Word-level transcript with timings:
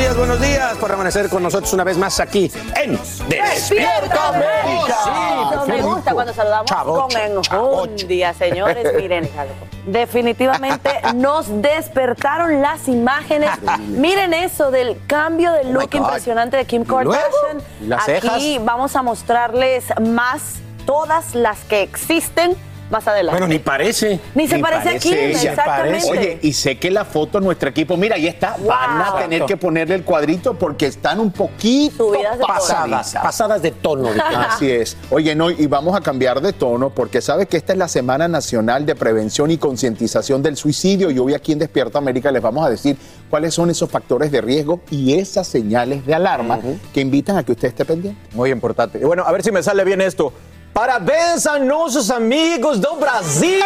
Días, 0.00 0.16
buenos 0.16 0.16
días, 0.16 0.16
buenos 0.16 0.40
días 0.40 0.78
por 0.78 0.92
amanecer 0.92 1.28
con 1.28 1.42
nosotros 1.42 1.72
una 1.74 1.84
vez 1.84 1.98
más 1.98 2.20
aquí 2.20 2.50
en 2.82 2.98
Despierta 3.28 4.28
América. 4.28 4.96
Sí, 5.04 5.70
me 5.70 5.82
gusta 5.82 6.14
cuando 6.14 6.32
saludamos 6.32 6.70
Chavocho, 6.70 7.08
con 7.08 7.20
enjundia, 7.20 8.32
señores. 8.32 8.94
Miren, 8.96 9.28
definitivamente 9.86 10.90
nos 11.14 11.60
despertaron 11.60 12.62
las 12.62 12.88
imágenes. 12.88 13.50
Miren 13.88 14.32
eso 14.32 14.70
del 14.70 14.98
cambio 15.06 15.52
de 15.52 15.64
look 15.64 15.90
God. 15.90 16.00
impresionante 16.00 16.56
de 16.56 16.64
Kim. 16.64 16.84
Kardashian. 16.84 17.58
¿Y 17.82 17.86
las 17.86 18.08
Aquí 18.08 18.20
cejas? 18.20 18.64
vamos 18.64 18.96
a 18.96 19.02
mostrarles 19.02 19.84
más, 20.00 20.60
todas 20.86 21.34
las 21.34 21.58
que 21.64 21.82
existen 21.82 22.56
más 22.90 23.06
adelante. 23.06 23.38
Bueno, 23.38 23.52
ni 23.52 23.58
parece. 23.58 24.20
Ni 24.34 24.48
se 24.48 24.58
parece 24.58 24.88
a 24.96 24.98
Kim, 24.98 25.14
ella. 25.14 25.50
exactamente. 25.50 26.10
Oye, 26.10 26.38
y 26.42 26.52
sé 26.52 26.78
que 26.78 26.90
la 26.90 27.04
foto 27.04 27.40
nuestro 27.40 27.68
equipo, 27.70 27.96
mira, 27.96 28.16
ahí 28.16 28.26
está, 28.26 28.56
van 28.66 29.00
a 29.02 29.10
Wow. 29.12 29.20
tener 29.20 29.44
que 29.46 29.56
ponerle 29.56 29.94
el 29.94 30.04
cuadrito 30.04 30.54
porque 30.54 30.86
están 30.86 31.20
un 31.20 31.30
poquito 31.30 32.08
Subidas 32.08 32.38
de 32.38 32.44
tono. 32.44 32.54
Pasadas, 32.54 33.14
pasadas 33.22 33.62
de 33.62 33.70
tono. 33.70 34.10
Así 34.48 34.70
es. 34.70 34.96
Oye, 35.10 35.34
no, 35.34 35.50
y 35.50 35.66
vamos 35.66 35.96
a 35.96 36.00
cambiar 36.00 36.40
de 36.40 36.52
tono 36.52 36.90
porque 36.90 37.20
sabe 37.20 37.46
que 37.46 37.56
esta 37.56 37.72
es 37.72 37.78
la 37.78 37.88
Semana 37.88 38.28
Nacional 38.28 38.84
de 38.86 38.94
Prevención 38.94 39.50
y 39.50 39.56
Concientización 39.58 40.42
del 40.42 40.56
Suicidio 40.56 41.10
y 41.10 41.18
hoy 41.18 41.34
aquí 41.34 41.52
en 41.52 41.58
Despierta 41.60 41.98
América 41.98 42.30
les 42.32 42.42
vamos 42.42 42.66
a 42.66 42.70
decir 42.70 42.96
cuáles 43.28 43.54
son 43.54 43.70
esos 43.70 43.88
factores 43.90 44.30
de 44.32 44.40
riesgo 44.40 44.80
y 44.90 45.14
esas 45.14 45.46
señales 45.46 46.04
de 46.06 46.14
alarma 46.14 46.58
que 46.92 47.00
invitan 47.00 47.36
a 47.36 47.44
que 47.44 47.52
usted 47.52 47.68
esté 47.68 47.84
pendiente. 47.84 48.20
Muy 48.34 48.50
importante. 48.50 48.98
Y 48.98 49.04
bueno, 49.04 49.22
a 49.24 49.32
ver 49.32 49.42
si 49.42 49.50
me 49.52 49.62
sale 49.62 49.84
bien 49.84 50.00
esto. 50.00 50.32
Parabéns 50.80 51.46
a 51.46 51.58
nuestros 51.58 52.10
amigos 52.10 52.80
do 52.80 52.96
Brasil. 52.96 53.60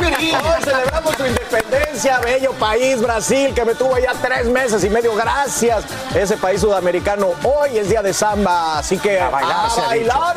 Hoy 0.00 0.62
celebramos 0.64 1.14
su 1.14 1.26
independencia, 1.26 2.18
bello 2.20 2.52
país, 2.54 3.02
Brasil, 3.02 3.52
que 3.54 3.64
me 3.66 3.74
tuvo 3.74 3.98
ya 3.98 4.12
tres 4.14 4.46
meses 4.46 4.82
y 4.82 4.88
medio. 4.88 5.14
Gracias. 5.14 5.84
Ese 6.14 6.38
país 6.38 6.62
sudamericano. 6.62 7.32
Hoy 7.44 7.76
es 7.76 7.90
día 7.90 8.00
de 8.00 8.14
samba, 8.14 8.78
así 8.78 8.96
que 8.96 9.20
a 9.20 9.28
bailar, 9.28 9.68
ha 9.76 9.86
bailar. 9.88 10.36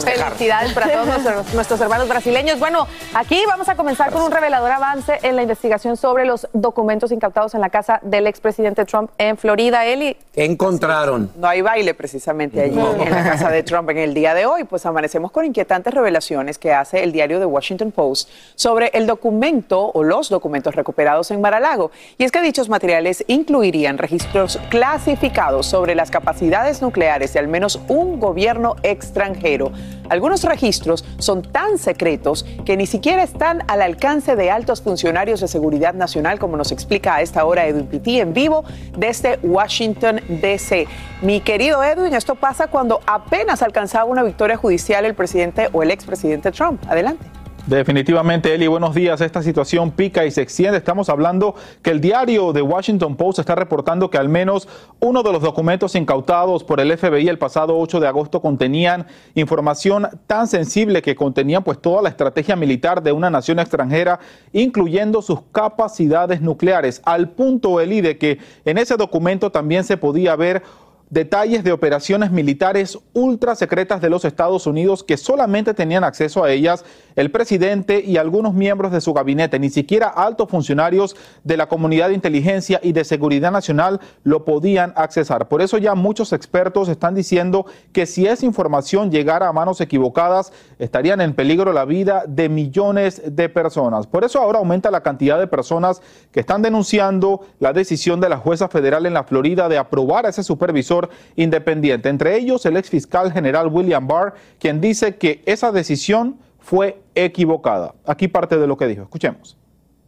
Felicidades 0.00 0.72
para 0.72 0.90
todos 0.90 1.06
nuestros, 1.06 1.54
nuestros 1.54 1.80
hermanos 1.82 2.08
brasileños. 2.08 2.58
Bueno, 2.58 2.86
aquí 3.12 3.42
vamos 3.46 3.68
a 3.68 3.74
comenzar 3.74 4.10
con 4.10 4.22
un 4.22 4.30
revelador 4.30 4.70
avance 4.70 5.18
en 5.22 5.36
la 5.36 5.42
investigación 5.42 5.98
sobre 5.98 6.24
los 6.24 6.48
documentos 6.54 7.12
incautados 7.12 7.54
en 7.54 7.60
la 7.60 7.68
casa 7.68 8.00
del 8.02 8.26
expresidente 8.26 8.86
Trump 8.86 9.10
en 9.18 9.36
Florida. 9.36 9.84
Eli, 9.84 10.16
¿Qué 10.32 10.44
encontraron? 10.44 11.30
No 11.36 11.48
hay 11.48 11.60
baile 11.60 11.92
precisamente 11.92 12.62
allí 12.62 12.78
en 12.78 13.10
la 13.10 13.24
casa 13.24 13.50
de 13.50 13.62
Trump 13.62 13.90
en 13.90 13.98
el 13.98 14.14
día 14.14 14.32
de 14.32 14.46
hoy, 14.46 14.64
pues 14.70 14.86
amanecemos 14.86 15.32
con 15.32 15.44
inquietantes 15.44 15.92
revelaciones 15.92 16.58
que 16.58 16.72
hace 16.72 17.02
el 17.02 17.12
diario 17.12 17.40
The 17.40 17.44
Washington 17.46 17.90
Post 17.90 18.30
sobre 18.54 18.90
el 18.94 19.06
documento 19.06 19.90
o 19.92 20.04
los 20.04 20.28
documentos 20.30 20.74
recuperados 20.76 21.30
en 21.32 21.40
Mar-a-Lago. 21.40 21.90
Y 22.16 22.24
es 22.24 22.32
que 22.32 22.40
dichos 22.40 22.68
materiales 22.68 23.24
incluirían 23.26 23.98
registros 23.98 24.58
clasificados 24.70 25.66
sobre 25.66 25.94
las 25.94 26.10
capacidades 26.10 26.80
nucleares 26.80 27.32
de 27.32 27.40
al 27.40 27.48
menos 27.48 27.80
un 27.88 28.20
gobierno 28.20 28.76
extranjero. 28.84 29.72
Algunos 30.08 30.44
registros 30.44 31.04
son 31.18 31.42
tan 31.42 31.78
secretos 31.78 32.44
que 32.64 32.76
ni 32.76 32.86
siquiera 32.86 33.22
están 33.22 33.62
al 33.68 33.82
alcance 33.82 34.36
de 34.36 34.50
altos 34.50 34.82
funcionarios 34.82 35.40
de 35.40 35.48
seguridad 35.48 35.94
nacional, 35.94 36.38
como 36.38 36.56
nos 36.56 36.72
explica 36.72 37.16
a 37.16 37.22
esta 37.22 37.44
hora 37.44 37.66
Edwin 37.66 37.86
Pitti 37.86 38.20
en 38.20 38.32
vivo 38.32 38.64
desde 38.96 39.38
Washington, 39.42 40.20
D.C. 40.28 40.86
Mi 41.22 41.40
querido 41.40 41.84
Edwin, 41.84 42.14
esto 42.14 42.34
pasa 42.34 42.68
cuando 42.68 43.00
apenas 43.06 43.62
alcanzaba 43.62 44.04
una 44.04 44.22
victoria 44.22 44.49
judicial 44.56 45.04
el 45.04 45.14
presidente 45.14 45.68
o 45.72 45.82
el 45.82 45.90
expresidente 45.90 46.50
Trump. 46.52 46.80
Adelante. 46.88 47.26
Definitivamente, 47.66 48.54
Eli, 48.54 48.66
buenos 48.66 48.94
días. 48.94 49.20
Esta 49.20 49.42
situación 49.42 49.90
pica 49.90 50.24
y 50.24 50.30
se 50.30 50.40
extiende. 50.42 50.78
Estamos 50.78 51.08
hablando 51.08 51.54
que 51.82 51.90
el 51.90 52.00
diario 52.00 52.52
The 52.52 52.62
Washington 52.62 53.16
Post 53.16 53.38
está 53.38 53.54
reportando 53.54 54.10
que 54.10 54.18
al 54.18 54.28
menos 54.28 54.66
uno 54.98 55.22
de 55.22 55.30
los 55.30 55.42
documentos 55.42 55.94
incautados 55.94 56.64
por 56.64 56.80
el 56.80 56.96
FBI 56.96 57.28
el 57.28 57.38
pasado 57.38 57.78
8 57.78 58.00
de 58.00 58.08
agosto 58.08 58.40
contenían 58.40 59.06
información 59.34 60.08
tan 60.26 60.48
sensible 60.48 61.02
que 61.02 61.14
contenían 61.14 61.62
pues 61.62 61.80
toda 61.80 62.02
la 62.02 62.08
estrategia 62.08 62.56
militar 62.56 63.02
de 63.02 63.12
una 63.12 63.30
nación 63.30 63.58
extranjera, 63.58 64.20
incluyendo 64.52 65.20
sus 65.20 65.42
capacidades 65.52 66.40
nucleares, 66.40 67.02
al 67.04 67.28
punto, 67.28 67.80
Eli, 67.80 68.00
de 68.00 68.16
que 68.16 68.38
en 68.64 68.78
ese 68.78 68.96
documento 68.96 69.52
también 69.52 69.84
se 69.84 69.96
podía 69.96 70.34
ver 70.34 70.62
detalles 71.10 71.64
de 71.64 71.72
operaciones 71.72 72.30
militares 72.30 72.98
ultra 73.12 73.56
secretas 73.56 74.00
de 74.00 74.08
los 74.08 74.24
Estados 74.24 74.66
Unidos 74.66 75.02
que 75.02 75.16
solamente 75.16 75.74
tenían 75.74 76.04
acceso 76.04 76.44
a 76.44 76.52
ellas 76.52 76.84
el 77.16 77.32
presidente 77.32 78.00
y 78.00 78.16
algunos 78.16 78.54
miembros 78.54 78.92
de 78.92 79.00
su 79.00 79.12
gabinete. 79.12 79.58
Ni 79.58 79.70
siquiera 79.70 80.06
altos 80.08 80.48
funcionarios 80.48 81.16
de 81.42 81.56
la 81.56 81.68
comunidad 81.68 82.08
de 82.08 82.14
inteligencia 82.14 82.80
y 82.82 82.92
de 82.92 83.04
seguridad 83.04 83.50
nacional 83.50 84.00
lo 84.22 84.44
podían 84.44 84.92
accesar. 84.96 85.48
Por 85.48 85.62
eso 85.62 85.78
ya 85.78 85.96
muchos 85.96 86.32
expertos 86.32 86.88
están 86.88 87.14
diciendo 87.14 87.66
que 87.92 88.06
si 88.06 88.26
esa 88.26 88.46
información 88.46 89.10
llegara 89.10 89.48
a 89.48 89.52
manos 89.52 89.80
equivocadas, 89.80 90.52
estarían 90.78 91.20
en 91.20 91.34
peligro 91.34 91.72
la 91.72 91.84
vida 91.84 92.22
de 92.28 92.48
millones 92.48 93.20
de 93.26 93.48
personas. 93.48 94.06
Por 94.06 94.24
eso 94.24 94.38
ahora 94.38 94.60
aumenta 94.60 94.92
la 94.92 95.02
cantidad 95.02 95.40
de 95.40 95.48
personas 95.48 96.00
que 96.30 96.40
están 96.40 96.62
denunciando 96.62 97.40
la 97.58 97.72
decisión 97.72 98.20
de 98.20 98.28
la 98.28 98.38
jueza 98.38 98.68
federal 98.68 99.06
en 99.06 99.14
la 99.14 99.24
Florida 99.24 99.68
de 99.68 99.78
aprobar 99.78 100.26
a 100.26 100.28
ese 100.28 100.44
supervisor 100.44 100.99
independiente. 101.36 102.08
Entre 102.08 102.36
ellos 102.36 102.66
el 102.66 102.76
ex 102.76 102.90
fiscal 102.90 103.32
general 103.32 103.68
William 103.68 104.06
Barr, 104.06 104.34
quien 104.58 104.80
dice 104.80 105.16
que 105.16 105.42
esa 105.46 105.72
decisión 105.72 106.38
fue 106.58 107.00
equivocada. 107.14 107.94
Aquí 108.06 108.28
parte 108.28 108.58
de 108.58 108.66
lo 108.66 108.76
que 108.76 108.86
dijo. 108.86 109.02
Escuchemos. 109.02 109.56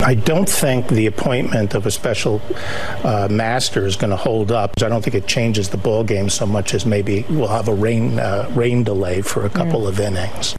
I 0.04 0.14
don't 0.14 0.48
think 0.48 0.88
the 0.88 1.06
appointment 1.06 1.74
of 1.74 1.86
a 1.86 1.90
special 1.90 2.40
uh, 3.04 3.28
master 3.30 3.86
is 3.86 3.94
going 3.94 4.10
to 4.10 4.16
hold 4.16 4.50
up. 4.50 4.72
I 4.82 4.88
don't 4.88 5.00
think 5.00 5.14
it 5.14 5.28
changes 5.28 5.68
the 5.68 5.76
ball 5.76 6.02
game 6.02 6.28
so 6.28 6.44
much 6.44 6.74
as 6.74 6.84
maybe 6.84 7.24
we'll 7.30 7.46
have 7.46 7.68
a 7.68 7.74
rain 7.74 8.18
uh, 8.18 8.50
rain 8.52 8.82
delay 8.82 9.22
for 9.22 9.46
a 9.46 9.50
couple 9.50 9.86
of 9.86 10.00
innings. 10.00 10.56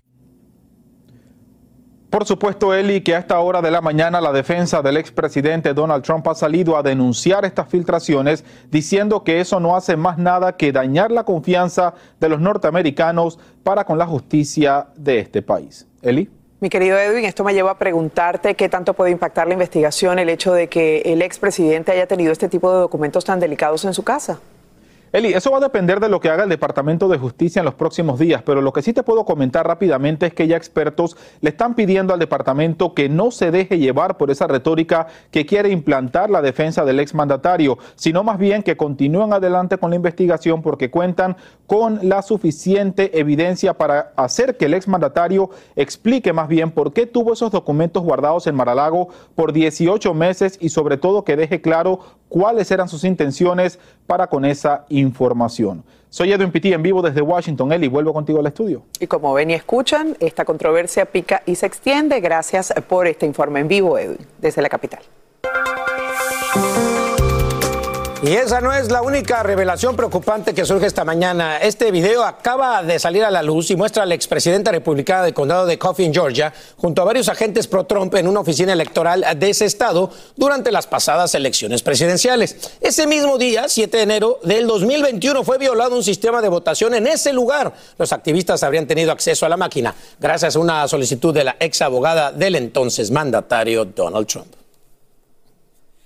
Por 2.13 2.27
supuesto, 2.27 2.75
Eli, 2.75 3.01
que 3.01 3.15
a 3.15 3.17
esta 3.17 3.39
hora 3.39 3.59
de 3.59 3.71
la 3.71 3.81
mañana 3.81 4.21
la 4.21 4.31
defensa 4.31 4.83
del 4.83 4.97
expresidente 4.97 5.73
Donald 5.73 6.03
Trump 6.03 6.27
ha 6.27 6.35
salido 6.35 6.77
a 6.77 6.83
denunciar 6.83 7.43
estas 7.43 7.67
filtraciones, 7.67 8.45
diciendo 8.69 9.23
que 9.23 9.39
eso 9.39 9.59
no 9.59 9.75
hace 9.75 9.97
más 9.97 10.19
nada 10.19 10.55
que 10.55 10.71
dañar 10.71 11.09
la 11.09 11.23
confianza 11.23 11.95
de 12.19 12.29
los 12.29 12.39
norteamericanos 12.39 13.39
para 13.63 13.83
con 13.83 13.97
la 13.97 14.05
justicia 14.05 14.89
de 14.95 15.17
este 15.17 15.41
país. 15.41 15.87
Eli. 16.03 16.29
Mi 16.59 16.69
querido 16.69 16.99
Edwin, 16.99 17.25
esto 17.25 17.43
me 17.43 17.55
lleva 17.55 17.71
a 17.71 17.79
preguntarte 17.79 18.53
qué 18.53 18.69
tanto 18.69 18.93
puede 18.93 19.09
impactar 19.09 19.47
la 19.47 19.53
investigación 19.53 20.19
el 20.19 20.29
hecho 20.29 20.53
de 20.53 20.69
que 20.69 21.01
el 21.05 21.23
expresidente 21.23 21.93
haya 21.93 22.05
tenido 22.05 22.31
este 22.31 22.47
tipo 22.47 22.71
de 22.71 22.77
documentos 22.77 23.25
tan 23.25 23.39
delicados 23.39 23.85
en 23.85 23.95
su 23.95 24.03
casa. 24.03 24.39
Eli, 25.13 25.31
eso 25.31 25.51
va 25.51 25.57
a 25.57 25.61
depender 25.61 25.99
de 25.99 26.09
lo 26.09 26.19
que 26.19 26.31
haga 26.31 26.41
el 26.41 26.49
Departamento 26.49 27.07
de 27.07 27.19
Justicia 27.19 27.59
en 27.59 27.65
los 27.65 27.75
próximos 27.75 28.17
días, 28.17 28.41
pero 28.43 28.63
lo 28.63 28.73
que 28.73 28.81
sí 28.81 28.93
te 28.93 29.03
puedo 29.03 29.25
comentar 29.25 29.67
rápidamente 29.67 30.25
es 30.25 30.33
que 30.33 30.47
ya 30.47 30.57
expertos 30.57 31.15
le 31.39 31.51
están 31.51 31.75
pidiendo 31.75 32.15
al 32.15 32.19
departamento 32.19 32.95
que 32.95 33.09
no 33.09 33.29
se 33.29 33.51
deje 33.51 33.77
llevar 33.77 34.17
por 34.17 34.31
esa 34.31 34.47
retórica 34.47 35.05
que 35.29 35.45
quiere 35.45 35.69
implantar 35.69 36.31
la 36.31 36.41
defensa 36.41 36.83
del 36.83 36.99
exmandatario, 36.99 37.77
sino 37.93 38.23
más 38.23 38.39
bien 38.39 38.63
que 38.63 38.75
continúen 38.75 39.33
adelante 39.33 39.77
con 39.77 39.91
la 39.91 39.97
investigación 39.97 40.63
porque 40.63 40.89
cuentan 40.89 41.37
con 41.67 41.99
la 42.01 42.23
suficiente 42.23 43.19
evidencia 43.19 43.75
para 43.75 44.13
hacer 44.15 44.57
que 44.57 44.65
el 44.65 44.73
exmandatario 44.73 45.51
explique 45.75 46.33
más 46.33 46.47
bien 46.47 46.71
por 46.71 46.91
qué 46.91 47.05
tuvo 47.05 47.33
esos 47.33 47.51
documentos 47.51 48.01
guardados 48.01 48.47
en 48.47 48.55
Maralago 48.55 49.09
por 49.35 49.53
18 49.53 50.11
meses 50.15 50.57
y 50.59 50.69
sobre 50.69 50.97
todo 50.97 51.23
que 51.23 51.35
deje 51.35 51.61
claro 51.61 51.99
cuáles 52.33 52.71
eran 52.71 52.89
sus 52.89 53.03
intenciones 53.03 53.77
para 54.07 54.25
con 54.25 54.43
esa 54.43 54.85
información. 54.89 55.83
Soy 56.09 56.31
Edwin 56.31 56.51
Pitti 56.51 56.73
en 56.73 56.81
vivo 56.81 57.03
desde 57.03 57.21
Washington. 57.21 57.71
Eli, 57.71 57.87
vuelvo 57.87 58.11
contigo 58.11 58.39
al 58.39 58.47
estudio. 58.47 58.81
Y 58.99 59.05
como 59.05 59.35
ven 59.35 59.51
y 59.51 59.53
escuchan, 59.53 60.17
esta 60.19 60.43
controversia 60.43 61.05
pica 61.05 61.43
y 61.45 61.53
se 61.53 61.67
extiende. 61.67 62.19
Gracias 62.21 62.73
por 62.87 63.05
este 63.05 63.27
informe 63.27 63.59
en 63.59 63.67
vivo, 63.67 63.99
Edwin, 63.99 64.25
desde 64.39 64.63
la 64.63 64.69
capital. 64.69 65.01
Y 68.23 68.37
esa 68.37 68.61
no 68.61 68.71
es 68.71 68.89
la 68.89 69.01
única 69.01 69.43
revelación 69.43 69.97
preocupante 69.97 70.53
que 70.53 70.63
surge 70.63 70.85
esta 70.85 71.03
mañana. 71.03 71.57
Este 71.57 71.91
video 71.91 72.23
acaba 72.23 72.81
de 72.81 72.97
salir 72.97 73.25
a 73.25 73.29
la 73.29 73.43
luz 73.43 73.69
y 73.69 73.75
muestra 73.75 74.03
al 74.03 74.13
expresidente 74.13 74.71
republicano 74.71 75.25
del 75.25 75.33
condado 75.33 75.65
de 75.65 75.77
Coffin, 75.77 76.13
Georgia, 76.13 76.53
junto 76.77 77.01
a 77.01 77.05
varios 77.05 77.27
agentes 77.27 77.67
pro-Trump 77.67 78.15
en 78.15 78.29
una 78.29 78.39
oficina 78.39 78.71
electoral 78.71 79.25
de 79.35 79.49
ese 79.49 79.65
estado 79.65 80.09
durante 80.37 80.71
las 80.71 80.87
pasadas 80.87 81.35
elecciones 81.35 81.81
presidenciales. 81.81 82.55
Ese 82.79 83.07
mismo 83.07 83.37
día, 83.37 83.67
7 83.67 83.97
de 83.97 84.03
enero 84.03 84.39
del 84.45 84.67
2021, 84.67 85.43
fue 85.43 85.57
violado 85.57 85.93
un 85.93 86.03
sistema 86.03 86.41
de 86.41 86.47
votación 86.47 86.93
en 86.93 87.07
ese 87.07 87.33
lugar. 87.33 87.73
Los 87.97 88.13
activistas 88.13 88.63
habrían 88.63 88.87
tenido 88.87 89.11
acceso 89.11 89.45
a 89.45 89.49
la 89.49 89.57
máquina 89.57 89.93
gracias 90.21 90.55
a 90.55 90.59
una 90.59 90.87
solicitud 90.87 91.33
de 91.33 91.43
la 91.43 91.57
ex 91.59 91.81
abogada 91.81 92.31
del 92.31 92.55
entonces 92.55 93.11
mandatario 93.11 93.83
Donald 93.83 94.27
Trump. 94.27 94.62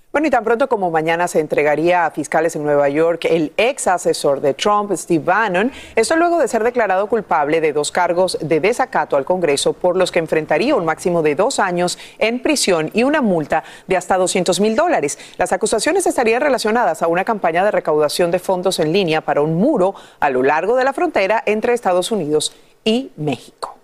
Bueno, 0.09 0.29
y 0.29 0.31
tan 0.31 0.45
pronto 0.45 0.69
como 0.69 0.89
mañana 0.89 1.27
se 1.27 1.41
entregaría 1.41 2.05
a 2.05 2.11
fiscales 2.11 2.55
en 2.55 2.63
Nueva 2.63 2.87
York 2.87 3.25
el 3.25 3.51
ex 3.57 3.87
asesor 3.87 4.39
de 4.39 4.53
Trump, 4.53 4.91
Steve 4.93 5.23
Bannon, 5.23 5.69
esto 5.95 6.15
luego 6.15 6.39
de 6.39 6.47
ser 6.47 6.63
declarado 6.63 7.07
culpable 7.07 7.59
de 7.59 7.73
dos 7.73 7.91
cargos 7.91 8.37
de 8.41 8.61
desacato 8.61 9.17
al 9.17 9.25
Congreso 9.25 9.73
por 9.73 9.97
los 9.97 10.11
que 10.11 10.19
enfrentaría 10.19 10.75
un 10.75 10.85
máximo 10.85 11.21
de 11.21 11.35
dos 11.35 11.59
años 11.59 11.99
en 12.19 12.41
prisión 12.41 12.89
y 12.93 13.03
una 13.03 13.21
multa 13.21 13.65
de 13.85 13.97
hasta 13.97 14.17
200 14.17 14.59
mil 14.61 14.77
dólares. 14.77 15.19
Las 15.37 15.51
acusaciones 15.51 16.07
estarían 16.07 16.41
relacionadas 16.41 17.03
a 17.03 17.07
una 17.07 17.25
campaña 17.25 17.65
de 17.65 17.71
recaudación 17.71 18.31
de 18.31 18.39
fondos 18.39 18.79
en 18.79 18.93
línea 18.93 19.21
para 19.21 19.41
un 19.41 19.55
muro 19.55 19.93
a 20.21 20.29
lo 20.29 20.41
largo 20.41 20.77
de 20.77 20.85
la 20.85 20.93
frontera 20.93 21.43
entre 21.45 21.73
Estados 21.73 22.11
Unidos 22.11 22.55
y 22.85 23.11
México. 23.17 23.76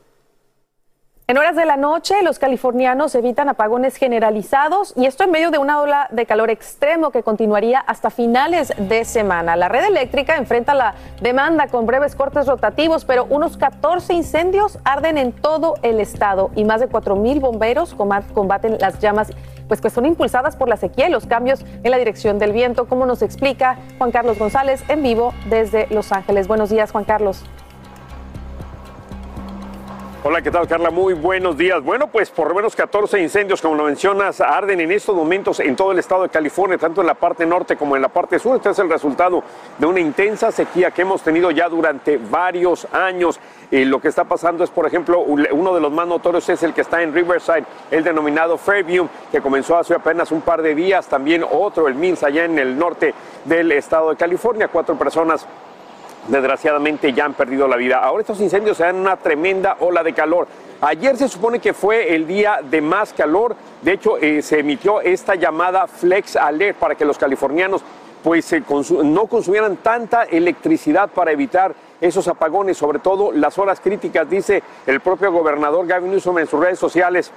En 1.25 1.37
horas 1.37 1.55
de 1.55 1.65
la 1.65 1.77
noche, 1.77 2.21
los 2.21 2.37
californianos 2.37 3.15
evitan 3.15 3.47
apagones 3.47 3.95
generalizados 3.95 4.93
y 4.97 5.05
esto 5.05 5.23
en 5.23 5.31
medio 5.31 5.51
de 5.51 5.57
una 5.57 5.79
ola 5.79 6.09
de 6.11 6.25
calor 6.25 6.49
extremo 6.49 7.11
que 7.11 7.23
continuaría 7.23 7.79
hasta 7.79 8.09
finales 8.09 8.73
de 8.77 9.05
semana. 9.05 9.55
La 9.55 9.69
red 9.69 9.85
eléctrica 9.85 10.35
enfrenta 10.35 10.73
la 10.73 10.95
demanda 11.21 11.67
con 11.67 11.85
breves 11.85 12.17
cortes 12.17 12.45
rotativos, 12.45 13.05
pero 13.05 13.23
unos 13.29 13.55
14 13.55 14.13
incendios 14.13 14.79
arden 14.83 15.17
en 15.17 15.31
todo 15.31 15.75
el 15.81 16.01
estado 16.01 16.51
y 16.57 16.65
más 16.65 16.81
de 16.81 16.87
4 16.87 17.15
mil 17.15 17.39
bomberos 17.39 17.95
combaten 17.95 18.77
las 18.79 18.99
llamas 18.99 19.31
pues 19.69 19.79
que 19.79 19.89
son 19.89 20.05
impulsadas 20.05 20.57
por 20.57 20.67
la 20.67 20.75
sequía 20.75 21.07
y 21.07 21.11
los 21.11 21.25
cambios 21.25 21.63
en 21.83 21.89
la 21.89 21.97
dirección 21.97 22.37
del 22.37 22.51
viento, 22.51 22.89
como 22.89 23.05
nos 23.05 23.21
explica 23.21 23.77
Juan 23.97 24.11
Carlos 24.11 24.37
González 24.37 24.83
en 24.89 25.01
vivo 25.01 25.33
desde 25.49 25.87
Los 25.87 26.11
Ángeles. 26.11 26.49
Buenos 26.49 26.69
días, 26.69 26.91
Juan 26.91 27.05
Carlos. 27.05 27.45
Hola, 30.25 30.41
¿qué 30.41 30.51
tal, 30.51 30.69
Carla? 30.69 30.89
Muy 30.89 31.13
buenos 31.15 31.57
días. 31.57 31.83
Bueno, 31.83 32.07
pues 32.07 32.29
por 32.29 32.47
lo 32.47 32.55
menos 32.55 32.77
14 32.77 33.19
incendios, 33.19 33.61
como 33.61 33.75
lo 33.75 33.83
mencionas, 33.83 34.39
arden 34.39 34.79
en 34.79 34.89
estos 34.93 35.13
momentos 35.13 35.59
en 35.59 35.75
todo 35.75 35.91
el 35.91 35.99
estado 35.99 36.23
de 36.23 36.29
California, 36.29 36.77
tanto 36.77 37.01
en 37.01 37.07
la 37.07 37.13
parte 37.13 37.45
norte 37.45 37.75
como 37.75 37.97
en 37.97 38.01
la 38.01 38.07
parte 38.07 38.39
sur. 38.39 38.55
Este 38.55 38.69
es 38.69 38.79
el 38.79 38.89
resultado 38.89 39.43
de 39.77 39.85
una 39.85 39.99
intensa 39.99 40.49
sequía 40.49 40.91
que 40.91 41.01
hemos 41.01 41.21
tenido 41.23 41.51
ya 41.51 41.67
durante 41.67 42.17
varios 42.17 42.87
años. 42.93 43.37
Y 43.69 43.83
lo 43.83 43.99
que 43.99 44.07
está 44.07 44.23
pasando 44.23 44.63
es, 44.63 44.69
por 44.69 44.87
ejemplo, 44.87 45.19
uno 45.19 45.75
de 45.75 45.81
los 45.81 45.91
más 45.91 46.07
notorios 46.07 46.47
es 46.47 46.63
el 46.63 46.73
que 46.73 46.81
está 46.81 47.01
en 47.01 47.13
Riverside, 47.13 47.65
el 47.91 48.05
denominado 48.05 48.57
Fairview, 48.57 49.09
que 49.29 49.41
comenzó 49.41 49.77
hace 49.77 49.93
apenas 49.93 50.31
un 50.31 50.39
par 50.39 50.61
de 50.61 50.73
días. 50.73 51.05
También 51.05 51.43
otro, 51.43 51.89
el 51.89 51.95
Mills, 51.95 52.23
allá 52.23 52.45
en 52.45 52.57
el 52.59 52.77
norte 52.77 53.13
del 53.43 53.73
estado 53.73 54.11
de 54.11 54.15
California. 54.15 54.69
Cuatro 54.69 54.97
personas 54.97 55.45
desgraciadamente 56.27 57.13
ya 57.13 57.25
han 57.25 57.33
perdido 57.33 57.67
la 57.67 57.75
vida. 57.75 57.99
Ahora 57.99 58.21
estos 58.21 58.39
incendios 58.39 58.77
se 58.77 58.83
dan 58.83 58.95
una 58.95 59.17
tremenda 59.17 59.77
ola 59.79 60.03
de 60.03 60.13
calor. 60.13 60.47
Ayer 60.81 61.15
se 61.17 61.27
supone 61.27 61.59
que 61.59 61.73
fue 61.73 62.13
el 62.13 62.27
día 62.27 62.59
de 62.63 62.81
más 62.81 63.13
calor. 63.13 63.55
De 63.81 63.93
hecho, 63.93 64.17
eh, 64.17 64.41
se 64.41 64.59
emitió 64.59 65.01
esta 65.01 65.35
llamada 65.35 65.87
Flex 65.87 66.35
Alert 66.35 66.77
para 66.77 66.95
que 66.95 67.05
los 67.05 67.17
californianos 67.17 67.83
pues 68.23 68.55
no 69.03 69.27
consumieran 69.27 69.77
tanta 69.77 70.23
electricidad 70.23 71.09
para 71.09 71.33
evitar 71.33 71.75
esos 71.99 72.27
apagones, 72.29 72.77
sobre 72.77 72.99
todo 72.99 73.33
las 73.33 73.57
horas 73.57 73.81
críticas, 73.81 74.29
dice 74.29 74.63
el 74.87 75.01
propio 75.01 75.31
gobernador 75.31 75.85
Gavin 75.85 76.11
Newsom 76.11 76.39
en 76.39 76.47
sus 76.47 76.59
redes 76.59 76.79
sociales 76.79 77.31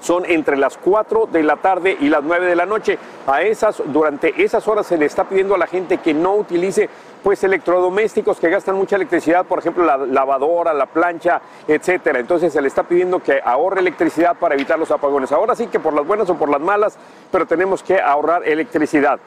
son 0.00 0.24
entre 0.26 0.56
las 0.56 0.76
4 0.76 1.28
de 1.32 1.42
la 1.42 1.56
tarde 1.56 1.96
y 1.98 2.08
las 2.08 2.22
9 2.22 2.46
de 2.46 2.56
la 2.56 2.66
noche. 2.66 2.98
A 3.26 3.42
esas, 3.42 3.82
durante 3.86 4.42
esas 4.42 4.66
horas 4.68 4.86
se 4.86 4.98
le 4.98 5.06
está 5.06 5.24
pidiendo 5.24 5.54
a 5.54 5.58
la 5.58 5.66
gente 5.66 5.98
que 5.98 6.14
no 6.14 6.34
utilice 6.34 6.88
pues 7.22 7.42
electrodomésticos 7.44 8.38
que 8.38 8.48
gastan 8.50 8.76
mucha 8.76 8.96
electricidad, 8.96 9.44
por 9.44 9.58
ejemplo 9.58 9.84
la 9.84 9.96
lavadora, 9.96 10.72
la 10.72 10.86
plancha, 10.86 11.40
etcétera. 11.66 12.18
Entonces 12.18 12.52
se 12.52 12.60
le 12.60 12.68
está 12.68 12.82
pidiendo 12.82 13.20
que 13.20 13.40
ahorre 13.44 13.80
electricidad 13.80 14.36
para 14.36 14.54
evitar 14.54 14.78
los 14.78 14.90
apagones. 14.90 15.32
Ahora 15.32 15.54
sí 15.54 15.66
que 15.66 15.80
por 15.80 15.94
las 15.94 16.06
buenas 16.06 16.30
o 16.30 16.34
por 16.36 16.48
las 16.48 16.60
malas, 16.60 16.98
pero 17.30 17.46
tenemos 17.46 17.82
que 17.82 18.00
ahorrar 18.00 18.46
electricidad. 18.46 19.18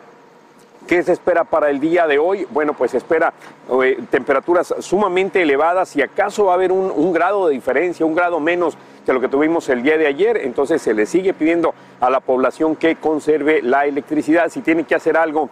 ¿Qué 0.88 1.04
se 1.04 1.12
espera 1.12 1.44
para 1.44 1.70
el 1.70 1.80
día 1.80 2.08
de 2.08 2.18
hoy? 2.18 2.48
Bueno, 2.50 2.74
pues 2.74 2.92
se 2.92 2.98
espera 2.98 3.34
eh, 3.84 4.00
temperaturas 4.10 4.74
sumamente 4.80 5.42
elevadas 5.42 5.96
y 5.96 6.02
acaso 6.02 6.46
va 6.46 6.54
a 6.54 6.56
haber 6.56 6.72
un, 6.72 6.92
un 6.92 7.14
grado 7.14 7.48
de 7.48 7.54
diferencia, 7.54 8.06
un 8.06 8.16
grado 8.16 8.40
menos 8.40 8.76
que 9.06 9.14
lo 9.14 9.22
que 9.22 9.28
tuvimos 9.28 9.70
el 9.70 9.84
día 9.84 9.98
de 9.98 10.08
ayer. 10.08 10.38
Entonces 10.38 10.82
se 10.82 10.94
le 10.94 11.06
sigue 11.06 11.34
pidiendo 11.34 11.74
a 12.00 12.10
la 12.10 12.20
población 12.20 12.76
que 12.76 12.96
conserve 12.96 13.62
la 13.62 13.86
electricidad. 13.86 14.50
Si 14.50 14.62
tiene 14.62 14.84
que 14.84 14.96
hacer 14.96 15.18
algo 15.18 15.50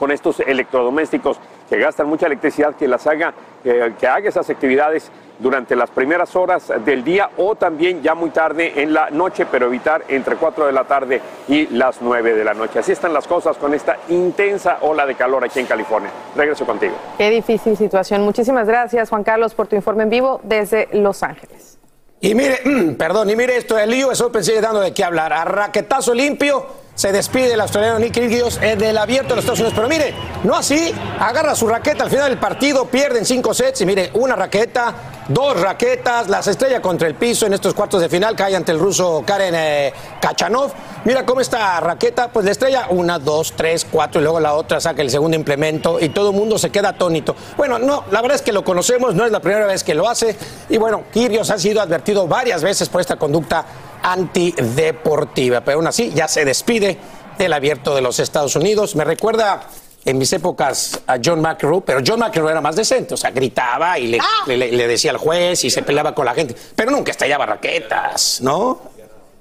con 0.00 0.10
estos 0.10 0.40
electrodomésticos 0.40 1.36
que 1.68 1.78
gastan 1.78 2.08
mucha 2.08 2.26
electricidad, 2.26 2.74
que 2.74 2.88
las 2.88 3.06
haga, 3.06 3.34
eh, 3.62 3.92
que 4.00 4.06
haga 4.08 4.30
esas 4.30 4.48
actividades 4.48 5.10
durante 5.38 5.76
las 5.76 5.90
primeras 5.90 6.34
horas 6.34 6.72
del 6.84 7.04
día 7.04 7.30
o 7.36 7.54
también 7.54 8.02
ya 8.02 8.14
muy 8.14 8.30
tarde 8.30 8.82
en 8.82 8.94
la 8.94 9.10
noche, 9.10 9.44
pero 9.44 9.66
evitar 9.66 10.02
entre 10.08 10.36
4 10.36 10.66
de 10.66 10.72
la 10.72 10.84
tarde 10.84 11.20
y 11.48 11.66
las 11.66 12.00
9 12.00 12.34
de 12.34 12.44
la 12.44 12.54
noche. 12.54 12.78
Así 12.78 12.92
están 12.92 13.12
las 13.12 13.26
cosas 13.26 13.58
con 13.58 13.74
esta 13.74 13.98
intensa 14.08 14.78
ola 14.80 15.04
de 15.04 15.14
calor 15.14 15.44
aquí 15.44 15.60
en 15.60 15.66
California. 15.66 16.10
Regreso 16.34 16.64
contigo. 16.64 16.94
Qué 17.18 17.28
difícil 17.28 17.76
situación. 17.76 18.22
Muchísimas 18.22 18.66
gracias, 18.66 19.10
Juan 19.10 19.22
Carlos, 19.22 19.54
por 19.54 19.66
tu 19.66 19.76
informe 19.76 20.04
en 20.04 20.10
vivo 20.10 20.40
desde 20.44 20.88
Los 20.92 21.22
Ángeles. 21.22 21.78
Y 22.22 22.34
mire, 22.34 22.58
perdón, 22.98 23.28
y 23.28 23.36
mire 23.36 23.56
esto, 23.56 23.78
el 23.78 23.90
lío, 23.90 24.12
eso 24.12 24.32
pensé 24.32 24.60
dando 24.62 24.80
de 24.80 24.94
qué 24.94 25.04
hablar. 25.04 25.32
A 25.34 25.44
raquetazo 25.44 26.14
limpio 26.14 26.66
se 27.00 27.12
despide 27.12 27.54
el 27.54 27.60
australiano 27.62 27.98
Nick 27.98 28.12
Kyrgios 28.12 28.58
eh, 28.60 28.76
del 28.76 28.98
abierto 28.98 29.30
de 29.30 29.36
los 29.36 29.44
Estados 29.44 29.60
Unidos. 29.60 29.72
Pero 29.74 29.88
mire, 29.88 30.14
no 30.44 30.54
así, 30.54 30.92
agarra 31.18 31.54
su 31.54 31.66
raqueta 31.66 32.04
al 32.04 32.10
final 32.10 32.28
del 32.28 32.38
partido, 32.38 32.84
pierden 32.84 33.24
cinco 33.24 33.54
sets 33.54 33.80
y 33.80 33.86
mire, 33.86 34.10
una 34.12 34.36
raqueta, 34.36 34.94
dos 35.26 35.58
raquetas, 35.58 36.28
las 36.28 36.46
estrella 36.46 36.82
contra 36.82 37.08
el 37.08 37.14
piso 37.14 37.46
en 37.46 37.54
estos 37.54 37.72
cuartos 37.72 38.02
de 38.02 38.10
final, 38.10 38.36
cae 38.36 38.54
ante 38.54 38.72
el 38.72 38.78
ruso 38.78 39.24
Karen 39.26 39.54
eh, 39.56 39.94
Kachanov. 40.20 40.72
Mira 41.06 41.24
cómo 41.24 41.40
esta 41.40 41.80
raqueta, 41.80 42.28
pues 42.30 42.44
le 42.44 42.50
estrella 42.50 42.88
una, 42.90 43.18
dos, 43.18 43.54
tres, 43.56 43.86
cuatro 43.90 44.20
y 44.20 44.24
luego 44.24 44.38
la 44.38 44.52
otra 44.52 44.78
saca 44.78 45.00
el 45.00 45.08
segundo 45.08 45.38
implemento 45.38 45.98
y 45.98 46.10
todo 46.10 46.32
el 46.32 46.36
mundo 46.36 46.58
se 46.58 46.68
queda 46.68 46.90
atónito. 46.90 47.34
Bueno, 47.56 47.78
no, 47.78 48.04
la 48.10 48.20
verdad 48.20 48.36
es 48.36 48.42
que 48.42 48.52
lo 48.52 48.62
conocemos, 48.62 49.14
no 49.14 49.24
es 49.24 49.32
la 49.32 49.40
primera 49.40 49.64
vez 49.64 49.84
que 49.84 49.94
lo 49.94 50.06
hace 50.06 50.36
y 50.68 50.76
bueno, 50.76 51.04
Kyrgios 51.14 51.48
ha 51.48 51.58
sido 51.58 51.80
advertido 51.80 52.28
varias 52.28 52.62
veces 52.62 52.90
por 52.90 53.00
esta 53.00 53.16
conducta 53.16 53.64
antideportiva. 54.02 55.60
Pero 55.62 55.78
aún 55.78 55.86
así 55.86 56.10
ya 56.14 56.28
se 56.28 56.44
despide 56.44 56.96
del 57.38 57.52
abierto 57.52 57.94
de 57.94 58.00
los 58.02 58.18
Estados 58.20 58.54
Unidos. 58.56 58.94
Me 58.96 59.04
recuerda 59.04 59.62
en 60.04 60.16
mis 60.18 60.32
épocas 60.32 61.00
a 61.06 61.18
John 61.22 61.40
McEnroe, 61.42 61.82
pero 61.82 62.00
John 62.06 62.20
McEnroe 62.20 62.50
era 62.52 62.60
más 62.60 62.74
decente, 62.76 63.14
o 63.14 63.16
sea, 63.16 63.30
gritaba 63.30 63.98
y 63.98 64.06
le, 64.08 64.18
Ah. 64.18 64.44
le- 64.46 64.56
le- 64.56 64.72
le 64.72 64.88
decía 64.88 65.10
al 65.10 65.18
juez 65.18 65.62
y 65.64 65.70
se 65.70 65.82
peleaba 65.82 66.14
con 66.14 66.24
la 66.24 66.34
gente, 66.34 66.54
pero 66.74 66.90
nunca 66.90 67.10
estallaba 67.10 67.44
raquetas, 67.46 68.40
¿no? 68.40 68.80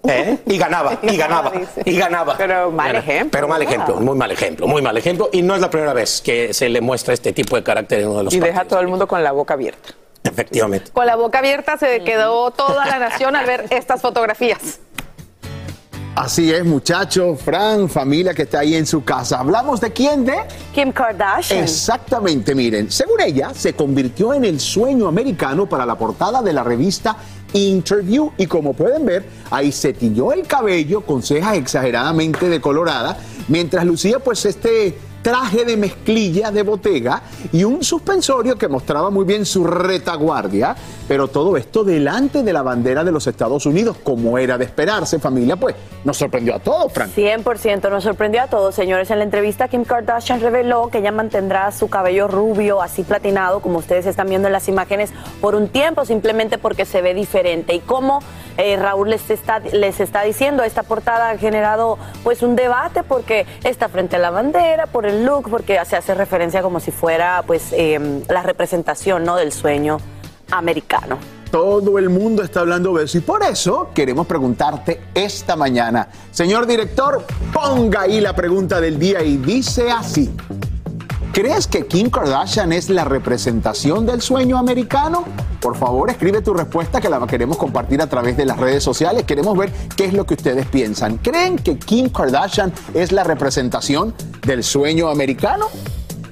¿Eh? 0.08 0.38
Y 0.46 0.58
ganaba, 0.58 0.98
y 1.02 1.18
ganaba, 1.18 1.52
y 1.84 1.98
ganaba. 1.98 2.36
Pero 2.38 2.72
mal 2.72 2.96
ejemplo, 2.96 3.32
Pero 3.32 3.48
mal 3.50 3.62
ejemplo, 3.62 3.98
muy 3.98 4.16
mal 4.16 4.32
ejemplo, 4.32 4.66
muy 4.68 4.82
mal 4.82 4.98
ejemplo. 4.98 5.30
Y 5.34 5.42
no 5.42 5.56
es 5.56 5.62
la 5.62 5.70
primera 5.70 5.92
vez 5.94 6.22
que 6.22 6.54
se 6.54 6.70
le 6.70 6.80
muestra 6.80 7.14
este 7.14 7.34
tipo 7.34 7.58
de 7.58 7.64
carácter 7.64 8.00
en 8.02 8.08
uno 8.08 8.20
de 8.20 8.24
los 8.26 8.34
Y 8.34 8.40
deja 8.40 8.62
a 8.62 8.66
todo 8.66 8.80
el 8.80 8.88
mundo 8.88 9.08
con 9.10 9.22
la 9.24 9.34
boca 9.34 9.56
abierta. 9.56 9.90
Efectivamente. 10.24 10.92
Con 10.92 11.06
la 11.06 11.16
boca 11.16 11.40
abierta 11.40 11.78
se 11.78 12.04
quedó 12.04 12.52
toda 12.52 12.86
la 12.86 13.00
nación 13.00 13.36
al 13.36 13.46
ver 13.46 13.66
estas 13.70 14.02
fotografías. 14.02 14.80
Así 16.16 16.52
es, 16.52 16.66
muchachos, 16.66 17.40
Fran, 17.42 17.88
familia 17.88 18.34
que 18.34 18.42
está 18.42 18.60
ahí 18.60 18.76
en 18.76 18.86
su 18.86 19.06
casa. 19.06 19.40
¿Hablamos 19.40 19.80
de 19.80 19.94
quién? 19.94 20.26
¿De? 20.26 20.36
Kim 20.74 20.92
Kardashian. 20.92 21.64
Exactamente, 21.64 22.54
miren, 22.54 22.92
según 22.92 23.22
ella, 23.22 23.54
se 23.54 23.74
convirtió 23.74 24.34
en 24.34 24.44
el 24.44 24.60
sueño 24.60 25.08
americano 25.08 25.70
para 25.70 25.86
la 25.86 25.98
portada 25.98 26.42
de 26.42 26.52
la 26.52 26.64
revista 26.64 27.16
Interview 27.54 28.32
y 28.38 28.48
como 28.48 28.74
pueden 28.74 29.06
ver, 29.06 29.26
ahí 29.50 29.72
se 29.72 29.94
tiñó 29.94 30.34
el 30.34 30.46
cabello 30.46 31.02
con 31.02 31.24
cejas 31.24 31.56
exageradamente 31.56 32.50
decoloradas, 32.50 33.18
mientras 33.48 33.86
lucía 33.86 34.20
pues 34.20 34.46
este 34.46 34.98
traje 35.22 35.66
de 35.66 35.78
mezclilla 35.78 36.52
de 36.52 36.64
botega 36.64 37.22
y 37.52 37.64
un 37.64 37.84
suspensorio 37.84 38.58
que 38.58 38.68
mostraba 38.68 39.10
muy 39.10 39.26
bien 39.26 39.46
su 39.46 39.66
retaguardia, 39.66 40.76
pero 41.10 41.28
todo 41.28 41.58
esto 41.58 41.84
delante 41.84 42.44
de 42.44 42.54
la 42.54 42.62
bandera 42.62 43.04
de 43.04 43.12
los 43.12 43.26
Estados 43.26 43.66
Unidos, 43.66 43.98
como 44.04 44.38
era 44.38 44.60
de 44.60 44.66
esperarse, 44.66 45.18
familia, 45.18 45.56
pues 45.56 45.76
nos 46.04 46.18
sorprendió 46.18 46.54
a 46.54 46.60
todos, 46.60 46.94
Frank. 46.94 47.10
100% 47.16 47.90
nos 47.90 48.04
sorprendió 48.04 48.44
a 48.44 48.48
todos, 48.48 48.76
señores. 48.76 49.10
En 49.10 49.18
la 49.18 49.24
entrevista, 49.24 49.68
Kim 49.70 49.86
Kardashian 49.86 50.40
reveló 50.40 50.90
que 50.92 51.00
ella 51.00 51.12
mantendrá 51.12 51.72
su 51.72 51.90
cabello 51.90 52.28
rubio, 52.28 52.84
así 52.84 53.02
platinado, 53.02 53.60
como 53.60 53.80
ustedes 53.80 54.06
están 54.06 54.30
viendo 54.30 54.50
en 54.50 54.54
las 54.54 54.68
imágenes, 54.68 55.12
por 55.42 55.56
un 55.56 55.70
tiempo, 55.70 56.06
simplemente 56.06 56.60
porque 56.60 56.86
se 56.86 57.02
ve 57.02 57.16
diferente. 57.16 57.74
Y 57.74 57.80
como 57.80 58.20
eh, 58.58 58.78
Raúl 58.78 59.10
les 59.10 59.32
está, 59.32 59.62
les 59.62 60.00
está 60.00 60.22
diciendo, 60.22 60.62
esta 60.62 60.84
portada 60.84 61.32
ha 61.32 61.38
generado 61.40 61.98
pues 62.24 62.44
un 62.44 62.56
debate 62.56 63.02
porque 63.02 63.48
está 63.64 63.90
frente 63.90 64.18
a 64.18 64.20
la 64.20 64.30
bandera, 64.30 64.86
por 64.86 65.08
el 65.08 65.26
look, 65.26 65.50
porque 65.50 65.84
se 65.86 65.96
hace 65.96 66.14
referencia 66.14 66.62
como 66.62 66.80
si 66.80 66.92
fuera 66.92 67.44
pues 67.48 67.74
eh, 67.74 68.22
la 68.30 68.44
representación 68.44 69.24
¿no? 69.24 69.38
del 69.38 69.52
sueño 69.52 69.98
americano. 70.52 71.18
Todo 71.52 71.98
el 71.98 72.10
mundo 72.10 72.44
está 72.44 72.60
hablando 72.60 72.94
de 72.94 73.06
eso 73.06 73.18
y 73.18 73.22
por 73.22 73.42
eso 73.44 73.90
queremos 73.94 74.28
preguntarte 74.28 75.02
esta 75.16 75.56
mañana. 75.56 76.08
Señor 76.32 76.68
director, 76.68 77.26
ponga 77.52 78.02
ahí 78.02 78.22
la 78.22 78.36
pregunta 78.36 78.80
del 78.80 79.00
día 79.00 79.24
y 79.24 79.38
dice 79.38 79.90
así. 79.90 80.30
¿Crees 81.34 81.68
que 81.68 81.88
Kim 81.88 82.10
Kardashian 82.10 82.74
es 82.74 82.90
la 82.90 83.06
representación 83.06 84.06
del 84.06 84.22
sueño 84.22 84.58
americano? 84.58 85.26
Por 85.62 85.76
favor, 85.76 86.10
escribe 86.10 86.42
tu 86.42 86.54
respuesta 86.54 87.00
que 87.00 87.10
la 87.10 87.26
queremos 87.28 87.58
compartir 87.58 88.02
a 88.02 88.08
través 88.08 88.36
de 88.36 88.46
las 88.46 88.58
redes 88.58 88.84
sociales. 88.84 89.24
Queremos 89.24 89.58
ver 89.58 89.72
qué 89.96 90.06
es 90.06 90.14
lo 90.14 90.26
que 90.26 90.34
ustedes 90.34 90.66
piensan. 90.66 91.18
¿Creen 91.18 91.58
que 91.58 91.78
Kim 91.78 92.10
Kardashian 92.10 92.74
es 92.94 93.12
la 93.12 93.24
representación 93.24 94.14
del 94.46 94.64
sueño 94.64 95.10
americano? 95.10 95.68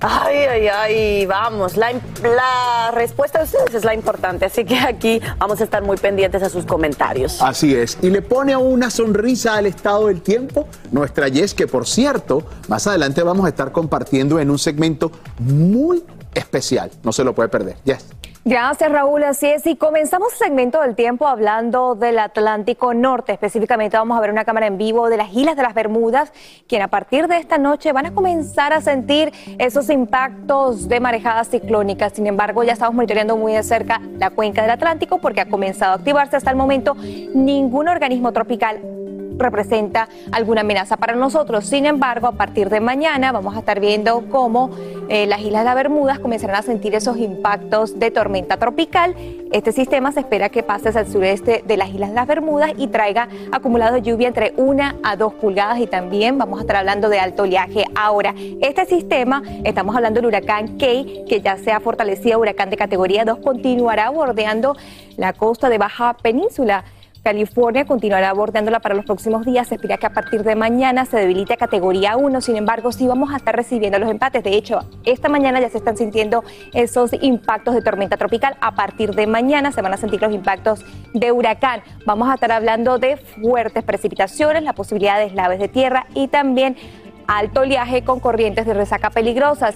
Ay, 0.01 0.38
ay, 0.38 0.68
ay, 0.68 1.25
vamos. 1.25 1.75
La, 1.75 1.92
la 2.24 2.92
respuesta 2.92 3.39
de 3.39 3.46
ustedes 3.46 3.74
es 3.74 3.84
la 3.84 3.94
importante, 3.94 4.46
así 4.46 4.66
que 4.66 4.77
aquí 4.77 5.22
vamos 5.38 5.60
a 5.62 5.63
estar 5.63 5.84
muy 5.84 5.98
pendientes 5.98 6.44
a 6.44 6.50
sus 6.50 6.66
comentarios. 6.66 7.42
Así 7.42 7.75
es. 7.75 7.98
Y 8.01 8.10
le 8.10 8.22
pone 8.22 8.56
una 8.56 8.89
sonrisa 8.89 9.56
al 9.56 9.66
estado 9.66 10.08
del 10.08 10.22
tiempo 10.22 10.68
nuestra 10.92 11.27
Yes, 11.27 11.54
que 11.54 11.68
por 11.68 11.88
cierto, 11.88 12.44
más 12.68 12.88
adelante 12.88 13.24
vamos 13.24 13.46
a 13.46 13.50
estar 13.50 13.72
compartiendo 13.72 14.39
en 14.39 14.50
un 14.50 14.60
segmento 14.60 15.12
muy 15.39 16.04
especial. 16.34 16.92
No 17.04 17.12
se 17.12 17.24
lo 17.24 17.34
puede 17.34 17.50
perder. 17.50 17.77
Yes. 17.84 18.06
Gracias, 18.48 18.89
Raúl. 18.89 19.25
Así 19.25 19.46
es. 19.46 19.68
Y 19.68 19.75
comenzamos 19.75 20.32
el 20.32 20.38
segmento 20.38 20.80
del 20.80 20.96
tiempo 20.96 21.27
hablando 21.27 21.96
del 21.96 22.18
Atlántico 22.18 22.94
Norte. 22.94 23.34
Específicamente 23.34 23.98
vamos 23.98 24.18
a 24.18 24.22
ver 24.22 24.32
una 24.32 24.46
cámara 24.46 24.68
en 24.68 24.77
vivo 24.77 25.10
de 25.10 25.18
las 25.18 25.34
Islas 25.34 25.58
de 25.58 25.63
las 25.63 25.74
Bermudas, 25.74 26.32
quien 26.66 26.82
a 26.82 26.88
partir 26.88 27.27
de 27.27 27.39
esta 27.39 27.58
noche 27.58 27.92
van 27.92 28.06
a 28.06 28.13
comenzar 28.13 28.72
a 28.72 28.80
sentir 28.80 29.34
esos 29.60 29.89
impactos 29.89 30.88
de 30.88 31.01
marejadas 31.01 31.50
ciclónicas. 31.50 32.13
Sin 32.13 32.25
embargo, 32.25 32.63
ya 32.63 32.72
estamos 32.72 32.96
monitoreando 32.96 33.36
muy 33.36 33.51
de 33.51 33.63
cerca 33.63 34.00
la 34.18 34.30
cuenca 34.30 34.62
del 34.62 34.72
Atlántico 34.72 35.18
porque 35.18 35.42
ha 35.42 35.50
comenzado 35.50 35.92
a 35.92 35.96
activarse 35.96 36.38
hasta 36.38 36.50
el 36.50 36.56
momento. 36.56 36.96
Ningún 36.96 37.89
organismo 37.89 38.32
tropical 38.32 38.80
representa 39.38 40.10
alguna 40.32 40.62
amenaza 40.62 40.98
para 40.98 41.15
nosotros. 41.15 41.65
Sin 41.65 41.86
embargo, 41.86 42.27
a 42.27 42.34
partir 42.34 42.70
de 42.70 42.79
mañana 42.79 43.32
vamos 43.32 43.56
a 43.56 43.60
estar 43.60 43.79
viendo 43.79 44.25
cómo 44.29 44.72
eh, 45.10 45.25
las 45.25 45.41
Islas 45.41 45.62
de 45.62 45.65
las 45.65 45.75
Bermudas 45.75 46.20
comenzarán 46.20 46.58
a 46.58 46.62
sentir 46.62 46.96
esos 46.96 47.17
impactos 47.17 48.00
de 48.00 48.12
tormenta 48.12 48.58
tropical. 48.58 49.15
Este 49.51 49.72
sistema 49.72 50.12
se 50.12 50.22
espera 50.22 50.50
que 50.50 50.63
pase 50.63 50.89
hacia 50.89 51.01
el 51.01 51.08
sureste 51.08 51.63
de 51.65 51.77
las 51.77 51.89
Islas 51.89 52.10
de 52.10 52.15
las 52.15 52.27
Bermudas 52.27 52.72
y 52.77 52.88
traiga 52.88 53.29
acumulados 53.51 53.94
de 53.94 54.01
lluvia 54.01 54.27
entre 54.27 54.53
1 54.58 54.84
a 55.03 55.15
2 55.15 55.34
pulgadas 55.36 55.79
y 55.79 55.88
también 55.88 56.38
vamos 56.38 56.60
a 56.60 56.62
estar 56.62 56.75
hablando 56.75 57.10
de 57.10 57.20
alto 57.20 57.44
oleaje. 57.44 57.86
Ahora, 57.96 58.34
este 58.62 58.86
sistema, 58.86 59.41
estamos 59.63 59.96
hablando 59.96 60.20
del 60.20 60.27
huracán 60.27 60.77
Key, 60.77 61.25
que 61.27 61.41
ya 61.41 61.58
se 61.58 61.72
ha 61.72 61.79
fortalecido 61.79 62.39
huracán 62.39 62.70
de 62.70 62.77
categoría 62.77 63.24
2, 63.24 63.39
continuará 63.39 64.10
bordeando 64.10 64.75
la 65.15 65.34
costa 65.34 65.70
de 65.70 65.77
Baja 65.77 66.15
Península. 66.22 66.84
California 67.27 67.84
continuará 67.84 68.31
bordeándola 68.31 68.79
para 68.79 68.96
los 68.96 69.03
próximos 69.03 69.46
días. 69.46 69.67
Se 69.67 69.75
espera 69.75 69.98
que 69.98 70.05
a 70.05 70.13
partir 70.13 70.43
de 70.43 70.55
mañana 70.55 71.03
se 71.03 71.17
debilite 71.17 71.55
a 71.55 71.57
categoría 71.57 72.15
1. 72.15 72.39
Sin 72.39 72.55
embargo, 72.55 72.93
sí 72.93 73.05
vamos 73.05 73.34
a 73.34 73.36
estar 73.36 73.53
recibiendo 73.53 74.00
los 74.00 74.10
empates. 74.10 74.46
De 74.46 74.55
hecho, 74.55 74.79
esta 75.03 75.27
mañana 75.27 75.60
ya 75.60 75.69
se 75.69 75.77
están 75.77 75.98
sintiendo 75.98 76.46
esos 76.74 77.12
impactos 77.19 77.75
de 77.75 77.81
tormenta 77.81 78.15
tropical. 78.15 78.55
A 78.62 78.75
partir 78.75 79.13
de 79.13 79.27
mañana 79.27 79.74
se 79.74 79.81
van 79.81 79.93
a 79.93 79.98
sentir 79.98 80.22
los 80.22 80.34
impactos 80.34 80.86
de 81.13 81.34
huracán. 81.34 81.81
Vamos 82.05 82.29
a 82.29 82.36
estar 82.36 82.50
hablando 82.53 82.98
de 82.98 83.17
fuertes 83.17 83.84
precipitaciones, 83.84 84.63
la 84.63 84.72
posibilidad 84.72 85.17
de 85.17 85.25
eslaves 85.25 85.60
de 85.60 85.67
tierra 85.67 86.07
y 86.13 86.29
también 86.29 86.77
alto 87.27 87.62
oleaje 87.62 88.03
con 88.03 88.19
corrientes 88.19 88.65
de 88.65 88.74
resaca 88.74 89.10
peligrosas. 89.10 89.75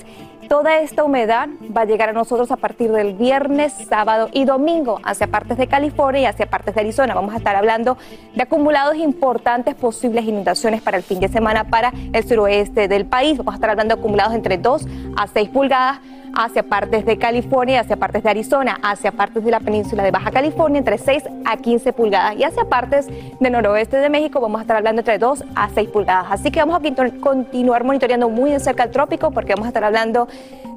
Toda 0.50 0.80
esta 0.80 1.06
humedad 1.06 1.48
va 1.76 1.82
a 1.82 1.86
llegar 1.86 2.10
a 2.10 2.14
nosotros 2.14 2.52
a 2.52 2.58
partir 2.58 2.92
del 2.92 3.14
viernes, 3.14 3.74
sábado 3.88 4.30
y 4.34 4.44
domingo 4.44 5.00
hacia 5.04 5.28
partes 5.28 5.58
de 5.58 5.68
California 5.68 6.22
y 6.22 6.26
hacia 6.26 6.46
partes 6.46 6.76
de 6.76 6.82
Arizona. 6.82 7.14
Vamos 7.14 7.34
a 7.34 7.38
estar 7.38 7.56
hablando 7.56 7.98
de 8.36 8.42
acumulados 8.42 8.98
importantes, 8.98 9.76
posibles 9.76 10.26
inundaciones 10.26 10.82
para 10.82 10.98
el 10.98 11.04
fin 11.04 11.22
de 11.22 11.30
semana 11.30 11.66
para 11.66 11.94
el 12.12 12.28
suroeste 12.28 12.90
del 12.90 13.06
país. 13.06 13.38
Vamos 13.38 13.54
a 13.54 13.56
estar 13.56 13.70
hablando 13.70 13.96
de 13.96 14.02
acumulados 14.02 14.34
entre 14.34 14.58
2 14.58 14.88
a 15.16 15.28
6 15.28 15.50
pulgadas 15.50 16.00
hacia 16.36 16.64
partes 16.64 17.06
de 17.06 17.18
California, 17.18 17.82
hacia 17.82 17.98
partes 17.98 18.24
de 18.24 18.30
Arizona, 18.30 18.80
hacia 18.82 19.12
partes 19.12 19.44
de 19.44 19.52
la 19.52 19.60
península 19.60 20.04
de 20.04 20.12
Baja 20.12 20.32
California, 20.32 20.80
entre 20.80 20.98
6 20.98 21.24
a 21.46 21.58
15 21.58 21.94
pulgadas, 21.94 22.36
y 22.38 22.44
hacia 22.44 22.66
partes 22.66 23.08
del 23.40 23.52
noroeste 23.52 23.98
de 23.98 24.10
México 24.10 24.40
vamos 24.40 24.60
a 24.60 24.62
estar 24.62 24.78
hablando 24.78 25.02
entre 25.02 25.18
2 25.18 25.44
a 25.56 25.70
6 25.70 25.90
pulgadas. 25.90 26.28
Así 26.30 26.52
que 26.52 26.60
vamos 26.60 26.80
a 26.82 27.20
continuar 27.20 27.84
monitoreando 27.84 28.30
muy 28.30 28.52
de 28.52 28.60
cerca 28.60 28.84
el 28.84 28.92
trópico 28.92 29.32
porque 29.32 29.54
vamos 29.54 29.66
a 29.66 29.70
estar 29.70 29.84
hablando 29.84 30.28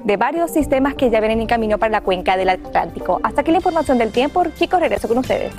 de 0.03 0.17
varios 0.17 0.51
sistemas 0.51 0.93
que 0.93 1.09
ya 1.09 1.19
vienen 1.19 1.41
en 1.41 1.47
camino 1.47 1.77
para 1.77 1.91
la 1.91 2.01
cuenca 2.01 2.37
del 2.37 2.49
Atlántico. 2.49 3.19
Hasta 3.23 3.41
aquí 3.41 3.51
la 3.51 3.57
información 3.57 3.97
del 3.97 4.11
tiempo. 4.11 4.43
Chicos, 4.55 4.79
regreso 4.79 5.07
con 5.07 5.17
ustedes. 5.17 5.53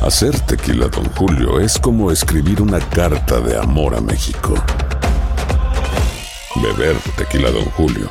Hacer 0.00 0.38
tequila, 0.40 0.88
Don 0.88 1.04
Julio, 1.16 1.60
es 1.60 1.78
como 1.78 2.10
escribir 2.10 2.60
una 2.60 2.80
carta 2.80 3.40
de 3.40 3.56
amor 3.56 3.94
a 3.94 4.00
México. 4.00 4.54
Beber 6.56 6.96
tequila, 7.16 7.50
Don 7.50 7.64
Julio, 7.76 8.10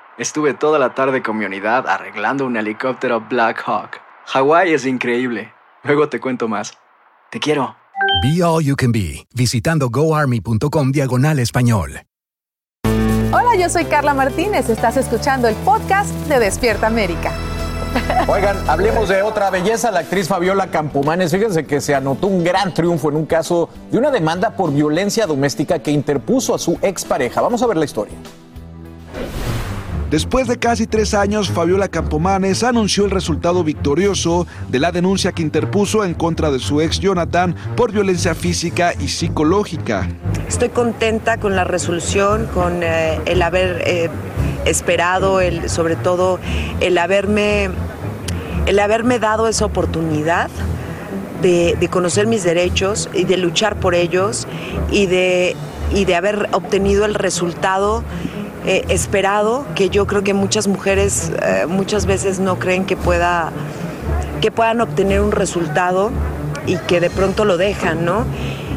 Estuve 0.21 0.53
toda 0.53 0.77
la 0.77 0.93
tarde 0.93 1.23
con 1.23 1.35
mi 1.35 1.45
unidad 1.45 1.87
arreglando 1.87 2.45
un 2.45 2.55
helicóptero 2.55 3.21
Black 3.27 3.63
Hawk. 3.65 3.99
Hawái 4.27 4.71
es 4.71 4.85
increíble. 4.85 5.51
Luego 5.81 6.09
te 6.09 6.19
cuento 6.19 6.47
más. 6.47 6.77
Te 7.31 7.39
quiero. 7.39 7.75
Be 8.21 8.43
All 8.43 8.63
You 8.63 8.75
Can 8.75 8.91
Be, 8.91 9.25
visitando 9.33 9.89
goarmy.com 9.89 10.91
diagonal 10.91 11.39
español. 11.39 12.03
Hola, 13.33 13.55
yo 13.57 13.67
soy 13.67 13.85
Carla 13.85 14.13
Martínez. 14.13 14.69
Estás 14.69 14.95
escuchando 14.95 15.47
el 15.47 15.55
podcast 15.55 16.11
de 16.27 16.37
Despierta 16.37 16.85
América. 16.85 17.31
Oigan, 18.27 18.57
hablemos 18.69 19.09
de 19.09 19.23
otra 19.23 19.49
belleza, 19.49 19.89
la 19.89 20.01
actriz 20.01 20.27
Fabiola 20.27 20.67
Campomanes. 20.67 21.31
Fíjense 21.31 21.65
que 21.65 21.81
se 21.81 21.95
anotó 21.95 22.27
un 22.27 22.43
gran 22.43 22.75
triunfo 22.75 23.09
en 23.09 23.15
un 23.15 23.25
caso 23.25 23.69
de 23.89 23.97
una 23.97 24.11
demanda 24.11 24.51
por 24.51 24.71
violencia 24.71 25.25
doméstica 25.25 25.79
que 25.79 25.89
interpuso 25.89 26.53
a 26.53 26.59
su 26.59 26.77
expareja. 26.83 27.41
Vamos 27.41 27.63
a 27.63 27.65
ver 27.65 27.77
la 27.77 27.85
historia. 27.85 28.19
Después 30.11 30.45
de 30.45 30.59
casi 30.59 30.87
tres 30.87 31.13
años, 31.13 31.49
Fabiola 31.49 31.87
Campomanes 31.87 32.63
anunció 32.63 33.05
el 33.05 33.11
resultado 33.11 33.63
victorioso 33.63 34.45
de 34.67 34.77
la 34.77 34.91
denuncia 34.91 35.31
que 35.31 35.41
interpuso 35.41 36.03
en 36.03 36.15
contra 36.15 36.51
de 36.51 36.59
su 36.59 36.81
ex 36.81 36.99
Jonathan 36.99 37.55
por 37.77 37.93
violencia 37.93 38.35
física 38.35 38.93
y 38.99 39.07
psicológica. 39.07 40.09
Estoy 40.49 40.67
contenta 40.67 41.37
con 41.37 41.55
la 41.55 41.63
resolución, 41.63 42.47
con 42.53 42.83
eh, 42.83 43.21
el 43.23 43.41
haber 43.41 43.83
eh, 43.85 44.09
esperado, 44.65 45.39
el, 45.39 45.69
sobre 45.69 45.95
todo 45.95 46.41
el 46.81 46.97
haberme, 46.97 47.69
el 48.65 48.79
haberme 48.79 49.17
dado 49.17 49.47
esa 49.47 49.63
oportunidad 49.63 50.49
de, 51.41 51.77
de 51.79 51.87
conocer 51.87 52.27
mis 52.27 52.43
derechos 52.43 53.09
y 53.13 53.23
de 53.23 53.37
luchar 53.37 53.77
por 53.77 53.95
ellos 53.95 54.45
y 54.91 55.05
de, 55.05 55.55
y 55.95 56.03
de 56.03 56.15
haber 56.15 56.49
obtenido 56.51 57.05
el 57.05 57.15
resultado 57.15 58.03
eh, 58.65 58.85
esperado 58.89 59.65
que 59.75 59.89
yo 59.89 60.05
creo 60.05 60.23
que 60.23 60.33
muchas 60.33 60.67
mujeres 60.67 61.31
eh, 61.41 61.65
muchas 61.67 62.05
veces 62.05 62.39
no 62.39 62.59
creen 62.59 62.85
que 62.85 62.95
pueda 62.95 63.51
que 64.39 64.51
puedan 64.51 64.81
obtener 64.81 65.21
un 65.21 65.31
resultado 65.31 66.11
y 66.65 66.77
que 66.77 66.99
de 66.99 67.09
pronto 67.09 67.45
lo 67.45 67.57
dejan, 67.57 68.05
¿no? 68.05 68.25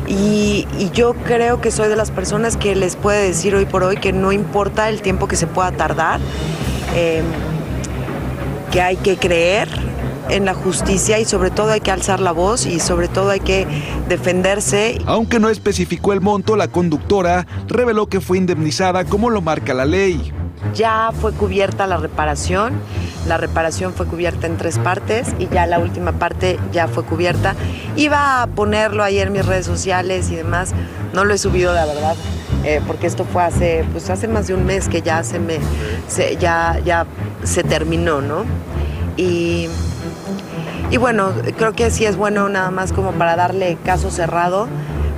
Y, 0.06 0.66
yo 0.92 1.14
creo 1.14 1.60
que 1.60 1.70
soy 1.70 1.88
de 1.88 1.96
las 1.96 2.10
personas 2.10 2.56
que 2.56 2.76
les 2.76 2.94
puede 2.94 3.26
decir 3.26 3.54
hoy 3.54 3.64
por 3.64 3.82
hoy 3.82 3.96
que 3.96 4.12
no 4.12 4.32
importa 4.32 4.88
el 4.88 5.00
tiempo 5.02 5.26
que 5.26 5.36
se 5.36 5.46
pueda 5.46 5.72
tardar, 5.72 6.20
eh, 6.94 7.22
que 8.70 8.82
hay 8.82 8.96
que 8.96 9.16
creer 9.16 9.68
en 10.30 10.44
la 10.44 10.54
justicia 10.54 11.18
y 11.18 11.24
sobre 11.24 11.50
todo 11.50 11.70
hay 11.72 11.80
que 11.80 11.90
alzar 11.90 12.20
la 12.20 12.32
voz 12.32 12.66
y 12.66 12.80
sobre 12.80 13.08
todo 13.08 13.30
hay 13.30 13.40
que 13.40 13.66
defenderse. 14.08 14.98
Aunque 15.06 15.38
no 15.40 15.48
especificó 15.48 16.12
el 16.12 16.20
monto, 16.20 16.56
la 16.56 16.68
conductora 16.68 17.46
reveló 17.68 18.06
que 18.06 18.20
fue 18.20 18.38
indemnizada 18.38 19.04
como 19.04 19.30
lo 19.30 19.40
marca 19.42 19.74
la 19.74 19.84
ley. 19.84 20.32
Ya 20.74 21.10
fue 21.20 21.32
cubierta 21.32 21.86
la 21.86 21.98
reparación, 21.98 22.72
la 23.28 23.36
reparación 23.36 23.92
fue 23.92 24.06
cubierta 24.06 24.46
en 24.46 24.56
tres 24.56 24.78
partes 24.78 25.28
y 25.38 25.46
ya 25.48 25.66
la 25.66 25.78
última 25.78 26.12
parte 26.12 26.58
ya 26.72 26.88
fue 26.88 27.04
cubierta. 27.04 27.54
Iba 27.96 28.42
a 28.42 28.46
ponerlo 28.46 29.02
ayer 29.02 29.26
en 29.26 29.34
mis 29.34 29.44
redes 29.44 29.66
sociales 29.66 30.30
y 30.30 30.36
demás, 30.36 30.72
no 31.12 31.24
lo 31.24 31.34
he 31.34 31.38
subido 31.38 31.74
la 31.74 31.84
verdad. 31.84 32.16
eh, 32.64 32.80
porque 32.86 33.06
esto 33.06 33.26
fue 33.30 33.42
hace, 33.42 33.84
pues 33.92 34.08
hace 34.08 34.26
más 34.26 34.46
de 34.46 34.54
un 34.54 34.64
mes 34.64 34.88
que 34.88 35.02
ya 35.02 35.22
se 35.22 35.38
me, 35.38 35.58
se- 36.08 36.36
ya, 36.38 36.80
ya 36.82 37.04
se 37.42 37.62
terminó, 37.62 38.22
¿no? 38.22 38.44
Y, 39.18 39.68
y 40.90 40.96
bueno, 40.96 41.32
creo 41.56 41.72
que 41.72 41.90
sí 41.90 42.04
es 42.04 42.16
bueno 42.16 42.48
nada 42.48 42.70
más 42.70 42.92
como 42.92 43.12
para 43.12 43.36
darle 43.36 43.76
caso 43.84 44.10
cerrado, 44.10 44.68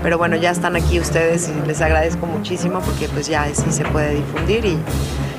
pero 0.03 0.19
bueno, 0.19 0.37
ya 0.37 0.51
están 0.51 0.77
aquí 0.77 1.01
ustedes 1.01 1.49
y 1.51 1.67
les 1.67 1.81
agradezco 1.81 2.27
muchísimo 2.27 2.81
porque 2.81 3.09
pues 3.09 3.27
ya 3.27 3.47
sí 3.55 3.71
se 3.71 3.85
puede 3.85 4.15
difundir 4.15 4.65
y 4.65 4.79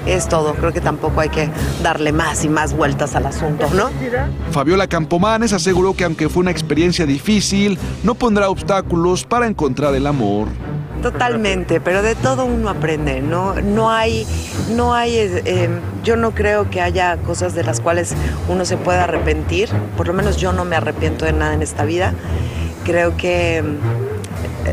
es 0.05 0.27
todo. 0.27 0.53
Creo 0.55 0.74
que 0.74 0.81
tampoco 0.81 1.22
hay 1.22 1.29
que 1.29 1.50
darle 1.84 2.12
más 2.12 2.43
y 2.46 2.50
más 2.50 2.75
vueltas 2.75 3.15
al 3.15 3.25
asunto, 3.25 3.67
¿no? 3.74 3.89
Fabiola 4.51 4.88
Campomanes 4.88 5.53
aseguró 5.53 5.93
que 5.93 6.03
aunque 6.03 6.29
fue 6.29 6.41
una 6.41 6.51
experiencia 6.51 7.05
difícil, 7.05 7.77
no 8.03 8.15
pondrá 8.15 8.50
obstáculos 8.50 9.24
para 9.24 9.48
encontrar 9.48 9.96
el 9.96 10.07
amor. 10.07 10.48
Totalmente, 11.01 11.80
pero 11.80 12.01
de 12.01 12.16
todo 12.16 12.46
uno 12.46 12.70
aprende, 12.70 13.22
no, 13.22 13.56
no 13.62 13.92
hay, 13.92 14.25
no 14.75 14.94
hay, 14.94 15.16
eh, 15.16 15.42
eh, 15.46 15.70
yo 16.03 16.16
no 16.16 16.31
creo 16.31 16.70
que 16.70 16.81
haya 16.81 17.18
cosas 17.18 17.53
de 17.53 17.64
las 17.64 17.79
cuales 17.79 18.16
uno 18.50 18.66
se 18.66 18.77
pueda 18.77 19.03
arrepentir, 19.03 19.70
por 19.96 20.07
lo 20.07 20.14
menos 20.14 20.38
yo 20.38 20.53
no 20.53 20.66
me 20.66 20.75
arrepiento 20.75 21.25
de 21.25 21.33
nada 21.33 21.53
en 21.53 21.62
esta 21.62 21.86
vida, 21.86 22.14
creo 22.83 23.16
que 23.16 23.57
eh, 23.57 23.64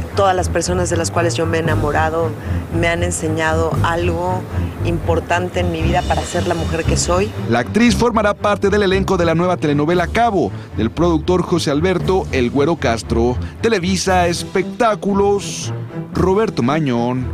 todas 0.02 0.34
las 0.34 0.48
personas 0.48 0.90
de 0.90 0.96
las 0.96 1.10
cuales 1.10 1.34
yo 1.34 1.46
me 1.46 1.58
he 1.58 1.60
enamorado 1.60 2.30
me 2.78 2.88
han 2.88 3.02
enseñado 3.02 3.72
algo 3.82 4.40
importante 4.84 5.60
en 5.60 5.72
mi 5.72 5.82
vida 5.82 6.02
para 6.02 6.22
ser 6.22 6.46
la 6.46 6.54
mujer 6.54 6.84
que 6.84 6.96
soy. 6.96 7.30
La 7.48 7.60
actriz 7.60 7.96
formará 7.96 8.34
parte 8.34 8.70
del 8.70 8.82
elenco 8.82 9.16
de 9.16 9.24
la 9.24 9.34
nueva 9.34 9.56
telenovela 9.56 10.06
Cabo, 10.06 10.50
del 10.76 10.90
productor 10.90 11.42
José 11.42 11.70
Alberto 11.70 12.26
El 12.32 12.50
Güero 12.50 12.76
Castro. 12.76 13.36
Televisa 13.60 14.26
Espectáculos, 14.28 15.72
Roberto 16.12 16.62
Mañón. 16.62 17.26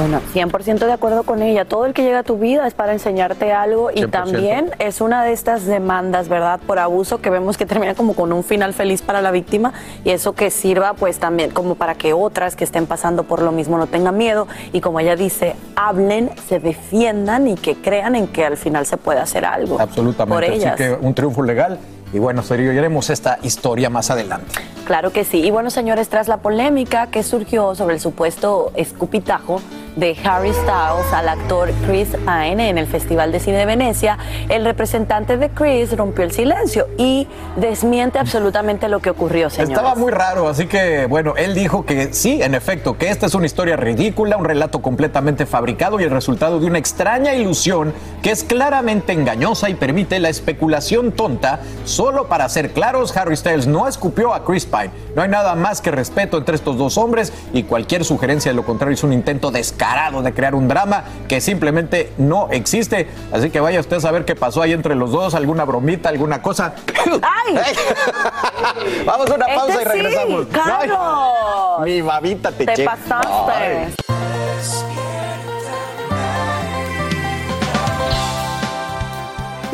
Bueno, 0.00 0.22
100% 0.32 0.86
de 0.86 0.92
acuerdo 0.92 1.24
con 1.24 1.42
ella. 1.42 1.66
Todo 1.66 1.84
el 1.84 1.92
que 1.92 2.02
llega 2.02 2.20
a 2.20 2.22
tu 2.22 2.38
vida 2.38 2.66
es 2.66 2.72
para 2.72 2.92
enseñarte 2.92 3.52
algo 3.52 3.90
y 3.90 3.96
100%. 3.96 4.10
también 4.10 4.70
es 4.78 5.02
una 5.02 5.22
de 5.24 5.32
estas 5.32 5.66
demandas, 5.66 6.28
¿verdad? 6.28 6.58
Por 6.66 6.78
abuso 6.78 7.20
que 7.20 7.28
vemos 7.28 7.58
que 7.58 7.66
termina 7.66 7.94
como 7.94 8.14
con 8.14 8.32
un 8.32 8.42
final 8.42 8.72
feliz 8.72 9.02
para 9.02 9.20
la 9.20 9.30
víctima 9.30 9.74
y 10.04 10.10
eso 10.10 10.32
que 10.32 10.50
sirva 10.50 10.94
pues 10.94 11.18
también 11.18 11.50
como 11.50 11.74
para 11.74 11.96
que 11.96 12.14
otras 12.14 12.56
que 12.56 12.64
estén 12.64 12.86
pasando 12.86 13.24
por 13.24 13.42
lo 13.42 13.52
mismo 13.52 13.76
no 13.76 13.88
tengan 13.88 14.16
miedo 14.16 14.48
y 14.72 14.80
como 14.80 15.00
ella 15.00 15.16
dice, 15.16 15.54
hablen, 15.76 16.30
se 16.48 16.60
defiendan 16.60 17.46
y 17.46 17.56
que 17.56 17.74
crean 17.76 18.14
en 18.14 18.26
que 18.26 18.46
al 18.46 18.56
final 18.56 18.86
se 18.86 18.96
puede 18.96 19.20
hacer 19.20 19.44
algo. 19.44 19.78
Absolutamente. 19.78 20.34
Por 20.34 20.44
ellas. 20.44 20.74
Así 20.74 20.84
que 20.84 20.92
un 20.92 21.12
triunfo 21.14 21.42
legal. 21.42 21.78
Y 22.12 22.18
bueno, 22.18 22.42
seguiremos 22.42 23.10
esta 23.10 23.38
historia 23.42 23.88
más 23.90 24.10
adelante. 24.10 24.60
Claro 24.90 25.12
que 25.12 25.22
sí. 25.22 25.38
Y 25.38 25.52
bueno, 25.52 25.70
señores, 25.70 26.08
tras 26.08 26.26
la 26.26 26.38
polémica 26.38 27.12
que 27.12 27.22
surgió 27.22 27.76
sobre 27.76 27.94
el 27.94 28.00
supuesto 28.00 28.72
escupitajo 28.74 29.62
de 29.94 30.16
Harry 30.24 30.52
Styles 30.52 31.12
al 31.12 31.28
actor 31.28 31.70
Chris 31.86 32.08
Pine 32.08 32.68
en 32.68 32.78
el 32.78 32.86
Festival 32.86 33.30
de 33.30 33.38
Cine 33.38 33.58
de 33.58 33.66
Venecia, 33.66 34.18
el 34.48 34.64
representante 34.64 35.36
de 35.36 35.50
Chris 35.50 35.96
rompió 35.96 36.24
el 36.24 36.32
silencio 36.32 36.88
y 36.96 37.28
desmiente 37.56 38.18
absolutamente 38.18 38.88
lo 38.88 39.00
que 39.00 39.10
ocurrió, 39.10 39.48
señores. 39.48 39.76
Estaba 39.76 39.94
muy 39.94 40.10
raro, 40.10 40.48
así 40.48 40.66
que 40.66 41.06
bueno, 41.06 41.34
él 41.36 41.54
dijo 41.54 41.84
que 41.84 42.12
sí, 42.12 42.42
en 42.42 42.54
efecto, 42.54 42.98
que 42.98 43.10
esta 43.10 43.26
es 43.26 43.34
una 43.34 43.46
historia 43.46 43.76
ridícula, 43.76 44.36
un 44.36 44.44
relato 44.44 44.82
completamente 44.82 45.46
fabricado 45.46 46.00
y 46.00 46.04
el 46.04 46.10
resultado 46.10 46.58
de 46.58 46.66
una 46.66 46.78
extraña 46.78 47.34
ilusión 47.34 47.92
que 48.22 48.32
es 48.32 48.42
claramente 48.42 49.12
engañosa 49.12 49.70
y 49.70 49.74
permite 49.74 50.18
la 50.18 50.30
especulación 50.30 51.12
tonta. 51.12 51.60
Solo 51.84 52.28
para 52.28 52.48
ser 52.48 52.72
claros, 52.72 53.16
Harry 53.16 53.36
Styles 53.36 53.68
no 53.68 53.86
escupió 53.86 54.34
a 54.34 54.44
Chris 54.44 54.66
Pine. 54.66 54.79
No 55.14 55.22
hay 55.22 55.28
nada 55.28 55.54
más 55.54 55.80
que 55.80 55.90
respeto 55.90 56.38
entre 56.38 56.54
estos 56.54 56.78
dos 56.78 56.96
hombres 56.98 57.32
y 57.52 57.64
cualquier 57.64 58.04
sugerencia 58.04 58.50
de 58.52 58.56
lo 58.56 58.64
contrario 58.64 58.94
es 58.94 59.02
un 59.02 59.12
intento 59.12 59.50
descarado 59.50 60.22
de 60.22 60.32
crear 60.32 60.54
un 60.54 60.68
drama 60.68 61.04
que 61.28 61.40
simplemente 61.40 62.12
no 62.18 62.48
existe. 62.50 63.08
Así 63.32 63.50
que 63.50 63.60
vaya 63.60 63.80
usted 63.80 63.96
a 63.96 64.00
saber 64.00 64.24
qué 64.24 64.34
pasó 64.36 64.62
ahí 64.62 64.72
entre 64.72 64.94
los 64.94 65.10
dos, 65.10 65.34
alguna 65.34 65.64
bromita, 65.64 66.08
alguna 66.08 66.40
cosa. 66.42 66.74
¡Ay! 67.22 67.54
Vamos 69.04 69.30
a 69.30 69.34
una 69.34 69.46
pausa 69.46 69.72
Este 69.72 69.82
y 69.82 69.84
regresamos. 70.02 70.42
sí, 70.44 70.48
Carlos. 70.52 70.98
Ay, 71.80 71.92
mi 71.94 72.00
babita 72.02 72.52
te, 72.52 72.66
Te 72.66 72.84
pasaste. 72.84 73.52
Ay. 73.52 73.94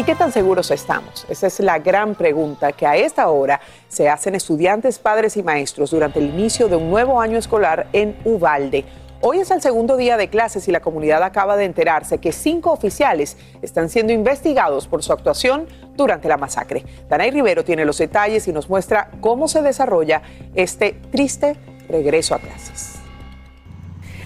Qué 0.07 0.15
tan 0.15 0.31
seguros 0.31 0.71
estamos? 0.71 1.27
Esa 1.29 1.49
es 1.49 1.59
la 1.59 1.81
gran 1.81 2.15
pregunta 2.15 2.71
que 2.71 2.87
a 2.87 2.95
esta 2.95 3.29
hora 3.29 3.61
se 3.89 4.09
hacen 4.09 4.37
estudiantes, 4.37 5.01
padres 5.01 5.37
y 5.37 5.43
maestros 5.43 5.91
durante 5.91 6.21
el 6.21 6.27
inicio 6.27 6.69
de 6.69 6.77
un 6.77 6.89
nuevo 6.91 7.21
año 7.21 7.37
escolar 7.37 7.89
en 7.93 8.17
Uvalde. 8.25 8.85
Hoy 9.21 9.41
es 9.41 9.51
el 9.51 9.61
segundo 9.61 9.97
día 9.97 10.17
de 10.17 10.29
clases 10.29 10.69
y 10.69 10.71
la 10.71 10.79
comunidad 10.79 11.25
acaba 11.25 11.57
de 11.57 11.65
enterarse 11.65 12.19
que 12.19 12.31
cinco 12.31 12.71
oficiales 12.71 13.37
están 13.63 13.89
siendo 13.89 14.13
investigados 14.13 14.87
por 14.87 15.03
su 15.03 15.13
actuación 15.13 15.67
durante 15.97 16.29
la 16.29 16.37
masacre. 16.37 16.85
Danay 17.09 17.33
Rivero 17.33 17.65
tiene 17.65 17.85
los 17.85 17.99
detalles 17.99 18.47
y 18.47 18.53
nos 18.53 18.69
muestra 18.69 19.11
cómo 19.21 19.49
se 19.49 19.61
desarrolla 19.61 20.23
este 20.55 20.93
triste 21.11 21.57
regreso 21.89 22.37
a 22.37 22.39
clases. 22.39 22.96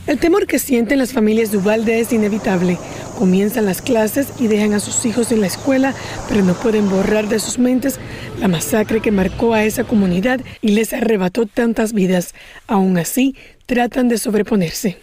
El 0.06 0.18
temor 0.18 0.46
que 0.46 0.58
sienten 0.58 0.98
las 0.98 1.12
familias 1.12 1.52
de 1.52 1.58
Uvalde 1.58 2.00
es 2.00 2.12
inevitable. 2.12 2.78
Comienzan 3.18 3.66
las 3.66 3.82
clases 3.82 4.28
y 4.38 4.46
dejan 4.46 4.72
a 4.72 4.80
sus 4.80 5.04
hijos 5.04 5.30
en 5.30 5.40
la 5.40 5.46
escuela, 5.46 5.94
pero 6.28 6.42
no 6.42 6.54
pueden 6.54 6.88
borrar 6.88 7.28
de 7.28 7.38
sus 7.38 7.58
mentes 7.58 7.98
la 8.40 8.48
masacre 8.48 9.00
que 9.00 9.10
marcó 9.10 9.52
a 9.52 9.64
esa 9.64 9.84
comunidad 9.84 10.40
y 10.62 10.68
les 10.68 10.92
arrebató 10.92 11.46
tantas 11.46 11.92
vidas. 11.92 12.34
Aún 12.66 12.96
así, 12.96 13.36
tratan 13.66 14.08
de 14.08 14.18
sobreponerse. 14.18 14.96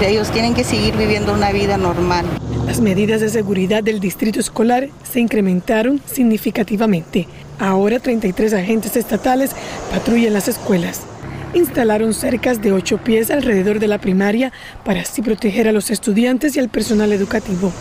Ellos 0.00 0.30
tienen 0.30 0.54
que 0.54 0.64
seguir 0.64 0.96
viviendo 0.96 1.32
una 1.32 1.52
vida 1.52 1.76
normal. 1.76 2.26
Las 2.66 2.80
medidas 2.80 3.20
de 3.20 3.28
seguridad 3.28 3.82
del 3.82 4.00
distrito 4.00 4.40
escolar 4.40 4.88
se 5.10 5.20
incrementaron 5.20 6.00
significativamente. 6.04 7.26
Ahora 7.58 7.98
33 7.98 8.54
agentes 8.54 8.96
estatales 8.96 9.50
patrullan 9.90 10.32
las 10.32 10.48
escuelas. 10.48 11.02
Instalaron 11.54 12.14
cercas 12.14 12.60
de 12.60 12.72
ocho 12.72 12.98
pies 12.98 13.30
alrededor 13.30 13.78
de 13.78 13.86
la 13.86 13.98
primaria 13.98 14.52
para 14.84 15.02
así 15.02 15.22
proteger 15.22 15.68
a 15.68 15.72
los 15.72 15.90
estudiantes 15.90 16.56
y 16.56 16.60
al 16.60 16.68
personal 16.68 17.12
educativo. 17.12 17.72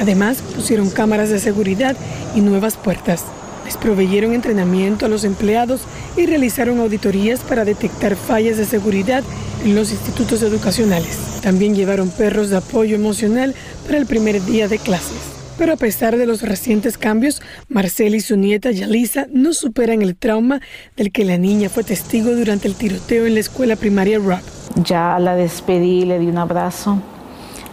Además, 0.00 0.42
pusieron 0.54 0.88
cámaras 0.88 1.28
de 1.28 1.38
seguridad 1.38 1.94
y 2.34 2.40
nuevas 2.40 2.76
puertas. 2.76 3.24
Les 3.66 3.76
proveyeron 3.76 4.32
entrenamiento 4.32 5.04
a 5.04 5.08
los 5.10 5.24
empleados 5.24 5.82
y 6.16 6.24
realizaron 6.24 6.80
auditorías 6.80 7.40
para 7.40 7.66
detectar 7.66 8.16
fallas 8.16 8.56
de 8.56 8.64
seguridad 8.64 9.22
en 9.62 9.74
los 9.74 9.92
institutos 9.92 10.42
educacionales. 10.42 11.18
También 11.42 11.74
llevaron 11.74 12.08
perros 12.10 12.48
de 12.48 12.56
apoyo 12.56 12.96
emocional 12.96 13.54
para 13.84 13.98
el 13.98 14.06
primer 14.06 14.42
día 14.42 14.68
de 14.68 14.78
clases. 14.78 15.41
Pero 15.58 15.74
a 15.74 15.76
pesar 15.76 16.16
de 16.16 16.26
los 16.26 16.42
recientes 16.42 16.98
cambios, 16.98 17.42
Marcela 17.68 18.16
y 18.16 18.20
su 18.20 18.36
nieta 18.36 18.70
Yalisa 18.70 19.26
no 19.32 19.52
superan 19.52 20.02
el 20.02 20.16
trauma 20.16 20.60
del 20.96 21.12
que 21.12 21.24
la 21.24 21.38
niña 21.38 21.68
fue 21.68 21.84
testigo 21.84 22.34
durante 22.34 22.68
el 22.68 22.74
tiroteo 22.74 23.26
en 23.26 23.34
la 23.34 23.40
escuela 23.40 23.76
primaria 23.76 24.18
Rob. 24.18 24.40
Ya 24.84 25.18
la 25.18 25.36
despedí, 25.36 26.04
le 26.04 26.18
di 26.18 26.26
un 26.26 26.38
abrazo, 26.38 26.98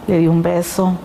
le 0.06 0.18
di 0.18 0.26
un 0.26 0.42
beso 0.42 0.98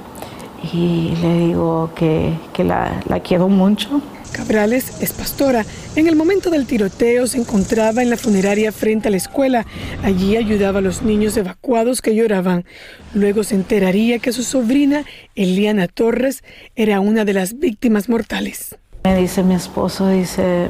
y 0.73 1.13
le 1.21 1.39
digo 1.39 1.91
que, 1.95 2.33
que 2.53 2.63
la, 2.63 3.01
la 3.07 3.19
quiero 3.21 3.47
mucho 3.47 4.01
Cabrales 4.35 5.01
es 5.01 5.13
pastora. 5.13 5.65
En 5.95 6.07
el 6.07 6.17
momento 6.17 6.49
del 6.49 6.65
tiroteo 6.65 7.25
se 7.25 7.37
encontraba 7.37 8.03
en 8.03 8.09
la 8.09 8.17
funeraria 8.17 8.73
frente 8.73 9.07
a 9.07 9.11
la 9.11 9.15
escuela. 9.15 9.65
Allí 10.03 10.35
ayudaba 10.35 10.79
a 10.79 10.81
los 10.81 11.03
niños 11.03 11.37
evacuados 11.37 12.01
que 12.01 12.13
lloraban. 12.13 12.65
Luego 13.13 13.45
se 13.45 13.55
enteraría 13.55 14.19
que 14.19 14.33
su 14.33 14.43
sobrina, 14.43 15.05
Eliana 15.35 15.87
Torres, 15.87 16.43
era 16.75 16.99
una 16.99 17.23
de 17.23 17.31
las 17.31 17.59
víctimas 17.59 18.09
mortales. 18.09 18.75
Me 19.05 19.15
dice 19.15 19.41
mi 19.41 19.55
esposo, 19.55 20.09
dice, 20.09 20.67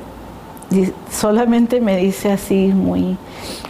solamente 1.12 1.82
me 1.82 1.98
dice 1.98 2.32
así, 2.32 2.68
muy 2.68 3.18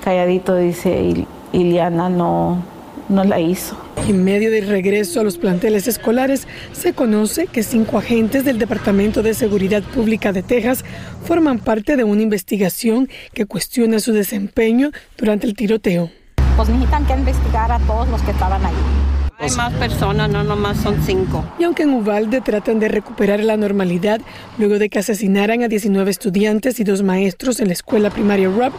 calladito, 0.03 0.57
dice, 0.57 1.25
Eliana 1.53 2.09
no, 2.09 2.61
no 3.09 3.23
la 3.23 3.39
hizo. 3.39 3.77
En 4.07 4.23
medio 4.23 4.51
del 4.51 4.67
regreso 4.67 5.19
a 5.19 5.23
los 5.23 5.37
planteles 5.37 5.87
escolares, 5.87 6.47
se 6.73 6.93
conoce 6.93 7.47
que 7.47 7.63
cinco 7.63 7.97
agentes 7.97 8.45
del 8.45 8.59
Departamento 8.59 9.23
de 9.23 9.33
Seguridad 9.33 9.83
Pública 9.83 10.31
de 10.31 10.43
Texas 10.43 10.83
forman 11.25 11.59
parte 11.59 11.95
de 11.95 12.03
una 12.03 12.21
investigación 12.21 13.09
que 13.33 13.45
cuestiona 13.45 13.99
su 13.99 14.13
desempeño 14.13 14.91
durante 15.17 15.47
el 15.47 15.55
tiroteo. 15.55 16.09
Pues 16.55 16.69
necesitan 16.69 17.05
que 17.05 17.13
investigar 17.13 17.71
a 17.71 17.79
todos 17.79 18.07
los 18.09 18.21
que 18.21 18.31
estaban 18.31 18.65
ahí. 18.65 19.04
Hay 19.37 19.51
más 19.51 19.73
personas, 19.73 20.29
no 20.29 20.43
nomás 20.43 20.77
son 20.77 21.03
cinco. 21.03 21.43
Y 21.59 21.65
aunque 21.65 21.83
en 21.83 21.93
Uvalde 21.93 22.39
tratan 22.39 22.79
de 22.79 22.87
recuperar 22.87 23.41
la 23.41 23.57
normalidad 23.57 24.21
luego 24.57 24.79
de 24.79 24.89
que 24.89 24.99
asesinaran 24.99 25.61
a 25.61 25.67
19 25.67 26.09
estudiantes 26.09 26.79
y 26.79 26.85
dos 26.85 27.03
maestros 27.03 27.59
en 27.59 27.67
la 27.67 27.73
escuela 27.73 28.09
primaria 28.09 28.49
Rob, 28.49 28.71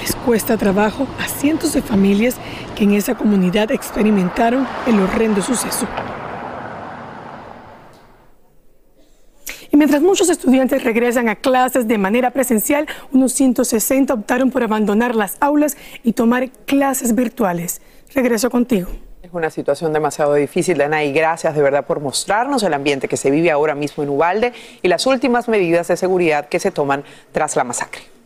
les 0.00 0.14
cuesta 0.16 0.56
trabajo 0.56 1.06
a 1.20 1.28
cientos 1.28 1.74
de 1.74 1.82
familias 1.82 2.36
que 2.74 2.84
en 2.84 2.94
esa 2.94 3.16
comunidad 3.16 3.70
experimentaron 3.70 4.66
el 4.86 4.98
horrendo 4.98 5.42
suceso. 5.42 5.86
Y 9.70 9.76
mientras 9.76 10.00
muchos 10.00 10.30
estudiantes 10.30 10.84
regresan 10.84 11.28
a 11.28 11.36
clases 11.36 11.86
de 11.86 11.98
manera 11.98 12.30
presencial, 12.30 12.86
unos 13.12 13.32
160 13.32 14.14
optaron 14.14 14.50
por 14.50 14.62
abandonar 14.62 15.14
las 15.14 15.36
aulas 15.40 15.76
y 16.02 16.12
tomar 16.12 16.50
clases 16.64 17.14
virtuales. 17.14 17.82
Regreso 18.14 18.48
contigo. 18.48 18.88
Es 19.28 19.34
una 19.34 19.50
situación 19.50 19.92
demasiado 19.92 20.32
difícil, 20.32 20.78
Dana, 20.78 21.04
y 21.04 21.12
gracias 21.12 21.54
de 21.54 21.60
verdad 21.60 21.84
por 21.84 22.00
mostrarnos 22.00 22.62
el 22.62 22.72
ambiente 22.72 23.08
que 23.08 23.18
se 23.18 23.30
vive 23.30 23.50
ahora 23.50 23.74
mismo 23.74 24.02
en 24.02 24.08
Ubalde 24.08 24.54
y 24.80 24.88
las 24.88 25.04
últimas 25.04 25.48
medidas 25.48 25.88
de 25.88 25.98
seguridad 25.98 26.48
que 26.48 26.58
se 26.58 26.70
toman 26.70 27.04
tras 27.30 27.54
la 27.54 27.62
masacre. 27.62 28.17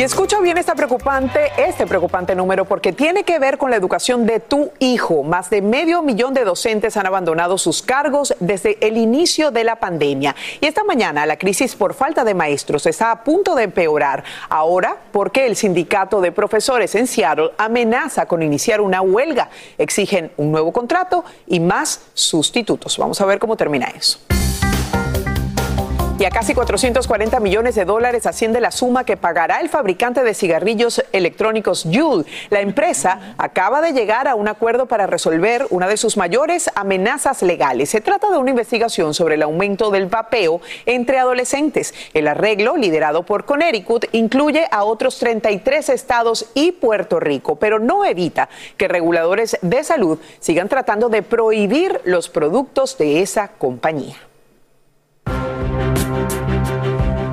Y 0.00 0.02
escucha 0.02 0.40
bien 0.40 0.56
esta 0.56 0.74
preocupante, 0.74 1.52
este 1.58 1.86
preocupante 1.86 2.34
número 2.34 2.64
porque 2.64 2.90
tiene 2.90 3.22
que 3.22 3.38
ver 3.38 3.58
con 3.58 3.68
la 3.68 3.76
educación 3.76 4.24
de 4.24 4.40
tu 4.40 4.72
hijo. 4.78 5.22
Más 5.22 5.50
de 5.50 5.60
medio 5.60 6.00
millón 6.00 6.32
de 6.32 6.42
docentes 6.44 6.96
han 6.96 7.04
abandonado 7.04 7.58
sus 7.58 7.82
cargos 7.82 8.34
desde 8.40 8.78
el 8.80 8.96
inicio 8.96 9.50
de 9.50 9.62
la 9.62 9.76
pandemia. 9.76 10.34
Y 10.58 10.64
esta 10.64 10.84
mañana 10.84 11.26
la 11.26 11.36
crisis 11.36 11.76
por 11.76 11.92
falta 11.92 12.24
de 12.24 12.32
maestros 12.32 12.86
está 12.86 13.10
a 13.10 13.22
punto 13.22 13.54
de 13.54 13.64
empeorar. 13.64 14.24
Ahora, 14.48 14.96
porque 15.12 15.44
el 15.44 15.54
sindicato 15.54 16.22
de 16.22 16.32
profesores 16.32 16.94
en 16.94 17.06
Seattle 17.06 17.50
amenaza 17.58 18.24
con 18.24 18.42
iniciar 18.42 18.80
una 18.80 19.02
huelga. 19.02 19.50
Exigen 19.76 20.32
un 20.38 20.50
nuevo 20.50 20.72
contrato 20.72 21.26
y 21.46 21.60
más 21.60 22.00
sustitutos. 22.14 22.96
Vamos 22.96 23.20
a 23.20 23.26
ver 23.26 23.38
cómo 23.38 23.54
termina 23.54 23.88
eso 23.94 24.18
y 26.20 26.26
a 26.26 26.30
casi 26.30 26.52
440 26.52 27.40
millones 27.40 27.74
de 27.74 27.86
dólares 27.86 28.26
asciende 28.26 28.60
la 28.60 28.72
suma 28.72 29.04
que 29.04 29.16
pagará 29.16 29.60
el 29.60 29.70
fabricante 29.70 30.22
de 30.22 30.34
cigarrillos 30.34 31.02
electrónicos 31.12 31.86
Juul. 31.90 32.26
La 32.50 32.60
empresa 32.60 33.34
acaba 33.38 33.80
de 33.80 33.94
llegar 33.94 34.28
a 34.28 34.34
un 34.34 34.46
acuerdo 34.46 34.84
para 34.84 35.06
resolver 35.06 35.66
una 35.70 35.88
de 35.88 35.96
sus 35.96 36.18
mayores 36.18 36.70
amenazas 36.74 37.40
legales. 37.40 37.88
Se 37.88 38.02
trata 38.02 38.30
de 38.30 38.36
una 38.36 38.50
investigación 38.50 39.14
sobre 39.14 39.36
el 39.36 39.42
aumento 39.42 39.90
del 39.90 40.08
vapeo 40.08 40.60
entre 40.84 41.18
adolescentes. 41.18 41.94
El 42.12 42.28
arreglo, 42.28 42.76
liderado 42.76 43.22
por 43.22 43.46
Connecticut, 43.46 44.04
incluye 44.12 44.66
a 44.70 44.84
otros 44.84 45.18
33 45.20 45.88
estados 45.88 46.50
y 46.52 46.72
Puerto 46.72 47.18
Rico, 47.18 47.56
pero 47.56 47.78
no 47.78 48.04
evita 48.04 48.50
que 48.76 48.88
reguladores 48.88 49.56
de 49.62 49.82
salud 49.84 50.18
sigan 50.38 50.68
tratando 50.68 51.08
de 51.08 51.22
prohibir 51.22 51.98
los 52.04 52.28
productos 52.28 52.98
de 52.98 53.22
esa 53.22 53.48
compañía. 53.48 54.29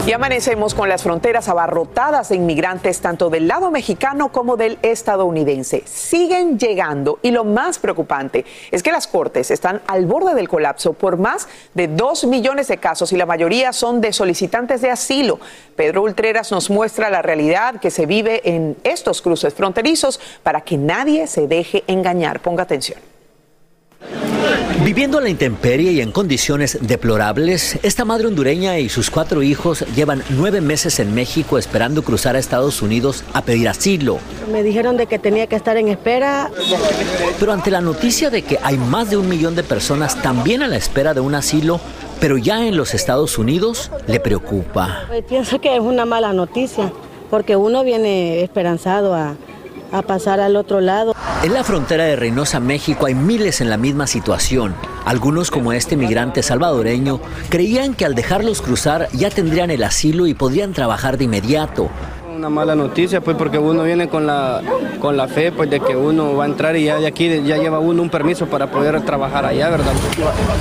Y 0.08 0.14
amanecemos 0.14 0.74
con 0.74 0.88
las 0.88 1.04
fronteras 1.04 1.50
abarrotadas 1.50 2.30
de 2.30 2.38
inmigrantes 2.38 3.02
tanto 3.02 3.30
del 3.30 3.50
lado 3.50 3.72
mexicano 3.72 4.32
como 4.32 4.56
del 4.56 4.80
estadounidense. 4.82 5.84
Siguen 5.86 6.58
llegando 6.58 7.20
y 7.22 7.32
lo 7.32 7.44
más 7.44 7.78
preocupante 7.78 8.46
es 8.72 8.84
que 8.84 8.94
las 8.94 9.06
cortes 9.06 9.52
están 9.52 9.82
al 9.86 10.06
borde 10.06 10.34
del 10.34 10.48
colapso 10.48 10.94
por 10.94 11.18
más 11.18 11.50
de 11.74 11.90
dos 11.90 12.24
millones 12.24 12.70
de 12.70 12.78
casos 12.78 13.12
y 13.12 13.18
la 13.18 13.26
mayoría 13.26 13.74
son 13.74 14.00
de 14.00 14.14
solicitantes 14.14 14.80
de 14.80 14.92
asilo. 14.92 15.42
Pedro 15.76 16.04
Ultreras 16.04 16.54
nos 16.54 16.70
muestra 16.70 17.10
la 17.10 17.22
realidad 17.22 17.82
que 17.82 17.92
se 17.92 18.06
vive 18.06 18.40
en 18.46 18.78
estos 18.86 19.22
cruces 19.22 19.54
fronterizos 19.56 20.22
para 20.42 20.62
que 20.62 20.78
nadie 20.78 21.28
se 21.28 21.50
deje 21.50 21.84
engañar. 21.86 22.40
Ponga 22.40 22.64
atención. 22.64 23.17
Viviendo 24.84 25.18
a 25.18 25.22
la 25.22 25.30
intemperie 25.30 25.92
y 25.92 26.02
en 26.02 26.12
condiciones 26.12 26.78
deplorables, 26.82 27.78
esta 27.84 28.06
madre 28.06 28.28
hondureña 28.28 28.80
y 28.80 28.90
sus 28.90 29.10
cuatro 29.10 29.44
hijos 29.44 29.84
llevan 29.96 30.24
nueve 30.30 30.62
meses 30.62 31.00
en 31.00 31.14
México 31.14 31.58
esperando 31.58 32.04
cruzar 32.04 32.36
a 32.36 32.40
Estados 32.40 32.82
Unidos 32.82 33.24
a 33.34 33.42
pedir 33.42 33.68
asilo. 33.68 34.20
Me 34.52 34.64
dijeron 34.64 34.96
de 34.96 35.08
que 35.08 35.20
tenía 35.20 35.48
que 35.48 35.56
estar 35.56 35.76
en 35.78 35.90
espera. 35.90 36.52
Pero 37.40 37.52
ante 37.52 37.70
la 37.70 37.82
noticia 37.82 38.30
de 38.30 38.44
que 38.44 38.60
hay 38.64 38.78
más 38.78 39.10
de 39.10 39.18
un 39.18 39.28
millón 39.28 39.56
de 39.56 39.64
personas 39.64 40.22
también 40.22 40.62
a 40.62 40.68
la 40.68 40.78
espera 40.78 41.14
de 41.14 41.20
un 41.20 41.36
asilo, 41.36 41.82
pero 42.22 42.38
ya 42.38 42.66
en 42.66 42.78
los 42.78 42.94
Estados 42.94 43.38
Unidos, 43.38 43.92
le 44.08 44.20
preocupa. 44.20 45.04
Pues 45.08 45.24
pienso 45.26 45.60
que 45.60 45.76
es 45.76 45.82
una 45.82 46.06
mala 46.06 46.32
noticia, 46.34 46.94
porque 47.30 47.56
uno 47.56 47.84
viene 47.84 48.42
esperanzado 48.42 49.14
a, 49.16 49.36
a 49.92 50.02
pasar 50.02 50.40
al 50.40 50.56
otro 50.56 50.82
lado. 50.82 51.16
En 51.44 51.54
la 51.54 51.64
frontera 51.64 52.06
de 52.06 52.16
Reynosa, 52.16 52.60
México, 52.60 53.06
hay 53.06 53.16
miles 53.16 53.62
en 53.62 53.70
la 53.70 53.78
misma 53.78 54.08
situación. 54.08 54.76
Algunos, 55.06 55.52
como 55.52 55.72
este 55.72 55.96
migrante 55.96 56.44
salvadoreño, 56.44 57.20
creían 57.50 57.94
que 57.94 58.06
al 58.06 58.16
dejarlos 58.16 58.62
cruzar 58.62 59.08
ya 59.14 59.30
tendrían 59.30 59.72
el 59.72 59.84
asilo 59.84 60.28
y 60.28 60.34
podrían 60.34 60.74
trabajar 60.74 61.18
de 61.18 61.26
inmediato. 61.26 61.90
Una 62.38 62.50
mala 62.52 62.76
noticia, 62.76 63.20
pues, 63.20 63.36
porque 63.36 63.58
uno 63.58 63.82
viene 63.82 64.10
con 64.10 64.28
la, 64.28 64.62
con 65.00 65.18
la 65.18 65.28
fe, 65.28 65.52
pues, 65.52 65.72
de 65.72 65.80
que 65.80 65.96
uno 65.96 66.36
va 66.36 66.44
a 66.44 66.48
entrar 66.48 66.76
y 66.76 66.84
ya 66.84 67.00
de 67.00 67.08
aquí 67.08 67.42
ya 67.42 67.58
lleva 67.58 67.80
uno 67.80 68.04
un 68.04 68.12
permiso 68.12 68.46
para 68.46 68.70
poder 68.70 69.02
trabajar 69.02 69.44
allá, 69.44 69.70
¿verdad? 69.70 69.94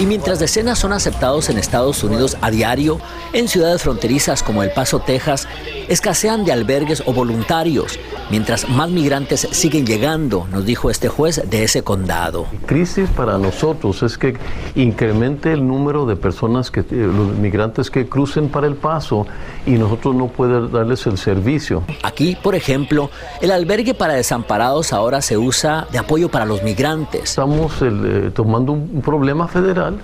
Y 0.01 0.07
mientras 0.07 0.39
decenas 0.39 0.79
son 0.79 0.95
aceptados 0.95 1.51
en 1.51 1.59
Estados 1.59 2.03
Unidos 2.03 2.39
a 2.41 2.51
diario, 2.51 2.99
en 3.35 3.47
ciudades 3.47 3.83
fronterizas 3.83 4.43
como 4.43 4.63
El 4.63 4.71
Paso, 4.71 5.01
Texas, 5.01 5.47
escasean 5.89 6.47
de 6.47 6.53
albergues 6.53 7.03
o 7.05 7.13
voluntarios, 7.13 7.99
mientras 8.31 8.71
más 8.71 8.89
migrantes 8.89 9.47
siguen 9.51 9.85
llegando, 9.85 10.47
nos 10.51 10.65
dijo 10.65 10.89
este 10.89 11.09
juez 11.09 11.43
de 11.49 11.65
ese 11.65 11.83
condado. 11.83 12.47
crisis 12.65 13.11
para 13.11 13.37
nosotros 13.37 14.03
es 14.03 14.17
que 14.17 14.35
incremente 14.77 15.53
el 15.53 15.69
número 15.69 16.07
de 16.07 16.17
personas 16.17 16.71
que 16.71 16.85
los 16.91 17.37
migrantes 17.37 17.91
que 17.91 18.09
crucen 18.09 18.49
para 18.49 18.67
el 18.67 18.77
paso 18.77 19.27
y 19.67 19.73
nosotros 19.73 20.15
no 20.15 20.29
poder 20.29 20.71
darles 20.71 21.07
el 21.07 21.19
servicio. 21.19 21.66
Aquí, 22.03 22.37
por 22.43 22.55
ejemplo, 22.55 23.11
el 23.41 23.51
albergue 23.51 23.95
para 23.95 24.15
desamparados 24.15 24.93
ahora 24.93 25.21
se 25.23 25.37
usa 25.37 25.87
de 25.93 25.99
apoyo 25.99 26.31
para 26.31 26.45
los 26.45 26.63
migrantes. 26.63 27.23
Estamos 27.25 27.75
eh, 27.83 28.31
tomando 28.35 28.73
un 28.73 29.03
problema 29.03 29.49
federal 29.49 29.99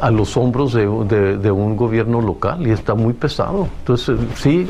a 0.00 0.10
los 0.10 0.36
hombros 0.36 0.74
de, 0.74 0.86
de, 1.06 1.38
de, 1.38 1.50
un 1.50 1.76
gobierno 1.76 2.20
local 2.20 2.66
y 2.66 2.70
está 2.70 2.94
muy 2.94 3.14
pesado. 3.14 3.68
Entonces, 3.80 4.18
sí, 4.36 4.66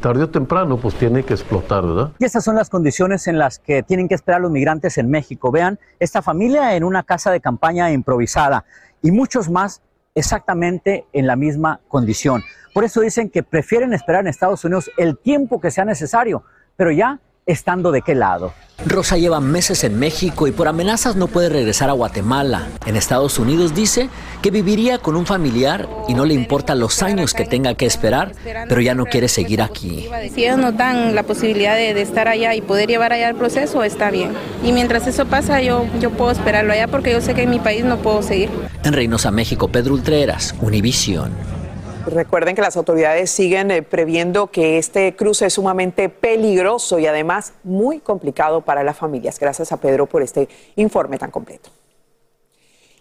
tarde 0.00 0.24
o 0.24 0.28
temprano, 0.28 0.76
pues 0.76 0.94
tiene 0.94 1.22
que 1.22 1.34
explotar, 1.34 1.86
¿verdad? 1.86 2.12
Y 2.18 2.24
estas 2.24 2.44
son 2.44 2.56
las 2.56 2.70
condiciones 2.70 3.26
en 3.26 3.38
las 3.38 3.58
que 3.58 3.82
tienen 3.82 4.08
que 4.08 4.14
esperar 4.14 4.40
los 4.40 4.50
migrantes 4.50 4.98
en 4.98 5.10
México. 5.10 5.50
Vean, 5.50 5.78
esta 5.98 6.22
familia 6.22 6.76
en 6.76 6.84
una 6.84 7.02
casa 7.02 7.30
de 7.30 7.40
campaña 7.40 7.90
improvisada 7.92 8.64
y 9.02 9.10
muchos 9.10 9.50
más 9.50 9.82
exactamente 10.14 11.06
en 11.12 11.26
la 11.26 11.36
misma 11.36 11.80
condición. 11.88 12.42
Por 12.76 12.84
eso 12.84 13.00
dicen 13.00 13.30
que 13.30 13.42
prefieren 13.42 13.94
esperar 13.94 14.20
en 14.20 14.26
Estados 14.26 14.62
Unidos 14.66 14.90
el 14.98 15.16
tiempo 15.16 15.62
que 15.62 15.70
sea 15.70 15.86
necesario, 15.86 16.42
pero 16.76 16.90
ya 16.90 17.20
estando 17.46 17.90
de 17.90 18.02
qué 18.02 18.14
lado. 18.14 18.52
Rosa 18.84 19.16
lleva 19.16 19.40
meses 19.40 19.82
en 19.82 19.98
México 19.98 20.46
y 20.46 20.52
por 20.52 20.68
amenazas 20.68 21.16
no 21.16 21.26
puede 21.26 21.48
regresar 21.48 21.88
a 21.88 21.94
Guatemala. 21.94 22.66
En 22.84 22.96
Estados 22.96 23.38
Unidos 23.38 23.74
dice 23.74 24.10
que 24.42 24.50
viviría 24.50 24.98
con 24.98 25.16
un 25.16 25.24
familiar 25.24 25.88
y 26.06 26.12
no 26.12 26.26
le 26.26 26.34
importa 26.34 26.74
los 26.74 27.02
años 27.02 27.32
que 27.32 27.46
tenga 27.46 27.72
que 27.72 27.86
esperar, 27.86 28.32
pero 28.68 28.82
ya 28.82 28.94
no 28.94 29.06
quiere 29.06 29.28
seguir 29.28 29.62
aquí. 29.62 30.10
Si 30.34 30.44
ellos 30.44 30.58
nos 30.58 30.76
dan 30.76 31.14
la 31.14 31.22
posibilidad 31.22 31.76
de, 31.76 31.94
de 31.94 32.02
estar 32.02 32.28
allá 32.28 32.54
y 32.54 32.60
poder 32.60 32.90
llevar 32.90 33.10
allá 33.14 33.30
el 33.30 33.36
proceso, 33.36 33.84
está 33.84 34.10
bien. 34.10 34.32
Y 34.62 34.72
mientras 34.72 35.06
eso 35.06 35.24
pasa, 35.24 35.62
yo, 35.62 35.86
yo 35.98 36.10
puedo 36.10 36.30
esperarlo 36.30 36.74
allá 36.74 36.88
porque 36.88 37.12
yo 37.12 37.22
sé 37.22 37.32
que 37.32 37.44
en 37.44 37.50
mi 37.50 37.58
país 37.58 37.86
no 37.86 37.96
puedo 37.96 38.20
seguir. 38.20 38.50
En 38.84 38.92
Reynosa, 38.92 39.30
México, 39.30 39.68
Pedro 39.68 39.94
Ultreras, 39.94 40.54
Univisión. 40.60 41.55
Recuerden 42.06 42.54
que 42.54 42.62
las 42.62 42.76
autoridades 42.76 43.32
siguen 43.32 43.72
eh, 43.72 43.82
previendo 43.82 44.46
que 44.46 44.78
este 44.78 45.16
cruce 45.16 45.46
es 45.46 45.54
sumamente 45.54 46.08
peligroso 46.08 47.00
y 47.00 47.06
además 47.06 47.52
muy 47.64 47.98
complicado 47.98 48.60
para 48.60 48.84
las 48.84 48.96
familias. 48.96 49.40
Gracias 49.40 49.72
a 49.72 49.78
Pedro 49.78 50.06
por 50.06 50.22
este 50.22 50.48
informe 50.76 51.18
tan 51.18 51.32
completo. 51.32 51.68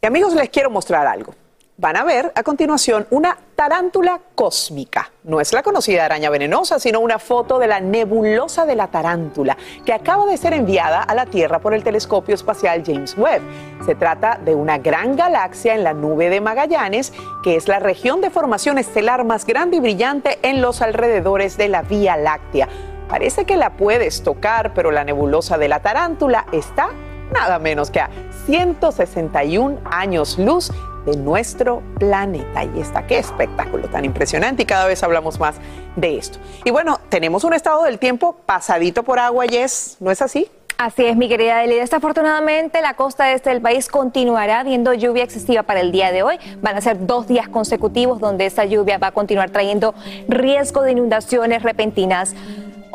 Y 0.02 0.08
amigos, 0.08 0.34
les 0.34 0.50
quiero 0.50 0.72
mostrar 0.72 1.06
algo. 1.06 1.36
Van 1.78 1.98
a 1.98 2.06
ver 2.06 2.32
a 2.36 2.44
continuación 2.44 3.06
una 3.10 3.38
tarántula 3.54 4.22
cósmica. 4.34 5.12
No 5.26 5.42
es 5.42 5.52
la 5.52 5.62
conocida 5.62 6.06
araña 6.06 6.30
venenosa, 6.30 6.80
sino 6.80 7.02
una 7.02 7.20
foto 7.20 7.60
de 7.60 7.68
la 7.68 7.82
nebulosa 7.82 8.66
de 8.66 8.78
la 8.78 8.88
tarántula, 8.88 9.58
que 9.86 9.92
acaba 9.92 10.26
de 10.26 10.38
ser 10.38 10.54
enviada 10.54 11.04
a 11.04 11.14
la 11.14 11.26
Tierra 11.26 11.60
por 11.60 11.74
el 11.74 11.84
telescopio 11.84 12.34
espacial 12.34 12.82
James 12.86 13.18
Webb. 13.18 13.42
Se 13.86 13.94
trata 13.94 14.40
de 14.42 14.56
una 14.56 14.78
gran 14.78 15.18
galaxia 15.18 15.76
en 15.76 15.84
la 15.84 15.94
nube 15.94 16.30
de 16.30 16.40
Magallanes, 16.40 17.12
que 17.44 17.58
es 17.58 17.68
la 17.68 17.80
región 17.80 18.22
de 18.22 18.30
formación 18.30 18.78
estelar 18.78 19.26
más 19.26 19.46
grande 19.46 19.76
y 19.76 19.80
brillante 19.82 20.40
en 20.44 20.62
los 20.62 20.82
alrededores 20.82 21.58
de 21.58 21.68
la 21.68 21.82
Vía 21.82 22.16
Láctea. 22.16 22.70
Parece 23.10 23.44
que 23.44 23.58
la 23.58 23.72
puedes 23.72 24.24
tocar, 24.24 24.74
pero 24.74 24.92
la 24.92 25.04
nebulosa 25.04 25.58
de 25.58 25.68
la 25.68 25.82
tarántula 25.82 26.46
está 26.54 26.92
nada 27.34 27.60
menos 27.60 27.92
que 27.92 28.00
a 28.00 28.10
161 28.46 29.80
años 29.84 30.40
luz 30.40 30.72
de 31.06 31.18
nuestro 31.18 31.82
planeta. 32.00 32.64
Y 32.64 32.80
está, 32.80 33.06
qué 33.08 33.20
espectáculo 33.20 33.88
tan 33.90 34.06
impresionante 34.06 34.64
y 34.64 34.66
cada 34.66 34.88
vez 34.88 35.04
hablamos 35.04 35.40
más 35.40 35.56
de 35.96 36.18
esto. 36.18 36.40
Y 36.64 36.72
bueno, 36.72 37.00
tenemos 37.10 37.44
un 37.44 37.54
estado 37.54 37.84
del 37.84 38.00
tiempo 38.00 38.36
pasadito 38.46 39.04
por 39.04 39.20
agua, 39.20 39.46
Yes, 39.46 39.98
¿no 40.00 40.12
es 40.12 40.22
así? 40.22 40.50
Así 40.78 41.06
es, 41.06 41.16
mi 41.16 41.30
querida 41.30 41.64
Eli. 41.64 41.76
Desafortunadamente, 41.76 42.82
la 42.82 42.96
costa 42.96 43.32
este 43.32 43.50
del 43.50 43.62
país 43.62 43.88
continuará 43.88 44.62
viendo 44.64 44.94
lluvia 44.94 45.24
excesiva 45.24 45.64
para 45.64 45.80
el 45.80 45.94
día 45.94 46.12
de 46.12 46.22
hoy. 46.22 46.38
Van 46.62 46.76
a 46.76 46.82
ser 46.82 47.08
dos 47.08 47.28
días 47.28 47.48
consecutivos 47.48 48.20
donde 48.20 48.46
esta 48.46 48.66
lluvia 48.66 48.98
va 48.98 49.08
a 49.08 49.12
continuar 49.12 49.52
trayendo 49.52 49.96
riesgo 50.28 50.82
de 50.82 50.92
inundaciones 50.92 51.64
repentinas. 51.64 52.36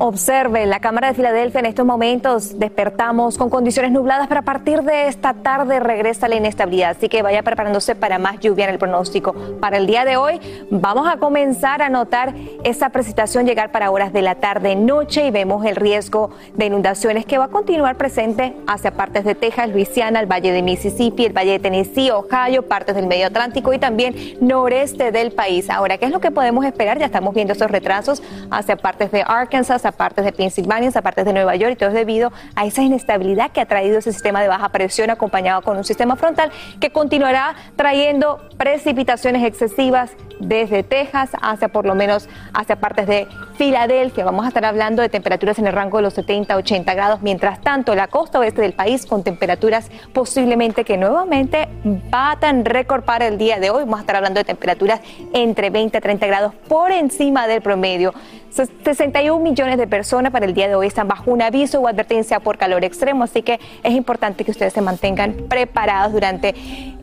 Observe, 0.02 0.64
la 0.64 0.80
Cámara 0.80 1.08
de 1.08 1.14
Filadelfia 1.14 1.60
en 1.60 1.66
estos 1.66 1.84
momentos 1.84 2.58
despertamos 2.58 3.36
con 3.36 3.50
condiciones 3.50 3.92
nubladas, 3.92 4.28
pero 4.28 4.40
a 4.40 4.44
partir 4.44 4.80
de 4.80 5.08
esta 5.08 5.34
tarde 5.34 5.78
regresa 5.78 6.26
la 6.26 6.36
inestabilidad, 6.36 6.92
así 6.96 7.10
que 7.10 7.20
vaya 7.20 7.42
preparándose 7.42 7.94
para 7.94 8.18
más 8.18 8.40
lluvia 8.40 8.64
en 8.64 8.70
el 8.70 8.78
pronóstico. 8.78 9.34
Para 9.60 9.76
el 9.76 9.86
día 9.86 10.06
de 10.06 10.16
hoy 10.16 10.40
vamos 10.70 11.06
a 11.06 11.18
comenzar 11.18 11.82
a 11.82 11.90
notar 11.90 12.34
esa 12.64 12.88
precipitación 12.88 13.44
llegar 13.44 13.72
para 13.72 13.90
horas 13.90 14.14
de 14.14 14.22
la 14.22 14.36
tarde 14.36 14.74
noche 14.74 15.26
y 15.26 15.30
vemos 15.30 15.66
el 15.66 15.76
riesgo 15.76 16.30
de 16.54 16.64
inundaciones 16.64 17.26
que 17.26 17.36
va 17.36 17.44
a 17.44 17.48
continuar 17.48 17.98
presente 17.98 18.56
hacia 18.66 18.92
partes 18.92 19.26
de 19.26 19.34
Texas, 19.34 19.68
Luisiana, 19.68 20.18
el 20.20 20.26
Valle 20.26 20.50
de 20.50 20.62
Mississippi, 20.62 21.26
el 21.26 21.36
Valle 21.36 21.52
de 21.52 21.58
Tennessee, 21.58 22.10
Ohio, 22.10 22.62
partes 22.62 22.94
del 22.94 23.06
Medio 23.06 23.26
Atlántico 23.26 23.74
y 23.74 23.78
también 23.78 24.14
noreste 24.40 25.12
del 25.12 25.32
país. 25.32 25.68
Ahora, 25.68 25.98
¿qué 25.98 26.06
es 26.06 26.10
lo 26.10 26.20
que 26.20 26.30
podemos 26.30 26.64
esperar? 26.64 26.98
Ya 26.98 27.04
estamos 27.04 27.34
viendo 27.34 27.52
esos 27.52 27.70
retrasos 27.70 28.22
hacia 28.50 28.76
partes 28.76 29.10
de 29.10 29.22
Arkansas, 29.26 29.89
a 29.90 29.92
partes 29.92 30.24
de 30.24 30.32
Pensilvania, 30.32 30.90
a 30.94 31.02
partes 31.02 31.24
de 31.24 31.32
Nueva 31.32 31.56
York 31.56 31.74
y 31.74 31.76
todo 31.76 31.90
es 31.90 31.94
debido 31.94 32.32
a 32.54 32.66
esa 32.66 32.82
inestabilidad 32.82 33.52
que 33.52 33.60
ha 33.60 33.66
traído 33.66 33.98
ese 33.98 34.12
sistema 34.12 34.40
de 34.42 34.48
baja 34.48 34.70
presión 34.70 35.10
acompañado 35.10 35.62
con 35.62 35.76
un 35.76 35.84
sistema 35.84 36.16
frontal 36.16 36.50
que 36.80 36.90
continuará 36.90 37.54
trayendo 37.76 38.40
precipitaciones 38.56 39.44
excesivas 39.44 40.12
desde 40.40 40.82
Texas 40.82 41.30
hacia 41.40 41.68
por 41.68 41.86
lo 41.86 41.94
menos 41.94 42.28
hacia 42.54 42.76
partes 42.76 43.06
de 43.06 43.28
Filadelfia. 43.56 44.24
Vamos 44.24 44.44
a 44.46 44.48
estar 44.48 44.64
hablando 44.64 45.02
de 45.02 45.08
temperaturas 45.08 45.58
en 45.58 45.66
el 45.66 45.72
rango 45.72 45.98
de 45.98 46.04
los 46.04 46.14
70 46.14 46.54
a 46.54 46.56
80 46.56 46.94
grados. 46.94 47.22
Mientras 47.22 47.60
tanto, 47.60 47.94
la 47.94 48.08
costa 48.08 48.38
oeste 48.38 48.62
del 48.62 48.72
país 48.72 49.06
con 49.06 49.22
temperaturas 49.22 49.90
posiblemente 50.12 50.84
que 50.84 50.96
nuevamente 50.96 51.68
batan 51.84 52.64
récord 52.64 53.04
para 53.04 53.26
el 53.26 53.38
día 53.38 53.60
de 53.60 53.70
hoy. 53.70 53.80
Vamos 53.84 53.98
a 53.98 54.00
estar 54.00 54.16
hablando 54.16 54.40
de 54.40 54.44
temperaturas 54.44 55.00
entre 55.34 55.70
20 55.70 55.98
a 55.98 56.00
30 56.00 56.26
grados 56.26 56.54
por 56.68 56.90
encima 56.90 57.46
del 57.46 57.60
promedio. 57.60 58.14
61 58.50 59.42
millones 59.42 59.78
de 59.78 59.86
personas 59.86 60.32
para 60.32 60.44
el 60.44 60.54
día 60.54 60.68
de 60.68 60.74
hoy 60.74 60.86
están 60.86 61.08
bajo 61.08 61.30
un 61.30 61.40
aviso 61.40 61.80
o 61.80 61.88
advertencia 61.88 62.40
por 62.40 62.58
calor 62.58 62.84
extremo, 62.84 63.24
así 63.24 63.42
que 63.42 63.60
es 63.82 63.92
importante 63.92 64.44
que 64.44 64.50
ustedes 64.50 64.72
se 64.72 64.80
mantengan 64.80 65.34
preparados 65.48 66.12
durante 66.12 66.54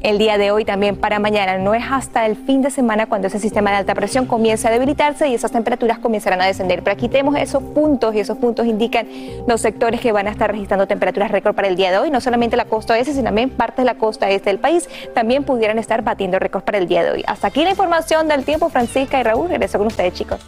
el 0.01 0.17
día 0.17 0.37
de 0.37 0.51
hoy 0.51 0.65
también 0.65 0.95
para 0.97 1.19
mañana. 1.19 1.57
No 1.57 1.73
es 1.73 1.83
hasta 1.89 2.25
el 2.25 2.35
fin 2.35 2.61
de 2.61 2.69
semana 2.69 3.07
cuando 3.07 3.27
ese 3.27 3.39
sistema 3.39 3.71
de 3.71 3.77
alta 3.77 3.95
presión 3.95 4.25
comienza 4.25 4.67
a 4.67 4.71
debilitarse 4.71 5.27
y 5.27 5.33
esas 5.33 5.51
temperaturas 5.51 5.99
comenzarán 5.99 6.41
a 6.41 6.45
descender. 6.45 6.83
Pero 6.83 6.95
aquí 6.95 7.09
tenemos 7.09 7.35
esos 7.37 7.63
puntos 7.63 8.13
y 8.15 8.19
esos 8.19 8.37
puntos 8.37 8.65
indican 8.67 9.07
los 9.47 9.61
sectores 9.61 10.01
que 10.01 10.11
van 10.11 10.27
a 10.27 10.31
estar 10.31 10.51
registrando 10.51 10.87
temperaturas 10.87 11.31
récord 11.31 11.55
para 11.55 11.67
el 11.67 11.75
día 11.75 11.91
de 11.91 11.97
hoy. 11.97 12.11
No 12.11 12.21
solamente 12.21 12.57
la 12.57 12.65
costa 12.65 12.93
oeste, 12.93 13.13
sino 13.13 13.25
también 13.25 13.49
partes 13.49 13.77
de 13.77 13.85
la 13.85 13.95
costa 13.95 14.29
este 14.29 14.49
del 14.49 14.59
país 14.59 14.87
también 15.13 15.43
pudieran 15.43 15.79
estar 15.79 16.01
batiendo 16.03 16.39
récords 16.39 16.65
para 16.65 16.77
el 16.77 16.87
día 16.87 17.03
de 17.03 17.11
hoy. 17.11 17.23
Hasta 17.27 17.47
aquí 17.47 17.63
la 17.63 17.71
información 17.71 18.27
del 18.27 18.43
tiempo. 18.43 18.69
Francisca 18.69 19.19
y 19.19 19.23
Raúl, 19.23 19.49
regreso 19.49 19.77
con 19.77 19.87
ustedes, 19.87 20.13
chicos. 20.13 20.47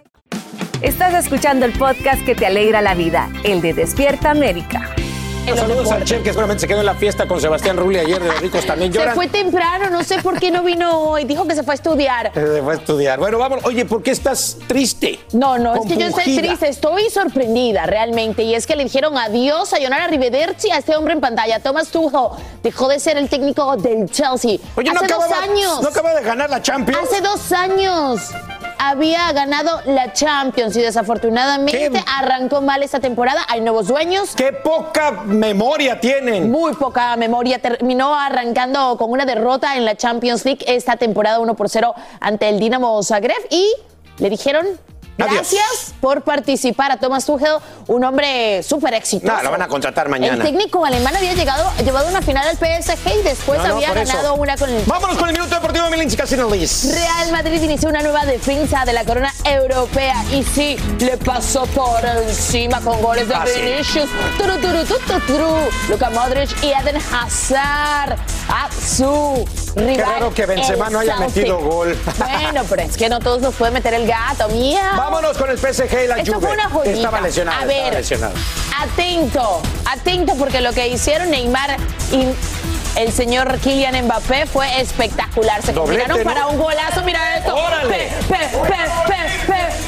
Estás 0.81 1.13
escuchando 1.13 1.65
el 1.65 1.73
podcast 1.73 2.23
que 2.25 2.33
te 2.33 2.45
alegra 2.47 2.81
la 2.81 2.95
vida, 2.95 3.29
el 3.43 3.61
de 3.61 3.73
Despierta 3.73 4.31
América. 4.31 4.89
Saludos 5.55 5.91
al 5.91 6.03
Chef 6.05 6.21
que 6.23 6.29
seguramente 6.29 6.61
se 6.61 6.67
quedó 6.67 6.79
en 6.81 6.85
la 6.85 6.93
fiesta 6.93 7.27
con 7.27 7.41
Sebastián 7.41 7.75
Rulli 7.75 7.97
ayer 7.97 8.21
de 8.21 8.27
los 8.27 8.39
ricos 8.41 8.63
también 8.65 8.91
Se 8.93 8.99
lloran. 8.99 9.15
fue 9.15 9.27
temprano, 9.27 9.89
no 9.89 10.03
sé 10.03 10.19
por 10.21 10.39
qué 10.39 10.51
no 10.51 10.63
vino 10.63 10.99
hoy. 10.99 11.25
Dijo 11.25 11.47
que 11.47 11.55
se 11.55 11.63
fue 11.63 11.73
a 11.73 11.75
estudiar. 11.75 12.31
Se 12.33 12.61
fue 12.61 12.73
a 12.73 12.77
estudiar. 12.77 13.19
Bueno, 13.19 13.39
vamos. 13.39 13.59
Oye, 13.63 13.85
¿por 13.85 14.01
qué 14.03 14.11
estás 14.11 14.57
triste? 14.67 15.19
No, 15.33 15.57
no, 15.57 15.75
es 15.75 15.81
que 15.87 15.97
yo 15.97 16.07
estoy 16.07 16.37
triste, 16.37 16.69
estoy 16.69 17.09
sorprendida 17.09 17.85
realmente. 17.87 18.43
Y 18.43 18.53
es 18.53 18.65
que 18.67 18.75
le 18.75 18.83
dijeron 18.83 19.17
adiós 19.17 19.73
a 19.73 19.79
Yonara 19.79 20.07
Rivederci 20.07 20.69
a 20.71 20.77
este 20.77 20.95
hombre 20.95 21.13
en 21.13 21.21
pantalla. 21.21 21.59
Thomas 21.59 21.87
Tuchel 21.89 22.21
dejó 22.63 22.87
de 22.87 22.99
ser 22.99 23.17
el 23.17 23.27
técnico 23.27 23.75
del 23.77 24.09
Chelsea. 24.11 24.57
Oye, 24.75 24.89
Hace 24.91 25.07
no 25.07 25.15
dos 25.15 25.31
años. 25.31 25.81
no 25.81 25.89
acaba 25.89 26.13
de 26.13 26.21
ganar 26.21 26.49
la 26.51 26.61
Champions. 26.61 27.01
Hace 27.03 27.21
dos 27.21 27.51
años. 27.51 28.21
Había 28.83 29.31
ganado 29.31 29.79
la 29.85 30.11
Champions 30.11 30.75
y 30.75 30.81
desafortunadamente 30.81 32.03
arrancó 32.17 32.61
mal 32.61 32.81
esta 32.81 32.99
temporada. 32.99 33.45
Hay 33.47 33.61
nuevos 33.61 33.87
dueños. 33.87 34.35
¡Qué 34.35 34.51
poca 34.51 35.11
memoria 35.25 35.99
tienen! 35.99 36.49
Muy 36.49 36.73
poca 36.73 37.15
memoria. 37.15 37.59
Terminó 37.59 38.15
arrancando 38.15 38.97
con 38.97 39.11
una 39.11 39.25
derrota 39.25 39.75
en 39.77 39.85
la 39.85 39.95
Champions 39.95 40.45
League 40.45 40.65
esta 40.65 40.95
temporada 40.95 41.39
1 41.39 41.55
por 41.55 41.69
0 41.69 41.93
ante 42.19 42.49
el 42.49 42.59
Dinamo 42.59 43.03
Zagreb 43.03 43.37
y 43.51 43.71
le 44.17 44.29
dijeron 44.31 44.65
Gracias 45.17 45.93
por 45.99 46.23
participar 46.23 46.91
a 46.91 46.97
Thomas 46.97 47.25
Tuchel, 47.25 47.57
un 47.87 48.03
hombre 48.03 48.63
súper 48.63 48.93
exitoso. 48.95 49.31
No, 49.33 49.43
lo 49.43 49.51
van 49.51 49.61
a 49.61 49.67
contratar 49.67 50.09
mañana. 50.09 50.33
El 50.35 50.41
técnico 50.51 50.83
alemán 50.83 51.15
había 51.15 51.33
llegado, 51.33 51.69
llevado 51.83 52.07
una 52.07 52.21
final 52.23 52.47
al 52.47 52.55
PSG 52.57 53.19
y 53.19 53.21
después 53.23 53.59
No, 53.59 53.67
no, 53.67 53.75
había 53.75 53.89
eso. 53.93 54.13
ganado 54.13 54.33
una 54.35 54.57
con 54.57 54.69
el 54.69 54.83
Vámonos 54.85 55.17
con 55.17 55.27
el 55.29 55.33
minuto 55.33 55.53
deportivo 55.53 55.85
de 55.85 55.91
Milinchi 55.91 56.17
Casino 56.17 56.49
Liz. 56.49 56.91
Real 56.91 57.31
Madrid 57.31 57.61
inició 57.61 57.89
una 57.89 58.01
nueva 58.01 58.25
defensa 58.25 58.83
de 58.83 58.93
la 58.93 59.03
corona 59.03 59.31
europea 59.43 60.23
y 60.31 60.43
sí, 60.43 60.77
le 60.99 61.17
pasó 61.17 61.65
por 61.67 62.03
encima 62.03 62.81
con 62.81 62.99
goles 63.01 63.27
de 63.27 63.35
Ah, 63.35 63.45
sí. 63.45 63.61
Vinicius, 63.61 64.09
turu, 64.39 64.57
turu, 64.59 64.83
tu, 64.85 64.95
tu, 64.99 65.19
turu, 65.27 65.55
Luka 65.89 66.09
Modric 66.09 66.49
y 66.63 66.71
Eden 66.71 66.97
Hazard 67.13 68.17
a 68.49 68.69
su 68.71 69.45
rival. 69.75 69.95
Qué 69.95 70.03
raro 70.03 70.33
que 70.33 70.45
Benzema 70.47 70.89
no 70.89 70.99
haya 70.99 71.17
metido 71.17 71.59
gol. 71.59 71.95
Bueno, 72.17 72.63
pero 72.69 72.81
es 72.81 72.97
que 72.97 73.07
no 73.07 73.19
todos 73.19 73.41
nos 73.41 73.53
puede 73.53 73.71
meter 73.71 73.93
el 73.93 74.07
gato, 74.07 74.47
mía. 74.49 74.93
Vámonos 75.01 75.35
con 75.35 75.49
el 75.49 75.57
PSG 75.57 76.03
y 76.03 76.07
la 76.07 76.17
Esto 76.17 76.35
Juve. 76.35 76.45
fue 76.45 76.53
una 76.55 76.69
joyita. 76.69 76.95
Estaba 76.95 77.21
lesionado, 77.21 77.61
A 77.63 77.65
ver, 77.65 77.91
lesionado. 77.91 78.33
atento, 78.79 79.61
atento 79.91 80.35
porque 80.35 80.61
lo 80.61 80.73
que 80.73 80.89
hicieron 80.89 81.31
Neymar 81.31 81.75
y 82.11 82.27
el 82.99 83.11
señor 83.11 83.57
Kylian 83.57 84.05
Mbappé 84.05 84.45
fue 84.45 84.79
espectacular. 84.79 85.59
Se 85.63 85.73
Doblete, 85.73 86.03
combinaron 86.03 86.17
¿no? 86.19 86.23
para 86.23 86.47
un 86.47 86.57
golazo. 86.59 87.01
Mira 87.03 87.37
esto. 87.39 87.55
¡Órale! 87.55 88.11
Pe, 88.29 88.35
pe, 88.37 89.17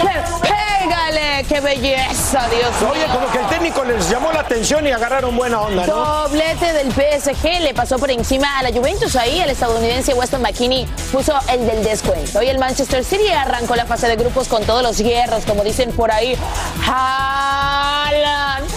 pe, 0.01 0.52
pégale. 0.93 1.43
¡Qué 1.47 1.59
belleza, 1.59 2.47
Dios 2.49 2.71
mío! 2.81 2.89
Oye, 2.91 3.05
como 3.13 3.27
que 3.31 3.39
el 3.39 3.47
técnico 3.47 3.83
les 3.83 4.09
llamó 4.09 4.31
la 4.31 4.41
atención 4.41 4.85
y 4.87 4.91
agarraron 4.91 5.35
buena 5.35 5.61
onda, 5.61 5.85
¿no? 5.85 5.93
Doblete 5.95 6.73
del 6.73 6.91
PSG 6.91 7.61
le 7.61 7.73
pasó 7.73 7.97
por 7.97 8.09
encima 8.11 8.59
a 8.59 8.63
la 8.63 8.71
Juventus. 8.71 9.15
Ahí 9.15 9.39
el 9.39 9.49
estadounidense 9.49 10.13
Weston 10.13 10.41
McKinney 10.41 10.85
puso 11.11 11.33
el 11.49 11.65
del 11.67 11.83
descuento. 11.83 12.41
Y 12.41 12.47
el 12.49 12.59
Manchester 12.59 13.03
City 13.03 13.27
arrancó 13.29 13.75
la 13.75 13.85
fase 13.85 14.07
de 14.07 14.15
grupos 14.15 14.47
con 14.47 14.63
todos 14.65 14.83
los 14.83 14.97
hierros, 14.97 15.43
como 15.45 15.63
dicen 15.63 15.91
por 15.91 16.11
ahí. 16.11 16.37
Haaland, 16.85 18.67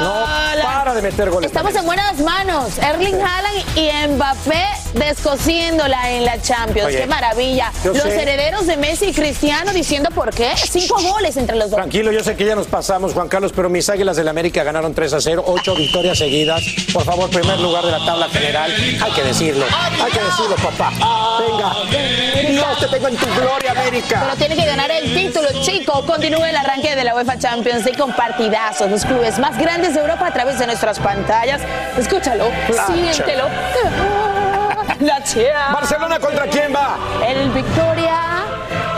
No, 0.00 0.24
Haaland. 0.24 0.62
para 0.62 0.94
de 0.94 1.02
meter 1.02 1.30
goles. 1.30 1.50
Estamos 1.50 1.74
en 1.74 1.84
buenas 1.84 2.18
manos. 2.20 2.78
Erling 2.78 3.20
Haaland 3.20 3.76
y 3.76 3.90
Mbappé 4.08 4.81
descosiéndola 4.94 6.10
en 6.10 6.24
la 6.24 6.40
Champions. 6.40 6.88
Oye, 6.88 6.98
¡Qué 7.00 7.06
maravilla! 7.06 7.72
Los 7.84 7.98
sé- 7.98 8.22
herederos 8.22 8.66
de 8.66 8.76
Messi 8.76 9.06
y 9.06 9.12
Cristiano 9.12 9.72
diciendo 9.72 10.10
por 10.14 10.32
qué. 10.34 10.52
Cinco 10.56 11.00
goles 11.02 11.36
entre 11.36 11.56
los 11.56 11.70
dos. 11.70 11.78
Tranquilo, 11.78 12.12
yo 12.12 12.22
sé 12.22 12.36
que 12.36 12.44
ya 12.44 12.54
nos 12.54 12.66
pasamos, 12.66 13.12
Juan 13.12 13.28
Carlos, 13.28 13.52
pero 13.54 13.68
mis 13.68 13.88
Águilas 13.88 14.16
del 14.16 14.28
América 14.28 14.62
ganaron 14.64 14.94
3 14.94 15.12
a 15.14 15.20
0, 15.20 15.44
8 15.46 15.74
victorias 15.74 16.18
seguidas. 16.18 16.62
Por 16.92 17.04
favor, 17.04 17.30
primer 17.30 17.58
lugar 17.60 17.84
de 17.84 17.90
la 17.92 18.04
tabla 18.04 18.28
general. 18.28 18.72
Hay 19.02 19.12
que 19.12 19.22
decirlo, 19.22 19.64
hay 20.04 20.12
que 20.12 20.20
decirlo, 20.20 20.56
papá. 20.56 20.90
Venga, 21.40 21.74
Dios 22.50 22.78
te 22.80 22.86
tengo 22.88 23.08
en 23.08 23.16
tu 23.16 23.26
gloria, 23.40 23.70
América. 23.72 24.20
Pero 24.24 24.36
tiene 24.36 24.56
que 24.56 24.66
ganar 24.66 24.90
el 24.90 25.14
título, 25.14 25.48
chico. 25.62 26.04
Continúa 26.06 26.48
el 26.50 26.56
arranque 26.56 26.94
de 26.94 27.04
la 27.04 27.14
UEFA 27.14 27.38
Champions 27.38 27.84
League 27.84 27.98
con 27.98 28.12
partidazos. 28.12 28.90
Los 28.90 29.04
clubes 29.04 29.38
más 29.38 29.58
grandes 29.58 29.94
de 29.94 30.00
Europa 30.00 30.26
a 30.26 30.32
través 30.32 30.58
de 30.58 30.66
nuestras 30.66 30.98
pantallas. 30.98 31.60
Escúchalo, 31.98 32.50
La 32.74 32.86
siéntelo. 32.86 33.44
La 35.02 35.20
Chia. 35.24 35.70
Barcelona 35.72 36.18
contra 36.20 36.44
quién 36.46 36.72
va? 36.72 36.96
El 37.26 37.50
Victoria, 37.50 38.44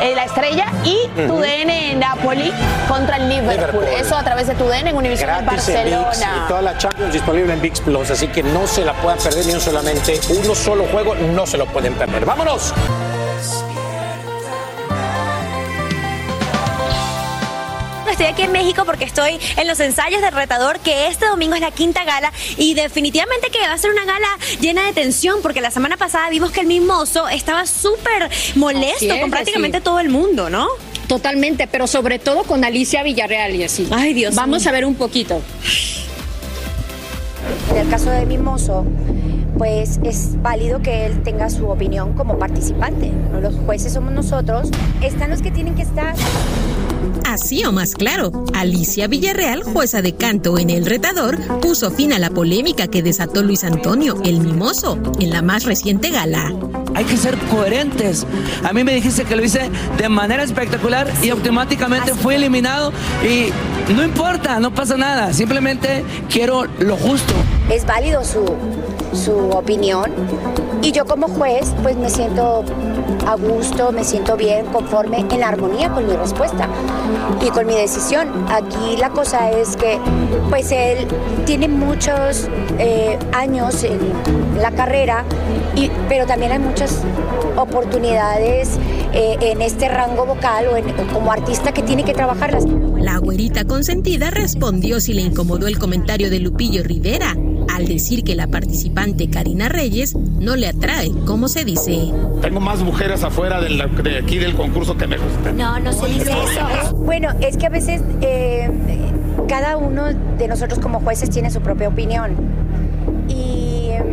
eh, 0.03 0.15
la 0.15 0.25
Estrella 0.25 0.67
y 0.85 0.99
Ujú. 1.19 1.29
TUDN 1.37 1.99
Napoli 1.99 2.53
contra 2.87 3.17
el 3.17 3.29
Liverpool. 3.31 3.55
Liverpool. 3.55 3.85
Eso 3.99 4.17
a 4.17 4.23
través 4.23 4.47
de 4.49 4.55
TUDN 4.55 4.89
en 4.89 4.97
Univision 4.97 5.31
en 5.31 5.37
en 5.37 5.47
VIX 5.47 5.57
Barcelona. 5.57 6.43
y 6.45 6.49
toda 6.49 6.61
la 6.63 6.77
Champions 6.77 7.13
disponible 7.13 7.53
en 7.55 7.61
VIX 7.63 7.81
Plus, 7.81 8.11
así 8.11 8.29
que 8.29 8.43
no 8.43 8.67
se 8.67 8.85
la 8.85 8.93
puedan 8.93 9.19
perder 9.19 9.47
ni 9.47 9.55
un 9.55 9.61
solamente 9.61 10.21
uno 10.29 10.55
solo 10.55 10.85
juego, 10.93 11.15
no 11.15 11.47
se 11.47 11.57
lo 11.57 11.65
pueden 11.67 11.95
perder. 11.95 12.27
¡Vámonos! 12.27 12.75
Estoy 18.15 18.27
aquí 18.27 18.43
en 18.43 18.53
México 18.53 18.85
porque 18.87 19.05
estoy 19.05 19.41
en 19.57 19.67
los 19.67 19.81
ensayos 19.81 20.23
del 20.23 20.31
retador, 20.31 20.79
que 20.79 21.09
este 21.09 21.27
domingo 21.27 21.57
es 21.57 21.61
la 21.61 21.73
quinta 21.73 22.05
gala 22.05 22.33
y 22.57 22.75
definitivamente 22.75 23.51
que 23.51 23.59
va 23.59 23.73
a 23.73 23.77
ser 23.79 23.91
una 23.91 24.05
gala 24.05 24.29
llena 24.61 24.87
de 24.87 24.93
tensión 24.93 25.41
porque 25.43 25.61
la 25.61 25.73
semana 25.73 25.97
pasada 25.97 26.31
vimos 26.31 26.53
que 26.53 26.61
el 26.61 26.69
mimoso 26.69 27.29
estaba 27.29 27.67
súper 27.67 28.31
molesto 28.55 29.13
es, 29.13 29.21
con 29.21 29.33
prácticamente 29.33 29.81
todo 29.81 29.99
el 29.99 30.11
mundo, 30.11 30.49
¿no? 30.49 30.69
Totalmente, 31.09 31.67
pero 31.67 31.89
sobre 31.89 32.21
todo 32.21 32.45
con 32.45 32.65
Alicia 32.65 33.03
Villarreal 33.03 33.57
y 33.57 33.65
así. 33.65 33.89
Ay, 33.91 34.15
Dios 34.15 34.37
Vamos 34.37 34.61
mío. 34.61 34.69
a 34.69 34.73
ver 34.73 34.85
un 34.85 34.95
poquito. 34.95 35.43
En 37.73 37.77
el 37.79 37.89
caso 37.89 38.11
de 38.11 38.27
Mimoso, 38.27 38.87
pues 39.59 40.01
es 40.03 40.41
válido 40.43 40.83
que 40.83 41.07
él 41.07 41.23
tenga 41.23 41.51
su 41.51 41.69
opinión 41.69 42.15
como 42.15 42.39
participante. 42.39 43.11
¿no? 43.11 43.41
Los 43.41 43.55
jueces 43.67 43.93
somos 43.93 44.13
nosotros, 44.13 44.71
están 45.03 45.31
los 45.31 45.43
que 45.43 45.51
tienen 45.51 45.75
que 45.75 45.83
estar. 45.83 46.15
Así 47.27 47.65
o 47.65 47.73
más 47.73 47.95
claro, 47.95 48.45
Alicia 48.55 49.07
Villarreal, 49.07 49.63
jueza 49.63 50.03
de 50.03 50.15
canto 50.15 50.59
en 50.59 50.71
El 50.71 50.87
Retador, 50.87 51.41
puso 51.61 51.91
fin 51.91 52.13
a 52.13 52.19
la 52.19 52.31
polémica 52.31 52.87
que 52.87 53.03
desató 53.03 53.43
Luis 53.43 53.65
Antonio, 53.65 54.17
el 54.25 54.41
mimoso, 54.41 54.99
en 55.21 55.31
la 55.31 55.43
más 55.43 55.65
reciente 55.65 56.11
gala. 56.11 56.53
Hay 56.95 57.05
que 57.05 57.17
ser 57.17 57.37
coherentes. 57.51 58.27
A 58.63 58.73
mí 58.73 58.85
me 58.85 58.95
dijiste 58.95 59.25
que 59.25 59.37
lo 59.37 59.45
hice 59.45 59.71
de 59.99 60.09
manera 60.09 60.43
espectacular 60.43 61.11
y 61.23 61.31
automáticamente 61.31 62.15
fui 62.15 62.35
eliminado 62.35 62.93
y 63.25 63.51
no 63.93 64.05
importa, 64.05 64.61
no 64.61 64.73
pasa 64.73 64.97
nada. 64.97 65.33
Simplemente 65.33 66.05
quiero 66.29 66.67
lo 66.79 66.97
justo. 66.97 67.35
Es 67.71 67.87
válido 67.87 68.23
su, 68.25 68.45
su 69.13 69.33
opinión 69.51 70.11
y 70.83 70.93
yo 70.93 71.07
como 71.07 71.29
juez 71.29 71.73
pues 71.83 71.97
me 71.97 72.11
siento 72.11 72.65
a 73.27 73.37
gusto, 73.37 73.91
me 73.91 74.05
siento 74.05 74.37
bien, 74.37 74.67
conforme, 74.67 75.19
en 75.31 75.43
armonía 75.43 75.89
con 75.91 76.07
mi 76.07 76.13
respuesta 76.15 76.69
y 77.45 77.49
con 77.49 77.67
mi 77.67 77.75
decisión. 77.75 78.29
Aquí 78.51 78.97
la 78.99 79.09
cosa 79.11 79.51
es 79.51 79.77
que 79.77 79.99
pues 80.51 80.71
él 80.73 81.07
tiene 81.47 81.69
muchos 81.69 82.49
eh, 82.79 83.19
años 83.33 83.83
en 83.85 83.99
la 84.61 84.71
carrera, 84.73 85.25
y, 85.75 85.91
pero 86.09 86.27
también 86.27 86.53
hay 86.53 86.59
muchas 86.59 87.01
oportunidades 87.57 88.79
eh, 89.15 89.37
en 89.41 89.63
este 89.63 89.89
rango 89.89 90.27
vocal 90.27 90.67
o, 90.69 90.77
en- 90.77 90.93
como 91.13 91.33
artista 91.33 91.73
que 91.73 91.83
tiene 91.83 92.05
que 92.05 92.13
trabajarlas. 92.13 92.65
La 92.99 93.19
güerita 93.19 93.65
consentida 93.65 94.31
respondió 94.31 95.01
si 95.01 95.15
le 95.15 95.23
incomodó 95.23 95.67
el 95.67 95.79
comentario 95.79 96.31
de 96.31 96.41
Lupillo 96.41 96.83
Rivera, 96.83 97.35
al 97.75 97.89
decir 97.89 98.23
que 98.23 98.37
la 98.37 98.47
participante 98.47 99.29
Karina 99.29 99.69
Reyes 99.69 100.15
no 100.15 100.55
le 100.55 100.69
atrae, 100.69 101.11
como 101.27 101.49
se 101.49 101.65
dice. 101.65 102.13
Tengo 102.41 102.61
más 102.61 102.83
mujeres 102.83 103.25
afuera 103.25 103.61
de 103.61 104.19
aquí 104.19 104.39
del 104.39 104.55
concurso 104.55 104.97
que 104.97 105.09
me 105.09 105.19
gustan. 105.19 105.57
No, 105.57 105.81
no 105.81 105.93
se 105.93 106.07
dice 106.07 106.31
eso. 106.31 106.95
Bueno, 106.95 107.31
es 107.41 107.57
que 107.57 107.67
a 107.67 107.71
veces 107.71 108.01
eh, 108.21 108.71
cada 109.49 109.77
uno 109.77 110.05
de 110.05 110.47
nosotros 110.47 110.79
como 110.79 111.01
jueces 111.01 111.31
tiene 111.31 111.51
su 111.51 111.61
propia 111.61 111.89
opinión. 111.89 112.37
Y 113.29 113.89
eh, 113.91 114.05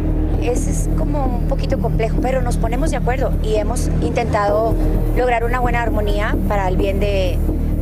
es, 0.41 0.67
es 0.67 0.89
como 0.97 1.25
un 1.37 1.47
poquito 1.47 1.77
complejo, 1.77 2.17
pero 2.19 2.41
nos 2.41 2.57
ponemos 2.57 2.89
de 2.89 2.97
acuerdo 2.97 3.31
y 3.43 3.55
hemos 3.55 3.89
intentado 4.01 4.73
lograr 5.15 5.43
una 5.43 5.59
buena 5.59 5.83
armonía 5.83 6.35
para 6.47 6.67
el 6.67 6.77
bien 6.77 6.99
de, 6.99 7.37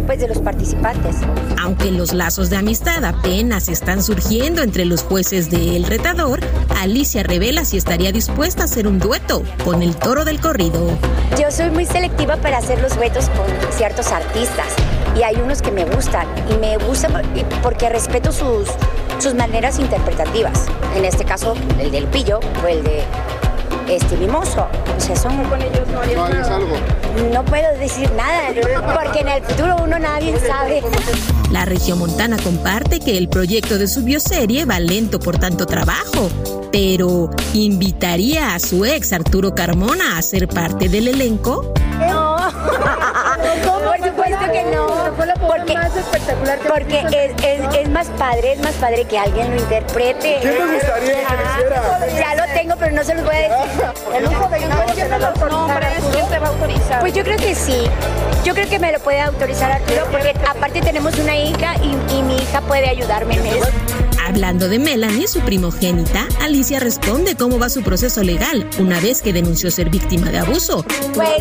pues, 0.10 0.22
de 0.22 0.28
los 0.28 0.40
participantes. 0.40 1.18
Aunque 1.62 1.92
los 1.92 2.14
lazos 2.14 2.50
de 2.50 2.58
amistad 2.58 3.06
apenas 3.06 3.70
están 3.70 4.02
surgiendo 4.02 4.64
entre 4.64 4.84
los 4.86 5.04
jueces 5.04 5.52
de 5.52 5.76
El 5.76 5.84
Retador, 5.84 6.40
Alicia 6.80 7.22
revela 7.22 7.64
si 7.64 7.78
estaría 7.78 8.12
dispuesta 8.12 8.64
a 8.64 8.66
hacer 8.66 8.88
un 8.88 8.98
dueto 8.98 9.44
con 9.64 9.84
el 9.84 9.96
toro 9.96 10.26
del 10.26 10.42
corrido. 10.42 10.98
Yo 11.40 11.52
soy 11.52 11.70
muy 11.70 11.86
selectiva 11.86 12.38
para 12.38 12.58
hacer 12.58 12.82
los 12.82 12.96
duetos 12.96 13.30
con 13.30 13.46
ciertos 13.72 14.12
artistas 14.12 14.74
y 15.16 15.22
hay 15.22 15.36
unos 15.36 15.62
que 15.62 15.70
me 15.70 15.86
gustan 15.86 16.26
y 16.50 16.58
me 16.58 16.78
gustan 16.78 17.22
porque 17.62 17.88
respeto 17.88 18.32
sus, 18.32 18.68
sus 19.20 19.36
maneras 19.36 19.78
interpretativas. 19.78 20.66
En 20.96 21.06
este 21.06 21.24
caso, 21.24 21.54
el 21.78 21.92
del 21.92 22.08
pillo 22.08 22.40
o 22.64 22.68
el 22.68 22.84
de 22.84 23.04
este 23.90 24.18
mimoso. 24.18 24.68
O 24.96 25.00
sea, 25.00 25.16
son... 25.16 25.44
con 25.46 25.62
ellos 25.62 25.88
no 25.92 26.24
harías 26.24 26.50
algo? 26.50 26.76
No 27.34 27.44
puedo 27.44 27.78
decir 27.78 28.10
nada 28.12 28.50
porque 29.02 29.20
en 29.20 29.28
el 29.28 29.44
futuro 29.44 29.78
uno 29.84 30.00
nadie 30.00 30.40
sabe. 30.40 30.82
La 31.52 31.66
regiomontana 31.66 32.38
comparte 32.38 33.00
que 33.00 33.18
el 33.18 33.28
proyecto 33.28 33.78
de 33.78 33.88
su 33.88 34.04
bioserie 34.04 34.66
va 34.66 34.80
lento 34.80 35.20
por 35.20 35.40
tanto 35.40 35.66
trabajo, 35.66 36.30
pero 36.72 37.30
¿invitaría 37.54 38.54
a 38.54 38.60
su 38.60 38.86
ex 38.86 39.12
Arturo 39.14 39.56
Carmona 39.56 40.18
a 40.18 40.22
ser 40.22 40.48
parte 40.48 40.88
del 40.90 41.08
elenco? 41.08 41.74
No, 42.08 42.38
porque, 45.16 45.76
porque 46.68 47.00
es, 47.12 47.32
es- 47.44 47.76
es 47.80 47.90
más 47.90 48.08
padre, 48.18 48.54
es 48.54 48.60
más 48.60 48.74
padre 48.76 49.06
que 49.06 49.18
alguien 49.18 49.50
lo 49.52 49.58
interprete. 49.62 50.38
¿Quién 50.42 50.54
te 50.58 50.74
gustaría 50.74 51.28
que 51.28 51.36
lo 51.36 51.44
hiciera? 51.52 52.10
Ya 52.20 52.36
lo 52.36 52.54
tengo, 52.54 52.76
pero 52.78 52.96
no 52.96 53.04
se 53.04 53.16
los 53.16 53.24
voy 53.26 53.36
a 53.36 53.40
decir. 53.40 53.84
El 54.16 54.24
lujo 54.26 54.50
de 54.50 54.60
los 54.62 54.70
nombres, 54.70 56.04
¿quién 56.12 56.28
te 56.30 56.40
va 56.40 56.48
a 56.48 56.50
autorizar? 56.50 57.00
Pues 57.00 57.14
yo 57.14 57.24
creo 57.24 57.38
que 57.38 57.56
sí. 57.56 57.84
Yo 58.44 58.54
creo 58.54 58.70
que 58.70 58.80
me 58.80 58.92
lo 58.92 59.00
puede 59.00 59.20
autorizar 59.22 59.72
Arturo, 59.72 60.06
porque 60.12 60.34
aparte 60.48 60.82
tenemos 60.82 61.18
una 61.20 61.36
hija 61.38 61.76
y, 61.84 62.14
y 62.16 62.24
mi 62.24 62.38
hija 62.38 62.62
puede 62.62 62.88
ayudarme 62.90 63.36
en 63.36 63.46
eso. 63.48 63.68
Hablando 64.28 64.70
de 64.70 64.78
Melanie, 64.80 65.28
su 65.28 65.40
primogénita, 65.42 66.28
Alicia 66.42 66.80
responde 66.80 67.36
cómo 67.36 67.58
va 67.58 67.70
su 67.70 67.82
proceso 67.84 68.22
legal 68.24 68.70
una 68.80 69.00
vez 69.00 69.22
que 69.22 69.34
denunció 69.34 69.72
ser 69.72 69.90
víctima 69.90 70.30
de 70.30 70.40
abuso. 70.40 70.86
Pues 71.16 71.38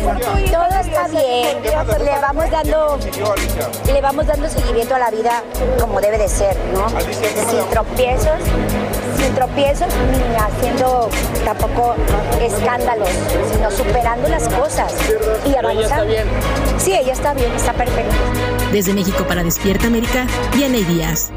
todo 0.51 0.65
está 0.79 1.07
bien. 1.07 1.61
Le 1.63 2.19
vamos 2.21 2.49
dando, 2.49 2.99
le 3.85 4.01
vamos 4.01 4.27
dando 4.27 4.49
seguimiento 4.49 4.95
a 4.95 4.99
la 4.99 5.11
vida 5.11 5.43
como 5.79 5.99
debe 6.01 6.17
de 6.17 6.27
ser, 6.27 6.55
¿no? 6.73 6.87
Sin 6.89 7.69
tropiezos, 7.69 8.39
sin 9.17 9.33
tropiezos 9.35 9.87
ni 10.11 10.35
haciendo 10.35 11.09
tampoco 11.45 11.95
escándalos, 12.41 13.09
sino 13.51 13.71
superando 13.71 14.27
las 14.29 14.47
cosas 14.49 14.93
y 15.45 15.55
avanzando. 15.55 16.13
Sí, 16.77 16.93
ella 16.93 17.13
está 17.13 17.33
bien, 17.33 17.51
está 17.53 17.73
perfecta. 17.73 18.15
Desde 18.71 18.93
México 18.93 19.25
para 19.27 19.43
Despierta 19.43 19.87
América, 19.87 20.27
Diana 20.53 20.77
Díaz. 20.77 21.31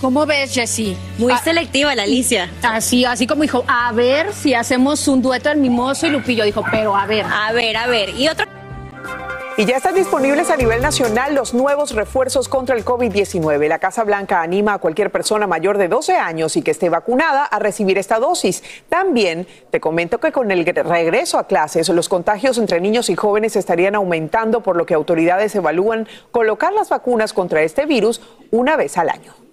¿Cómo 0.00 0.26
ves, 0.26 0.54
Jessie? 0.54 0.96
Muy 1.18 1.34
selectiva 1.38 1.92
la 1.96 2.04
Alicia. 2.04 2.48
Así, 2.62 3.04
así 3.04 3.26
como 3.26 3.42
dijo, 3.42 3.64
a 3.66 3.90
ver 3.92 4.32
si 4.32 4.54
hacemos 4.54 5.08
un 5.08 5.22
dueto 5.22 5.48
del 5.48 5.58
Mimoso 5.58 6.06
y 6.06 6.10
Lupillo. 6.10 6.44
Dijo, 6.44 6.64
pero 6.70 6.94
a 6.94 7.04
ver. 7.06 7.26
A 7.26 7.52
ver, 7.52 7.76
a 7.76 7.88
ver. 7.88 8.10
Y 8.10 8.28
otro. 8.28 8.46
Y 9.56 9.64
ya 9.64 9.78
están 9.78 9.96
disponibles 9.96 10.50
a 10.50 10.56
nivel 10.56 10.80
nacional 10.80 11.34
los 11.34 11.52
nuevos 11.52 11.92
refuerzos 11.96 12.48
contra 12.48 12.76
el 12.76 12.84
COVID-19. 12.84 13.66
La 13.66 13.80
Casa 13.80 14.04
Blanca 14.04 14.40
anima 14.40 14.74
a 14.74 14.78
cualquier 14.78 15.10
persona 15.10 15.48
mayor 15.48 15.78
de 15.78 15.88
12 15.88 16.14
años 16.14 16.56
y 16.56 16.62
que 16.62 16.70
esté 16.70 16.90
vacunada 16.90 17.44
a 17.44 17.58
recibir 17.58 17.98
esta 17.98 18.20
dosis. 18.20 18.62
También 18.88 19.48
te 19.72 19.80
comento 19.80 20.20
que 20.20 20.30
con 20.30 20.52
el 20.52 20.64
regreso 20.64 21.40
a 21.40 21.48
clases, 21.48 21.88
los 21.88 22.08
contagios 22.08 22.56
entre 22.58 22.80
niños 22.80 23.10
y 23.10 23.16
jóvenes 23.16 23.56
estarían 23.56 23.96
aumentando, 23.96 24.62
por 24.62 24.76
lo 24.76 24.86
que 24.86 24.94
autoridades 24.94 25.56
evalúan 25.56 26.06
colocar 26.30 26.72
las 26.72 26.88
vacunas 26.88 27.32
contra 27.32 27.62
este 27.62 27.84
virus 27.84 28.20
una 28.52 28.76
vez 28.76 28.96
al 28.96 29.08
año. 29.08 29.47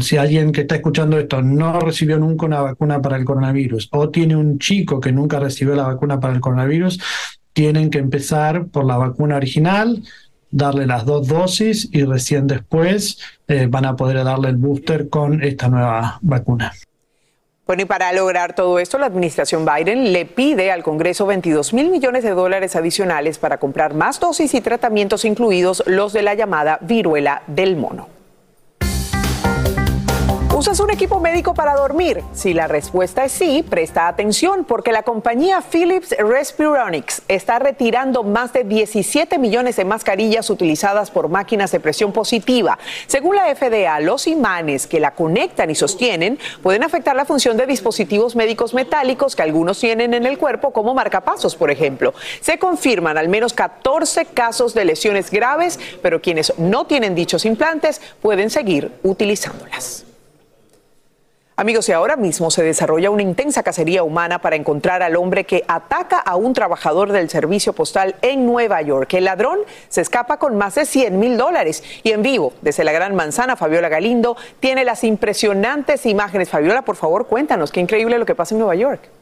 Si 0.00 0.16
alguien 0.16 0.52
que 0.52 0.62
está 0.62 0.76
escuchando 0.76 1.18
esto 1.18 1.42
no 1.42 1.78
recibió 1.80 2.18
nunca 2.18 2.46
una 2.46 2.60
vacuna 2.60 3.00
para 3.00 3.16
el 3.16 3.24
coronavirus 3.24 3.88
o 3.92 4.10
tiene 4.10 4.36
un 4.36 4.58
chico 4.58 5.00
que 5.00 5.12
nunca 5.12 5.38
recibió 5.38 5.74
la 5.74 5.84
vacuna 5.84 6.20
para 6.20 6.34
el 6.34 6.40
coronavirus, 6.40 7.00
tienen 7.52 7.90
que 7.90 7.98
empezar 7.98 8.66
por 8.66 8.84
la 8.84 8.96
vacuna 8.96 9.36
original, 9.36 10.02
darle 10.50 10.86
las 10.86 11.04
dos 11.04 11.28
dosis 11.28 11.88
y 11.92 12.04
recién 12.04 12.46
después 12.46 13.18
eh, 13.48 13.66
van 13.68 13.84
a 13.84 13.96
poder 13.96 14.24
darle 14.24 14.48
el 14.48 14.56
booster 14.56 15.08
con 15.08 15.42
esta 15.42 15.68
nueva 15.68 16.18
vacuna. 16.22 16.72
Bueno, 17.66 17.84
y 17.84 17.86
para 17.86 18.12
lograr 18.12 18.56
todo 18.56 18.80
esto, 18.80 18.98
la 18.98 19.06
administración 19.06 19.64
Biden 19.64 20.12
le 20.12 20.26
pide 20.26 20.72
al 20.72 20.82
Congreso 20.82 21.24
22 21.26 21.72
mil 21.72 21.88
millones 21.88 22.24
de 22.24 22.30
dólares 22.30 22.74
adicionales 22.74 23.38
para 23.38 23.58
comprar 23.58 23.94
más 23.94 24.18
dosis 24.18 24.54
y 24.54 24.60
tratamientos, 24.60 25.24
incluidos 25.24 25.84
los 25.86 26.12
de 26.12 26.22
la 26.22 26.34
llamada 26.34 26.78
viruela 26.82 27.42
del 27.46 27.76
mono. 27.76 28.19
¿Usas 30.60 30.78
un 30.80 30.90
equipo 30.90 31.20
médico 31.20 31.54
para 31.54 31.74
dormir? 31.74 32.22
Si 32.34 32.52
la 32.52 32.68
respuesta 32.68 33.24
es 33.24 33.32
sí, 33.32 33.64
presta 33.66 34.08
atención 34.08 34.64
porque 34.64 34.92
la 34.92 35.04
compañía 35.04 35.62
Philips 35.62 36.14
Respironics 36.18 37.22
está 37.28 37.58
retirando 37.58 38.24
más 38.24 38.52
de 38.52 38.64
17 38.64 39.38
millones 39.38 39.76
de 39.76 39.86
mascarillas 39.86 40.50
utilizadas 40.50 41.10
por 41.10 41.30
máquinas 41.30 41.72
de 41.72 41.80
presión 41.80 42.12
positiva. 42.12 42.78
Según 43.06 43.36
la 43.36 43.46
FDA, 43.54 44.00
los 44.00 44.26
imanes 44.26 44.86
que 44.86 45.00
la 45.00 45.12
conectan 45.14 45.70
y 45.70 45.74
sostienen 45.74 46.38
pueden 46.62 46.82
afectar 46.82 47.16
la 47.16 47.24
función 47.24 47.56
de 47.56 47.64
dispositivos 47.64 48.36
médicos 48.36 48.74
metálicos 48.74 49.34
que 49.34 49.42
algunos 49.42 49.80
tienen 49.80 50.12
en 50.12 50.26
el 50.26 50.36
cuerpo, 50.36 50.74
como 50.74 50.92
marcapasos, 50.92 51.56
por 51.56 51.70
ejemplo. 51.70 52.12
Se 52.42 52.58
confirman 52.58 53.16
al 53.16 53.30
menos 53.30 53.54
14 53.54 54.26
casos 54.26 54.74
de 54.74 54.84
lesiones 54.84 55.30
graves, 55.30 55.80
pero 56.02 56.20
quienes 56.20 56.52
no 56.58 56.86
tienen 56.86 57.14
dichos 57.14 57.46
implantes 57.46 58.02
pueden 58.20 58.50
seguir 58.50 58.92
utilizándolas. 59.02 60.04
Amigos, 61.60 61.90
y 61.90 61.92
ahora 61.92 62.16
mismo 62.16 62.50
se 62.50 62.62
desarrolla 62.62 63.10
una 63.10 63.20
intensa 63.20 63.62
cacería 63.62 64.02
humana 64.02 64.38
para 64.38 64.56
encontrar 64.56 65.02
al 65.02 65.14
hombre 65.14 65.44
que 65.44 65.62
ataca 65.68 66.18
a 66.18 66.34
un 66.36 66.54
trabajador 66.54 67.12
del 67.12 67.28
servicio 67.28 67.74
postal 67.74 68.14
en 68.22 68.46
Nueva 68.46 68.80
York. 68.80 69.12
El 69.12 69.24
ladrón 69.24 69.58
se 69.90 70.00
escapa 70.00 70.38
con 70.38 70.56
más 70.56 70.76
de 70.76 70.86
100 70.86 71.18
mil 71.18 71.36
dólares. 71.36 71.84
Y 72.02 72.12
en 72.12 72.22
vivo, 72.22 72.54
desde 72.62 72.82
la 72.82 72.92
Gran 72.92 73.14
Manzana, 73.14 73.56
Fabiola 73.56 73.90
Galindo 73.90 74.38
tiene 74.58 74.86
las 74.86 75.04
impresionantes 75.04 76.06
imágenes. 76.06 76.48
Fabiola, 76.48 76.80
por 76.80 76.96
favor, 76.96 77.26
cuéntanos, 77.26 77.70
qué 77.70 77.80
increíble 77.80 78.18
lo 78.18 78.24
que 78.24 78.34
pasa 78.34 78.54
en 78.54 78.60
Nueva 78.60 78.74
York. 78.76 79.19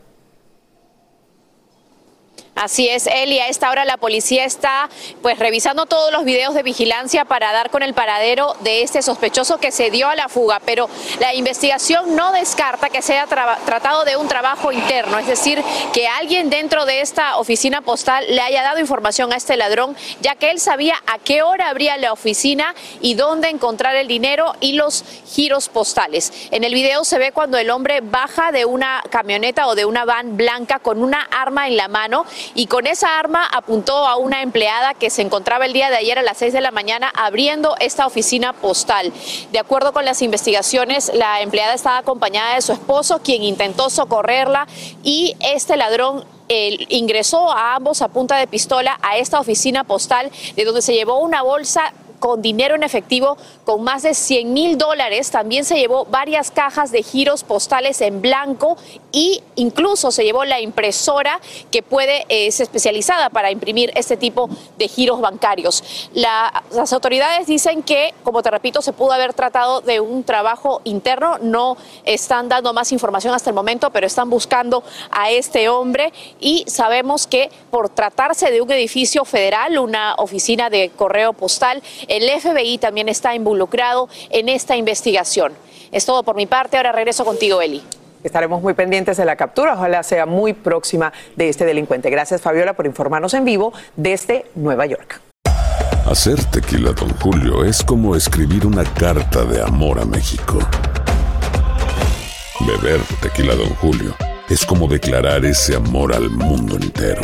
Así 2.60 2.88
es, 2.88 3.06
Eli. 3.06 3.38
A 3.38 3.46
esta 3.46 3.70
hora 3.70 3.84
la 3.84 3.98
policía 3.98 4.44
está 4.44 4.88
pues 5.22 5.38
revisando 5.38 5.86
todos 5.86 6.12
los 6.12 6.24
videos 6.24 6.54
de 6.54 6.64
vigilancia 6.64 7.24
para 7.24 7.52
dar 7.52 7.70
con 7.70 7.84
el 7.84 7.94
paradero 7.94 8.56
de 8.60 8.82
este 8.82 9.00
sospechoso 9.00 9.58
que 9.58 9.70
se 9.70 9.90
dio 9.90 10.08
a 10.08 10.16
la 10.16 10.28
fuga, 10.28 10.60
pero 10.64 10.88
la 11.20 11.34
investigación 11.34 12.16
no 12.16 12.32
descarta 12.32 12.88
que 12.90 13.00
se 13.00 13.12
haya 13.12 13.26
traba- 13.28 13.58
tratado 13.64 14.04
de 14.04 14.16
un 14.16 14.26
trabajo 14.26 14.72
interno, 14.72 15.20
es 15.20 15.28
decir, 15.28 15.62
que 15.92 16.08
alguien 16.08 16.50
dentro 16.50 16.84
de 16.84 17.00
esta 17.00 17.36
oficina 17.38 17.80
postal 17.80 18.24
le 18.28 18.40
haya 18.40 18.64
dado 18.64 18.80
información 18.80 19.32
a 19.32 19.36
este 19.36 19.56
ladrón, 19.56 19.96
ya 20.20 20.34
que 20.34 20.50
él 20.50 20.58
sabía 20.58 20.96
a 21.06 21.18
qué 21.20 21.42
hora 21.42 21.68
abría 21.68 21.96
la 21.96 22.12
oficina 22.12 22.74
y 23.00 23.14
dónde 23.14 23.50
encontrar 23.50 23.94
el 23.94 24.08
dinero 24.08 24.54
y 24.58 24.72
los 24.72 25.04
giros 25.32 25.68
postales. 25.68 26.32
En 26.50 26.64
el 26.64 26.74
video 26.74 27.04
se 27.04 27.18
ve 27.18 27.30
cuando 27.30 27.56
el 27.56 27.70
hombre 27.70 28.00
baja 28.00 28.50
de 28.50 28.64
una 28.64 29.04
camioneta 29.10 29.68
o 29.68 29.76
de 29.76 29.84
una 29.84 30.04
van 30.04 30.36
blanca 30.36 30.80
con 30.80 31.04
una 31.04 31.22
arma 31.22 31.68
en 31.68 31.76
la 31.76 31.86
mano 31.86 32.26
y 32.54 32.66
con 32.66 32.86
esa 32.86 33.18
arma 33.18 33.46
apuntó 33.46 34.06
a 34.06 34.16
una 34.16 34.42
empleada 34.42 34.94
que 34.94 35.10
se 35.10 35.22
encontraba 35.22 35.66
el 35.66 35.72
día 35.72 35.90
de 35.90 35.96
ayer 35.96 36.18
a 36.18 36.22
las 36.22 36.38
6 36.38 36.52
de 36.52 36.60
la 36.60 36.70
mañana 36.70 37.10
abriendo 37.14 37.76
esta 37.80 38.06
oficina 38.06 38.52
postal. 38.52 39.12
De 39.52 39.58
acuerdo 39.58 39.92
con 39.92 40.04
las 40.04 40.22
investigaciones, 40.22 41.10
la 41.14 41.40
empleada 41.40 41.74
estaba 41.74 41.98
acompañada 41.98 42.54
de 42.54 42.62
su 42.62 42.72
esposo, 42.72 43.20
quien 43.22 43.42
intentó 43.42 43.90
socorrerla 43.90 44.66
y 45.02 45.36
este 45.40 45.76
ladrón 45.76 46.24
ingresó 46.48 47.50
a 47.50 47.74
ambos 47.74 48.00
a 48.00 48.08
punta 48.08 48.36
de 48.36 48.46
pistola 48.46 48.98
a 49.02 49.18
esta 49.18 49.38
oficina 49.38 49.84
postal 49.84 50.30
de 50.56 50.64
donde 50.64 50.82
se 50.82 50.94
llevó 50.94 51.18
una 51.18 51.42
bolsa 51.42 51.92
con 52.18 52.42
dinero 52.42 52.74
en 52.74 52.82
efectivo 52.82 53.36
con 53.64 53.82
más 53.82 54.02
de 54.02 54.14
100 54.14 54.52
mil 54.52 54.78
dólares. 54.78 55.30
También 55.30 55.64
se 55.64 55.76
llevó 55.76 56.04
varias 56.06 56.50
cajas 56.50 56.90
de 56.90 57.02
giros 57.02 57.44
postales 57.44 58.00
en 58.00 58.20
blanco 58.22 58.76
y 59.12 59.42
incluso 59.56 60.10
se 60.10 60.24
llevó 60.24 60.44
la 60.44 60.60
impresora 60.60 61.40
que 61.70 61.82
puede, 61.82 62.22
eh, 62.28 62.46
es 62.48 62.60
especializada 62.60 63.30
para 63.30 63.50
imprimir 63.50 63.92
este 63.94 64.16
tipo 64.16 64.48
de 64.78 64.88
giros 64.88 65.20
bancarios. 65.20 66.08
La- 66.12 66.64
las 66.72 66.92
autoridades 66.92 67.46
dicen 67.46 67.82
que, 67.82 68.14
como 68.24 68.42
te 68.42 68.50
repito, 68.50 68.82
se 68.82 68.92
pudo 68.92 69.12
haber 69.12 69.34
tratado 69.34 69.80
de 69.80 70.00
un 70.00 70.24
trabajo 70.24 70.80
interno. 70.84 71.38
No 71.40 71.76
están 72.04 72.48
dando 72.48 72.72
más 72.72 72.92
información 72.92 73.34
hasta 73.34 73.50
el 73.50 73.54
momento, 73.54 73.90
pero 73.90 74.06
están 74.06 74.30
buscando 74.30 74.82
a 75.10 75.30
este 75.30 75.68
hombre 75.68 76.12
y 76.40 76.64
sabemos 76.66 77.26
que 77.26 77.50
por 77.70 77.88
tratarse 77.88 78.50
de 78.50 78.60
un 78.60 78.70
edificio 78.72 79.24
federal, 79.24 79.78
una 79.78 80.14
oficina 80.18 80.70
de 80.70 80.90
correo 80.90 81.32
postal, 81.32 81.82
el 82.08 82.28
FBI 82.40 82.78
también 82.78 83.08
está 83.08 83.34
involucrado 83.34 84.08
en 84.30 84.48
esta 84.48 84.76
investigación. 84.76 85.52
Es 85.92 86.04
todo 86.04 86.22
por 86.22 86.36
mi 86.36 86.46
parte. 86.46 86.76
Ahora 86.76 86.92
regreso 86.92 87.24
contigo, 87.24 87.62
Eli. 87.62 87.82
Estaremos 88.24 88.60
muy 88.60 88.74
pendientes 88.74 89.16
de 89.16 89.24
la 89.24 89.36
captura, 89.36 89.74
ojalá 89.74 90.02
sea 90.02 90.26
muy 90.26 90.52
próxima 90.52 91.12
de 91.36 91.48
este 91.48 91.64
delincuente. 91.64 92.10
Gracias, 92.10 92.40
Fabiola, 92.40 92.72
por 92.72 92.86
informarnos 92.86 93.32
en 93.34 93.44
vivo 93.44 93.72
desde 93.96 94.46
Nueva 94.56 94.86
York. 94.86 95.20
Hacer 96.04 96.42
tequila, 96.46 96.92
Don 96.92 97.10
Julio, 97.20 97.64
es 97.64 97.82
como 97.82 98.16
escribir 98.16 98.66
una 98.66 98.82
carta 98.82 99.44
de 99.44 99.62
amor 99.62 100.00
a 100.00 100.04
México. 100.04 100.58
Beber 102.60 103.00
tequila, 103.22 103.54
Don 103.54 103.68
Julio, 103.76 104.16
es 104.48 104.66
como 104.66 104.88
declarar 104.88 105.44
ese 105.44 105.76
amor 105.76 106.12
al 106.12 106.28
mundo 106.28 106.76
entero. 106.76 107.22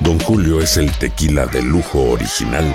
Don 0.00 0.18
Julio 0.20 0.60
es 0.60 0.76
el 0.76 0.90
tequila 0.96 1.46
de 1.46 1.62
lujo 1.62 2.10
original, 2.10 2.74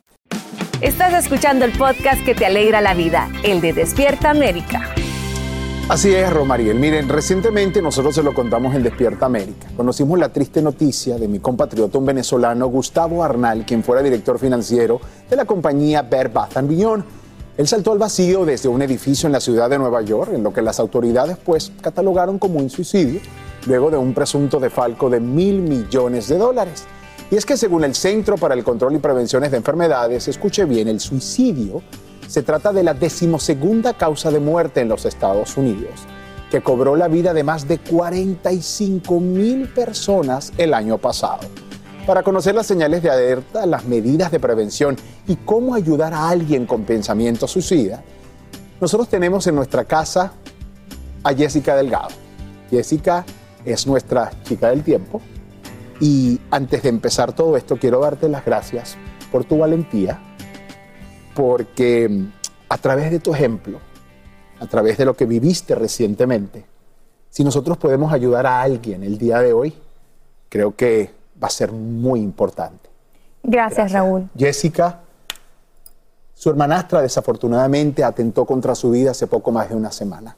Estás 0.81 1.13
escuchando 1.13 1.63
el 1.63 1.77
podcast 1.77 2.25
que 2.25 2.33
te 2.33 2.43
alegra 2.43 2.81
la 2.81 2.95
vida, 2.95 3.29
el 3.43 3.61
de 3.61 3.71
Despierta 3.71 4.31
América. 4.31 4.81
Así 5.87 6.11
es, 6.11 6.33
Romariel. 6.33 6.79
Miren, 6.79 7.07
recientemente 7.07 7.83
nosotros 7.83 8.15
se 8.15 8.23
lo 8.23 8.33
contamos 8.33 8.73
en 8.73 8.81
Despierta 8.81 9.27
América. 9.27 9.67
Conocimos 9.77 10.17
la 10.17 10.29
triste 10.29 10.59
noticia 10.59 11.19
de 11.19 11.27
mi 11.27 11.37
compatriota, 11.37 11.99
un 11.99 12.07
venezolano, 12.07 12.65
Gustavo 12.65 13.23
Arnal, 13.23 13.63
quien 13.63 13.83
fuera 13.83 14.01
director 14.01 14.39
financiero 14.39 14.99
de 15.29 15.35
la 15.35 15.45
compañía 15.45 16.01
Bed 16.01 16.31
Bath 16.33 16.59
Beyond. 16.63 17.03
Él 17.57 17.67
saltó 17.67 17.91
al 17.91 17.99
vacío 17.99 18.43
desde 18.43 18.67
un 18.67 18.81
edificio 18.81 19.27
en 19.27 19.33
la 19.33 19.39
ciudad 19.39 19.69
de 19.69 19.77
Nueva 19.77 20.01
York, 20.01 20.31
en 20.33 20.41
lo 20.41 20.51
que 20.51 20.63
las 20.63 20.79
autoridades 20.79 21.37
pues 21.37 21.71
catalogaron 21.81 22.39
como 22.39 22.57
un 22.57 22.71
suicidio, 22.71 23.19
luego 23.67 23.91
de 23.91 23.97
un 23.97 24.15
presunto 24.15 24.59
defalco 24.59 25.11
de 25.11 25.19
mil 25.19 25.61
millones 25.61 26.27
de 26.27 26.39
dólares. 26.39 26.87
Y 27.31 27.37
es 27.37 27.45
que 27.45 27.55
según 27.55 27.85
el 27.85 27.95
Centro 27.95 28.35
para 28.35 28.55
el 28.55 28.63
Control 28.65 28.93
y 28.93 28.99
Prevenciones 28.99 29.51
de 29.51 29.57
Enfermedades, 29.57 30.27
escuche 30.27 30.65
bien, 30.65 30.89
el 30.89 30.99
suicidio 30.99 31.81
se 32.27 32.43
trata 32.43 32.73
de 32.73 32.83
la 32.83 32.93
decimosegunda 32.93 33.93
causa 33.93 34.29
de 34.31 34.41
muerte 34.41 34.81
en 34.81 34.89
los 34.89 35.05
Estados 35.05 35.55
Unidos, 35.55 35.93
que 36.51 36.61
cobró 36.61 36.97
la 36.97 37.07
vida 37.07 37.33
de 37.33 37.45
más 37.45 37.69
de 37.69 37.79
45 37.79 39.21
mil 39.21 39.69
personas 39.69 40.51
el 40.57 40.73
año 40.73 40.97
pasado. 40.97 41.47
Para 42.05 42.21
conocer 42.21 42.53
las 42.53 42.67
señales 42.67 43.01
de 43.01 43.09
alerta, 43.09 43.65
las 43.65 43.85
medidas 43.85 44.29
de 44.29 44.41
prevención 44.41 44.97
y 45.25 45.37
cómo 45.37 45.73
ayudar 45.73 46.13
a 46.13 46.27
alguien 46.27 46.65
con 46.65 46.83
pensamiento 46.83 47.47
suicida, 47.47 48.03
nosotros 48.81 49.07
tenemos 49.07 49.47
en 49.47 49.55
nuestra 49.55 49.85
casa 49.85 50.33
a 51.23 51.33
Jessica 51.33 51.77
Delgado. 51.77 52.09
Jessica 52.69 53.23
es 53.63 53.87
nuestra 53.87 54.31
chica 54.43 54.69
del 54.69 54.83
tiempo 54.83 55.21
y 56.01 56.41
antes 56.49 56.81
de 56.81 56.89
empezar 56.89 57.31
todo 57.31 57.55
esto, 57.55 57.77
quiero 57.77 57.99
darte 57.99 58.27
las 58.27 58.43
gracias 58.43 58.97
por 59.31 59.45
tu 59.45 59.59
valentía, 59.59 60.19
porque 61.35 62.09
mm, 62.09 62.31
a 62.69 62.77
través 62.79 63.11
de 63.11 63.19
tu 63.19 63.33
ejemplo, 63.33 63.79
a 64.59 64.65
través 64.65 64.97
de 64.97 65.05
lo 65.05 65.15
que 65.15 65.25
viviste 65.27 65.75
recientemente, 65.75 66.65
si 67.29 67.43
nosotros 67.43 67.77
podemos 67.77 68.11
ayudar 68.11 68.47
a 68.47 68.61
alguien 68.61 69.03
el 69.03 69.19
día 69.19 69.39
de 69.41 69.53
hoy, 69.53 69.75
creo 70.49 70.75
que 70.75 71.13
va 71.41 71.47
a 71.47 71.51
ser 71.51 71.71
muy 71.71 72.19
importante. 72.19 72.89
Gracias, 73.43 73.91
Raúl. 73.91 74.27
Jessica, 74.35 75.01
su 76.33 76.49
hermanastra 76.49 77.03
desafortunadamente 77.03 78.03
atentó 78.03 78.45
contra 78.45 78.73
su 78.73 78.89
vida 78.89 79.11
hace 79.11 79.27
poco 79.27 79.51
más 79.51 79.69
de 79.69 79.75
una 79.75 79.91
semana 79.91 80.35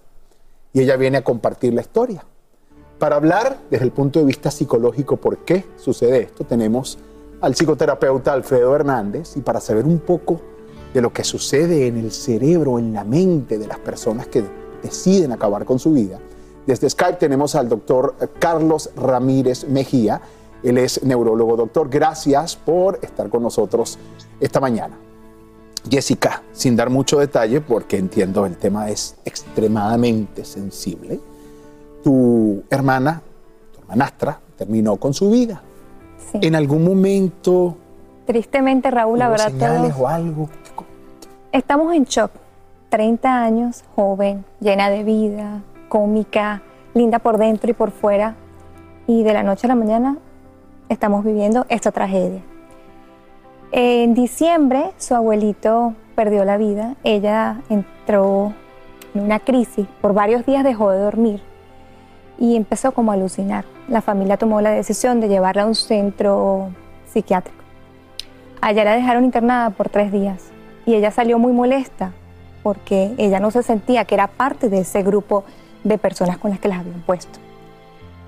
y 0.73 0.81
ella 0.81 0.97
viene 0.97 1.19
a 1.19 1.23
compartir 1.23 1.73
la 1.73 1.81
historia. 1.81 2.25
Para 3.03 3.17
hablar 3.17 3.59
desde 3.69 3.83
el 3.83 3.91
punto 3.91 4.19
de 4.19 4.25
vista 4.25 4.49
psicológico 4.49 5.17
por 5.17 5.39
qué 5.39 5.65
sucede 5.75 6.21
esto, 6.21 6.45
tenemos 6.45 6.97
al 7.41 7.53
psicoterapeuta 7.53 8.31
Alfredo 8.31 8.73
Hernández 8.73 9.35
y 9.35 9.41
para 9.41 9.59
saber 9.59 9.85
un 9.85 9.99
poco 9.99 10.39
de 10.93 11.01
lo 11.01 11.11
que 11.11 11.25
sucede 11.25 11.87
en 11.87 11.97
el 11.97 12.13
cerebro, 12.13 12.79
en 12.79 12.93
la 12.93 13.03
mente 13.03 13.57
de 13.57 13.67
las 13.67 13.77
personas 13.79 14.27
que 14.27 14.45
deciden 14.81 15.33
acabar 15.33 15.65
con 15.65 15.79
su 15.79 15.91
vida. 15.91 16.17
Desde 16.65 16.89
Skype 16.89 17.17
tenemos 17.17 17.55
al 17.55 17.67
doctor 17.67 18.15
Carlos 18.39 18.89
Ramírez 18.95 19.67
Mejía. 19.67 20.21
Él 20.63 20.77
es 20.77 21.03
neurólogo. 21.03 21.57
Doctor, 21.57 21.89
gracias 21.89 22.55
por 22.55 22.99
estar 23.01 23.27
con 23.29 23.43
nosotros 23.43 23.99
esta 24.39 24.61
mañana. 24.61 24.97
Jessica, 25.91 26.41
sin 26.53 26.77
dar 26.77 26.89
mucho 26.89 27.19
detalle, 27.19 27.59
porque 27.59 27.97
entiendo 27.97 28.45
el 28.45 28.55
tema 28.55 28.89
es 28.89 29.17
extremadamente 29.25 30.45
sensible, 30.45 31.19
tu 32.03 32.63
hermana, 32.69 33.21
tu 33.73 33.81
hermanastra, 33.81 34.39
terminó 34.57 34.97
con 34.97 35.13
su 35.13 35.31
vida. 35.31 35.61
En 36.33 36.55
algún 36.55 36.83
momento. 36.83 37.77
Tristemente, 38.25 38.91
Raúl, 38.91 39.19
la 39.19 39.29
verdad. 39.29 39.49
señales 39.49 39.93
o 39.97 40.07
algo? 40.07 40.49
Estamos 41.51 41.93
en 41.93 42.03
shock. 42.05 42.31
30 42.89 43.43
años, 43.43 43.83
joven, 43.95 44.45
llena 44.59 44.91
de 44.91 45.03
vida, 45.03 45.61
cómica, 45.89 46.61
linda 46.93 47.17
por 47.17 47.39
dentro 47.39 47.69
y 47.71 47.73
por 47.73 47.89
fuera. 47.89 48.35
Y 49.07 49.23
de 49.23 49.33
la 49.33 49.41
noche 49.41 49.65
a 49.65 49.69
la 49.69 49.75
mañana 49.75 50.17
estamos 50.89 51.23
viviendo 51.25 51.65
esta 51.69 51.91
tragedia. 51.91 52.41
En 53.71 54.13
diciembre, 54.13 54.91
su 54.97 55.15
abuelito 55.15 55.95
perdió 56.15 56.45
la 56.45 56.57
vida. 56.57 56.95
Ella 57.03 57.61
entró 57.69 58.53
en 59.15 59.21
una 59.21 59.39
crisis. 59.39 59.87
Por 59.99 60.13
varios 60.13 60.45
días 60.45 60.63
dejó 60.63 60.91
de 60.91 60.99
dormir 60.99 61.52
y 62.37 62.55
empezó 62.55 62.91
como 62.91 63.11
a 63.11 63.15
alucinar. 63.15 63.65
La 63.87 64.01
familia 64.01 64.37
tomó 64.37 64.61
la 64.61 64.71
decisión 64.71 65.19
de 65.19 65.27
llevarla 65.27 65.63
a 65.63 65.65
un 65.65 65.75
centro 65.75 66.69
psiquiátrico. 67.05 67.63
Allá 68.61 68.83
la 68.83 68.95
dejaron 68.95 69.25
internada 69.25 69.69
por 69.71 69.89
tres 69.89 70.11
días 70.11 70.51
y 70.85 70.95
ella 70.95 71.11
salió 71.11 71.39
muy 71.39 71.51
molesta 71.51 72.11
porque 72.63 73.13
ella 73.17 73.39
no 73.39 73.51
se 73.51 73.61
sentía 73.61 74.05
que 74.05 74.15
era 74.15 74.27
parte 74.27 74.69
de 74.69 74.79
ese 74.79 75.03
grupo 75.03 75.43
de 75.83 75.97
personas 75.97 76.37
con 76.37 76.51
las 76.51 76.59
que 76.59 76.69
las 76.69 76.79
habían 76.79 77.01
puesto. 77.01 77.39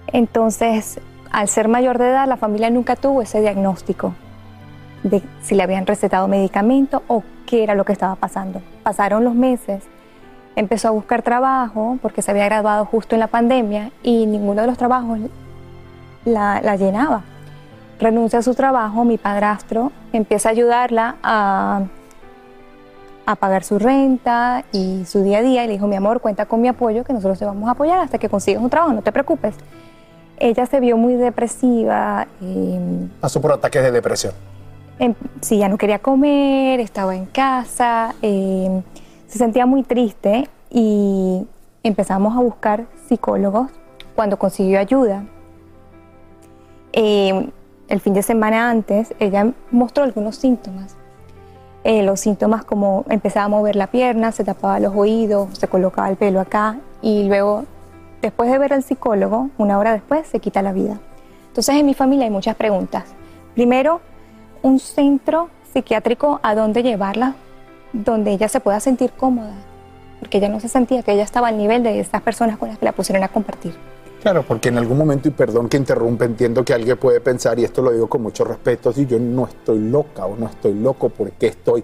Entonces, 0.08 1.00
al 1.32 1.48
ser 1.48 1.68
mayor 1.68 1.98
de 1.98 2.10
edad, 2.10 2.28
la 2.28 2.38
familia 2.38 2.70
nunca 2.70 2.96
tuvo 2.96 3.22
ese 3.22 3.42
diagnóstico 3.42 4.14
de 5.04 5.22
si 5.42 5.56
le 5.56 5.64
habían 5.64 5.86
recetado 5.86 6.28
medicamento 6.28 7.04
o 7.08 7.24
qué 7.46 7.64
era 7.64 7.76
lo 7.76 7.86
que 7.86 7.94
estaba 7.94 8.16
pasando. 8.16 8.62
Pasaron 8.84 9.24
los 9.24 9.36
meses 9.36 9.84
empezó 10.56 10.88
a 10.88 10.92
buscar 10.92 11.22
trabajo 11.22 11.98
porque 12.02 12.22
se 12.22 12.32
había 12.32 12.46
graduado 12.46 12.86
justo 12.86 13.16
en 13.16 13.20
la 13.20 13.28
pandemia 13.28 13.92
y 14.04 14.26
ninguno 14.26 14.62
de 14.62 14.68
los 14.68 14.78
trabajos 14.78 15.20
la, 16.24 16.76
llenaba. 16.76 17.24
Renuncia 18.00 18.40
a 18.40 18.42
su 18.42 18.56
trabajo, 18.56 19.06
mi 19.06 19.18
padrastro 19.18 19.92
empieza 20.12 20.50
a 20.50 20.52
ayudarla 20.52 21.16
a, 21.24 21.84
a 23.26 23.36
pagar 23.36 23.64
su 23.64 23.80
renta 23.80 24.66
y 24.72 25.06
su 25.06 25.24
día 25.24 25.40
a 25.40 25.42
día 25.42 25.64
y 25.64 25.68
le 25.68 25.74
dijo, 25.74 25.88
mi 25.88 25.96
amor, 25.96 26.20
cuenta 26.20 26.46
con 26.46 26.62
mi 26.62 26.68
apoyo, 26.68 27.04
que 27.04 27.14
nosotros 27.14 27.40
te 27.40 27.46
vamos 27.46 27.68
a 27.68 27.72
apoyar 27.72 28.00
hasta 28.00 28.18
que 28.18 28.30
consigas 28.30 28.62
un 28.62 28.70
trabajo, 28.70 28.94
no 28.94 29.02
te 29.02 29.12
preocupes. 29.12 29.56
Ella 30.38 30.66
se 30.66 30.82
vio 30.82 30.98
muy 30.98 31.14
depresiva. 31.14 32.28
Eh, 32.42 33.08
Pasó 33.22 33.40
por 33.40 33.54
ataques 33.54 33.82
de 33.82 33.92
depresión. 33.92 34.34
sí, 35.42 35.58
ya 35.58 35.70
no 35.70 35.78
quería 35.78 36.00
comer, 36.00 36.82
estaba 36.82 37.16
en 37.16 37.26
casa. 37.26 38.16
Eh, 38.22 38.82
se 39.36 39.40
sentía 39.40 39.66
muy 39.66 39.84
triste 39.84 40.48
y 40.70 41.46
empezamos 41.84 42.38
a 42.38 42.40
buscar 42.40 42.86
psicólogos 43.10 43.70
cuando 44.16 44.40
consiguió 44.40 44.80
ayuda. 44.80 45.26
Eh, 46.94 47.50
el 47.90 48.00
fin 48.00 48.14
de 48.14 48.24
semana 48.24 48.70
antes, 48.70 49.14
ella 49.20 49.52
mostró 49.72 50.06
algunos 50.06 50.38
síntomas. 50.38 50.96
Eh, 51.84 52.02
los 52.02 52.22
síntomas 52.22 52.64
como 52.64 53.04
empezaba 53.10 53.48
a 53.48 53.50
mover 53.50 53.76
la 53.76 53.88
pierna, 53.88 54.32
se 54.32 54.46
tapaba 54.46 54.80
los 54.80 54.96
oídos, 54.96 55.50
se 55.58 55.68
colocaba 55.68 56.08
el 56.08 56.16
pelo 56.16 56.40
acá 56.40 56.78
y 57.02 57.26
luego, 57.28 57.66
después 58.22 58.50
de 58.50 58.58
ver 58.58 58.72
al 58.72 58.84
psicólogo, 58.84 59.50
una 59.58 59.78
hora 59.78 59.92
después, 59.92 60.26
se 60.28 60.40
quita 60.40 60.62
la 60.62 60.72
vida. 60.72 60.98
Entonces 61.50 61.76
en 61.76 61.86
mi 61.86 61.94
familia 61.94 62.24
hay 62.24 62.32
muchas 62.32 62.56
preguntas. 62.56 63.04
Primero, 63.54 64.00
un 64.62 64.80
centro 64.80 65.50
psiquiátrico 65.74 66.40
a 66.42 66.56
dónde 66.56 66.84
llevarla 66.84 67.36
donde 67.94 68.32
ella 68.32 68.48
se 68.48 68.60
pueda 68.60 68.80
sentir 68.80 69.12
cómoda, 69.12 69.54
porque 70.20 70.38
ella 70.38 70.50
no 70.50 70.60
se 70.60 70.70
sentía 70.70 71.04
que 71.04 71.14
ella 71.14 71.24
estaba 71.24 71.50
al 71.50 71.58
nivel 71.58 71.84
de 71.84 72.00
esas 72.00 72.22
personas 72.22 72.58
con 72.58 72.70
las 72.70 72.78
que 72.78 72.86
la 72.86 72.92
pusieron 72.92 73.24
a 73.24 73.28
compartir. 73.28 73.74
Claro, 74.22 74.44
porque 74.44 74.70
en 74.70 74.78
algún 74.80 74.98
momento, 74.98 75.28
y 75.28 75.32
perdón 75.32 75.70
que 75.70 75.78
interrumpa, 75.78 76.26
entiendo 76.26 76.66
que 76.66 76.74
alguien 76.74 76.98
puede 76.98 77.22
pensar, 77.22 77.60
y 77.60 77.64
esto 77.64 77.84
lo 77.84 77.92
digo 77.92 78.08
con 78.08 78.24
mucho 78.24 78.44
respeto, 78.44 78.92
si 78.92 79.06
yo 79.06 79.20
no 79.20 79.46
estoy 79.46 79.80
loca 79.80 80.26
o 80.26 80.36
no 80.36 80.48
estoy 80.48 80.74
loco 80.74 81.10
porque 81.10 81.48
estoy 81.48 81.84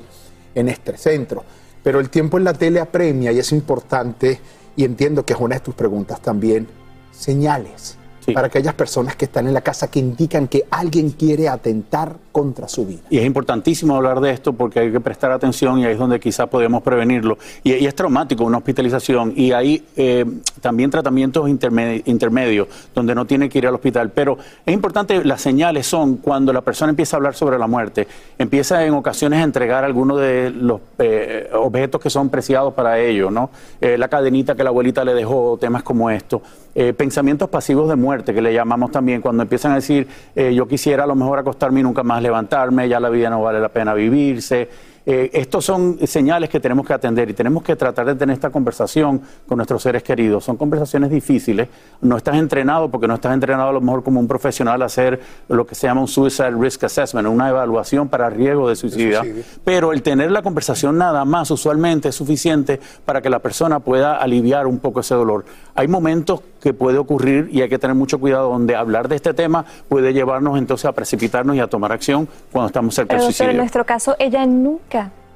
en 0.55 0.67
este 0.67 0.97
centro. 0.97 1.43
Pero 1.83 1.99
el 1.99 2.09
tiempo 2.09 2.37
en 2.39 2.43
la 2.43 2.53
tele 2.53 2.79
apremia 2.79 3.31
y 3.31 3.37
es 3.37 3.51
importante, 3.51 4.39
y 4.75 4.85
entiendo 4.85 5.23
que 5.23 5.33
es 5.33 5.39
una 5.39 5.55
de 5.55 5.61
tus 5.61 5.75
preguntas 5.75 6.19
también, 6.19 6.67
señales. 7.11 7.97
Para 8.33 8.47
aquellas 8.47 8.73
personas 8.73 9.15
que 9.15 9.25
están 9.25 9.47
en 9.47 9.53
la 9.53 9.61
casa 9.61 9.89
que 9.89 9.99
indican 9.99 10.47
que 10.47 10.65
alguien 10.69 11.11
quiere 11.11 11.49
atentar 11.49 12.15
contra 12.31 12.67
su 12.67 12.85
vida. 12.85 13.01
Y 13.09 13.17
es 13.17 13.25
importantísimo 13.25 13.95
hablar 13.95 14.19
de 14.21 14.31
esto 14.31 14.53
porque 14.53 14.79
hay 14.79 14.91
que 14.91 14.99
prestar 14.99 15.31
atención 15.31 15.79
y 15.79 15.85
ahí 15.85 15.93
es 15.93 15.99
donde 15.99 16.19
quizás 16.19 16.47
podemos 16.47 16.81
prevenirlo. 16.81 17.37
Y, 17.63 17.73
y 17.73 17.85
es 17.85 17.95
traumático 17.95 18.43
una 18.43 18.57
hospitalización 18.57 19.33
y 19.35 19.51
hay 19.51 19.85
eh, 19.95 20.25
también 20.61 20.89
tratamientos 20.89 21.49
interme- 21.49 22.01
intermedios 22.05 22.67
donde 22.95 23.13
no 23.13 23.25
tiene 23.25 23.49
que 23.49 23.57
ir 23.57 23.67
al 23.67 23.75
hospital. 23.75 24.11
Pero 24.11 24.37
es 24.65 24.73
importante, 24.73 25.25
las 25.25 25.41
señales 25.41 25.87
son 25.87 26.17
cuando 26.17 26.53
la 26.53 26.61
persona 26.61 26.91
empieza 26.91 27.15
a 27.15 27.17
hablar 27.17 27.33
sobre 27.33 27.57
la 27.57 27.67
muerte, 27.67 28.07
empieza 28.37 28.85
en 28.85 28.93
ocasiones 28.93 29.39
a 29.39 29.43
entregar 29.43 29.83
algunos 29.83 30.19
de 30.21 30.51
los 30.51 30.79
eh, 30.99 31.49
objetos 31.53 31.99
que 31.99 32.09
son 32.09 32.29
preciados 32.29 32.73
para 32.73 32.99
ellos, 32.99 33.31
¿no? 33.31 33.49
Eh, 33.81 33.97
la 33.97 34.07
cadenita 34.07 34.55
que 34.55 34.63
la 34.63 34.69
abuelita 34.69 35.03
le 35.03 35.13
dejó, 35.13 35.57
temas 35.59 35.83
como 35.83 36.09
esto. 36.09 36.41
Eh, 36.73 36.93
pensamientos 36.93 37.49
pasivos 37.49 37.89
de 37.89 37.95
muerte, 37.95 38.33
que 38.33 38.41
le 38.41 38.53
llamamos 38.53 38.91
también, 38.91 39.21
cuando 39.21 39.43
empiezan 39.43 39.73
a 39.73 39.75
decir, 39.75 40.07
yo 40.35 40.67
quisiera 40.67 41.03
a 41.03 41.07
lo 41.07 41.15
mejor 41.15 41.39
acostarme 41.39 41.81
y 41.81 41.83
nunca 41.83 42.03
más 42.03 42.21
levantarme, 42.21 42.87
ya 42.87 42.99
la 42.99 43.09
vida 43.09 43.29
no 43.29 43.41
vale 43.41 43.59
la 43.59 43.69
pena 43.69 43.93
vivirse. 43.93 44.69
Eh, 45.05 45.31
estos 45.33 45.65
son 45.65 45.97
señales 46.05 46.49
que 46.49 46.59
tenemos 46.59 46.85
que 46.85 46.93
atender 46.93 47.29
y 47.29 47.33
tenemos 47.33 47.63
que 47.63 47.75
tratar 47.75 48.05
de 48.05 48.15
tener 48.15 48.33
esta 48.33 48.49
conversación 48.49 49.21
con 49.47 49.57
nuestros 49.57 49.81
seres 49.81 50.03
queridos. 50.03 50.43
Son 50.43 50.57
conversaciones 50.57 51.09
difíciles. 51.09 51.69
No 52.01 52.17
estás 52.17 52.35
entrenado 52.35 52.89
porque 52.89 53.07
no 53.07 53.15
estás 53.15 53.33
entrenado 53.33 53.69
a 53.69 53.73
lo 53.73 53.81
mejor 53.81 54.03
como 54.03 54.19
un 54.19 54.27
profesional 54.27 54.81
a 54.81 54.85
hacer 54.85 55.19
lo 55.47 55.65
que 55.65 55.75
se 55.75 55.87
llama 55.87 56.01
un 56.01 56.07
Suicide 56.07 56.51
Risk 56.51 56.83
Assessment, 56.83 57.27
una 57.27 57.49
evaluación 57.49 58.09
para 58.09 58.29
riesgo 58.29 58.69
de 58.69 58.75
suicidio. 58.75 59.21
Pero 59.63 59.93
el 59.93 60.01
tener 60.03 60.31
la 60.31 60.41
conversación 60.41 60.97
nada 60.97 61.25
más 61.25 61.49
usualmente 61.51 62.09
es 62.09 62.15
suficiente 62.15 62.79
para 63.05 63.21
que 63.21 63.29
la 63.29 63.39
persona 63.39 63.79
pueda 63.79 64.17
aliviar 64.17 64.67
un 64.67 64.79
poco 64.79 64.99
ese 64.99 65.15
dolor. 65.15 65.45
Hay 65.73 65.87
momentos 65.87 66.41
que 66.61 66.73
puede 66.73 66.97
ocurrir 66.99 67.49
y 67.51 67.61
hay 67.61 67.69
que 67.69 67.79
tener 67.79 67.95
mucho 67.95 68.19
cuidado 68.19 68.51
donde 68.51 68.75
hablar 68.75 69.07
de 69.07 69.15
este 69.15 69.33
tema 69.33 69.65
puede 69.89 70.13
llevarnos 70.13 70.59
entonces 70.59 70.85
a 70.85 70.91
precipitarnos 70.91 71.55
y 71.55 71.59
a 71.59 71.67
tomar 71.67 71.91
acción 71.91 72.27
cuando 72.51 72.67
estamos 72.67 72.93
cerca 72.93 73.15
Pero 73.15 73.23
del 73.23 73.29
doctor, 73.31 73.45
en 73.45 73.47
suicidio. 73.47 73.61
nuestro 73.61 73.85
caso, 73.85 74.15
ella 74.19 74.45
nunca, 74.45 74.90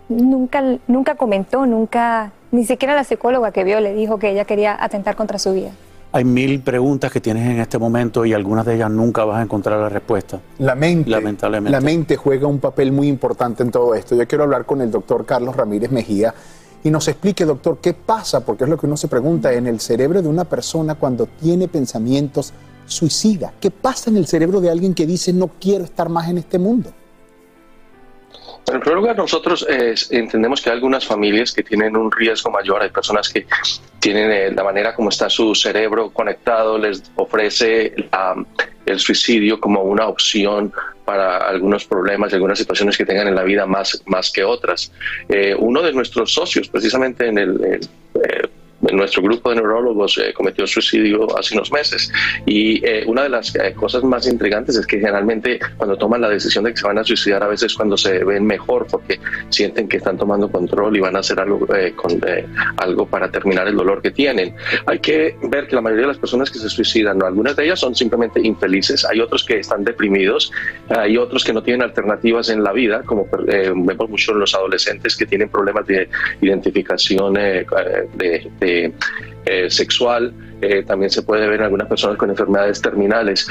nunca, 0.10 0.64
nunca 0.88 1.16
comentó, 1.16 1.66
nunca, 1.66 2.32
ni 2.52 2.66
siquiera 2.66 2.96
la 2.96 3.04
psicóloga 3.04 3.52
que 3.52 3.64
vio 3.64 3.80
le 3.80 3.94
dijo 3.94 4.20
que 4.20 4.32
ella 4.32 4.46
quería 4.46 4.82
atentar 4.82 5.16
contra 5.16 5.40
su 5.40 5.54
vida. 5.54 5.72
Hay 6.12 6.24
mil 6.24 6.62
preguntas 6.62 7.12
que 7.12 7.20
tienes 7.20 7.46
en 7.50 7.60
este 7.60 7.78
momento 7.78 8.26
y 8.26 8.34
algunas 8.34 8.66
de 8.66 8.76
ellas 8.76 8.90
nunca 8.90 9.26
vas 9.26 9.40
a 9.40 9.42
encontrar 9.42 9.80
la 9.80 9.90
respuesta. 9.90 10.40
La 10.60 10.74
mente, 10.74 11.10
Lamentablemente. 11.10 11.72
la 11.72 11.82
mente 11.82 12.16
juega 12.16 12.48
un 12.48 12.60
papel 12.60 12.94
muy 12.94 13.10
importante 13.10 13.64
en 13.64 13.72
todo 13.72 13.94
esto. 13.96 14.16
Yo 14.16 14.26
quiero 14.26 14.46
hablar 14.46 14.66
con 14.66 14.80
el 14.82 14.92
doctor 14.92 15.26
Carlos 15.26 15.58
Ramírez 15.58 15.92
Mejía 15.92 16.34
y 16.86 16.90
nos 16.90 17.08
explique, 17.10 17.44
doctor, 17.44 17.80
qué 17.82 17.94
pasa, 17.94 18.46
porque 18.46 18.64
es 18.64 18.70
lo 18.70 18.78
que 18.78 18.86
uno 18.86 18.96
se 18.96 19.10
pregunta 19.10 19.52
en 19.52 19.68
el 19.68 19.82
cerebro 19.82 20.22
de 20.22 20.30
una 20.30 20.46
persona 20.46 20.96
cuando 20.96 21.26
tiene 21.26 21.68
pensamientos 21.68 22.54
suicidas. 22.86 23.52
¿Qué 23.60 23.72
pasa 23.72 24.10
en 24.10 24.16
el 24.16 24.28
cerebro 24.28 24.62
de 24.62 24.70
alguien 24.70 24.94
que 24.94 25.06
dice 25.06 25.34
no 25.34 25.50
quiero 25.60 25.84
estar 25.84 26.08
más 26.08 26.30
en 26.30 26.38
este 26.38 26.60
mundo? 26.60 26.92
En 28.68 28.80
primer 28.80 28.96
lugar, 28.98 29.16
nosotros 29.16 29.66
eh, 29.70 29.94
entendemos 30.10 30.62
que 30.62 30.70
hay 30.70 30.76
algunas 30.76 31.06
familias 31.06 31.52
que 31.54 31.62
tienen 31.64 31.96
un 31.96 32.12
riesgo 32.12 32.50
mayor. 32.50 32.82
Hay 32.82 32.90
personas 32.90 33.30
que 33.30 33.46
tienen 34.00 34.32
eh, 34.32 34.52
la 34.52 34.64
manera 34.64 34.96
como 34.96 35.10
está 35.10 35.30
su 35.30 35.54
cerebro 35.54 36.10
conectado, 36.12 36.78
les 36.78 37.04
ofrece 37.16 37.94
la- 38.12 38.44
el 38.86 39.00
suicidio 39.00 39.60
como 39.60 39.82
una 39.84 40.08
opción 40.08 40.72
para 41.06 41.38
algunos 41.48 41.86
problemas 41.86 42.32
y 42.32 42.36
algunas 42.36 42.58
situaciones 42.58 42.98
que 42.98 43.06
tengan 43.06 43.28
en 43.28 43.36
la 43.36 43.44
vida 43.44 43.66
más, 43.68 44.02
más 44.08 44.32
que 44.32 44.44
otras. 44.44 44.92
Eh, 45.30 45.56
uno 45.58 45.82
de 45.84 45.94
nuestros 45.94 46.34
socios, 46.34 46.68
precisamente 46.68 47.28
en 47.28 47.38
el... 47.38 47.80
nuestro 48.94 49.22
grupo 49.22 49.50
de 49.50 49.58
neurólogos 49.58 50.18
eh, 50.18 50.34
cometió 50.34 50.68
suicidio 50.68 51.38
hace 51.38 51.56
unos 51.56 51.72
meses 51.72 52.12
y 52.46 52.86
eh, 52.86 53.04
una 53.08 53.24
de 53.24 53.30
las 53.30 53.56
eh, 53.56 53.74
cosas 53.74 54.04
más 54.04 54.28
intrigantes 54.28 54.76
es 54.76 54.86
que 54.86 54.98
generalmente 55.00 55.60
cuando 55.78 55.98
toman 55.98 56.22
la 56.22 56.30
decisión 56.30 56.64
de 56.64 56.72
que 56.72 56.78
se 56.78 56.88
van 56.88 56.98
a 56.98 57.04
suicidar 57.04 57.44
a 57.44 57.48
veces 57.48 57.74
cuando 57.74 57.98
se 57.98 58.24
ven 58.24 58.46
mejor 58.46 58.88
porque 58.88 59.20
sienten 59.50 59.88
que 59.88 59.98
están 59.98 60.18
tomando 60.18 60.50
control 60.50 60.96
y 60.96 61.00
van 61.00 61.16
a 61.16 61.20
hacer 61.20 61.40
algo, 61.40 61.68
eh, 61.76 61.94
con, 61.96 62.12
eh, 62.28 62.46
algo 62.78 63.06
para 63.06 63.30
terminar 63.30 63.68
el 63.68 63.76
dolor 63.76 64.02
que 64.02 64.12
tienen. 64.12 64.56
Hay 64.86 65.00
que 65.00 65.36
ver 65.44 65.68
que 65.68 65.76
la 65.76 65.82
mayoría 65.82 66.04
de 66.04 66.08
las 66.10 66.18
personas 66.18 66.50
que 66.50 66.60
se 66.60 66.70
suicidan, 66.70 67.18
¿no? 67.18 67.26
algunas 67.26 67.56
de 67.56 67.66
ellas 67.66 67.80
son 67.80 67.96
simplemente 67.96 68.40
infelices, 68.42 69.06
hay 69.06 69.20
otros 69.20 69.44
que 69.44 69.60
están 69.60 69.84
deprimidos, 69.84 70.52
hay 70.90 71.18
otros 71.18 71.44
que 71.44 71.54
no 71.54 71.64
tienen 71.64 71.82
alternativas 71.82 72.50
en 72.50 72.64
la 72.64 72.72
vida, 72.72 73.04
como 73.04 73.28
eh, 73.48 73.72
vemos 73.76 74.10
mucho 74.10 74.32
en 74.32 74.40
los 74.40 74.54
adolescentes 74.54 75.16
que 75.16 75.26
tienen 75.26 75.50
problemas 75.50 75.86
de 75.88 76.10
identificación 76.42 77.34
de, 77.34 77.66
de, 78.16 78.52
eh, 79.46 79.70
sexual. 79.70 80.34
Eh, 80.62 80.84
también 80.84 81.10
se 81.10 81.22
puede 81.22 81.48
ver 81.48 81.60
en 81.60 81.66
algunas 81.66 81.88
personas 81.88 82.18
con 82.18 82.30
enfermedades 82.30 82.82
terminales. 82.82 83.48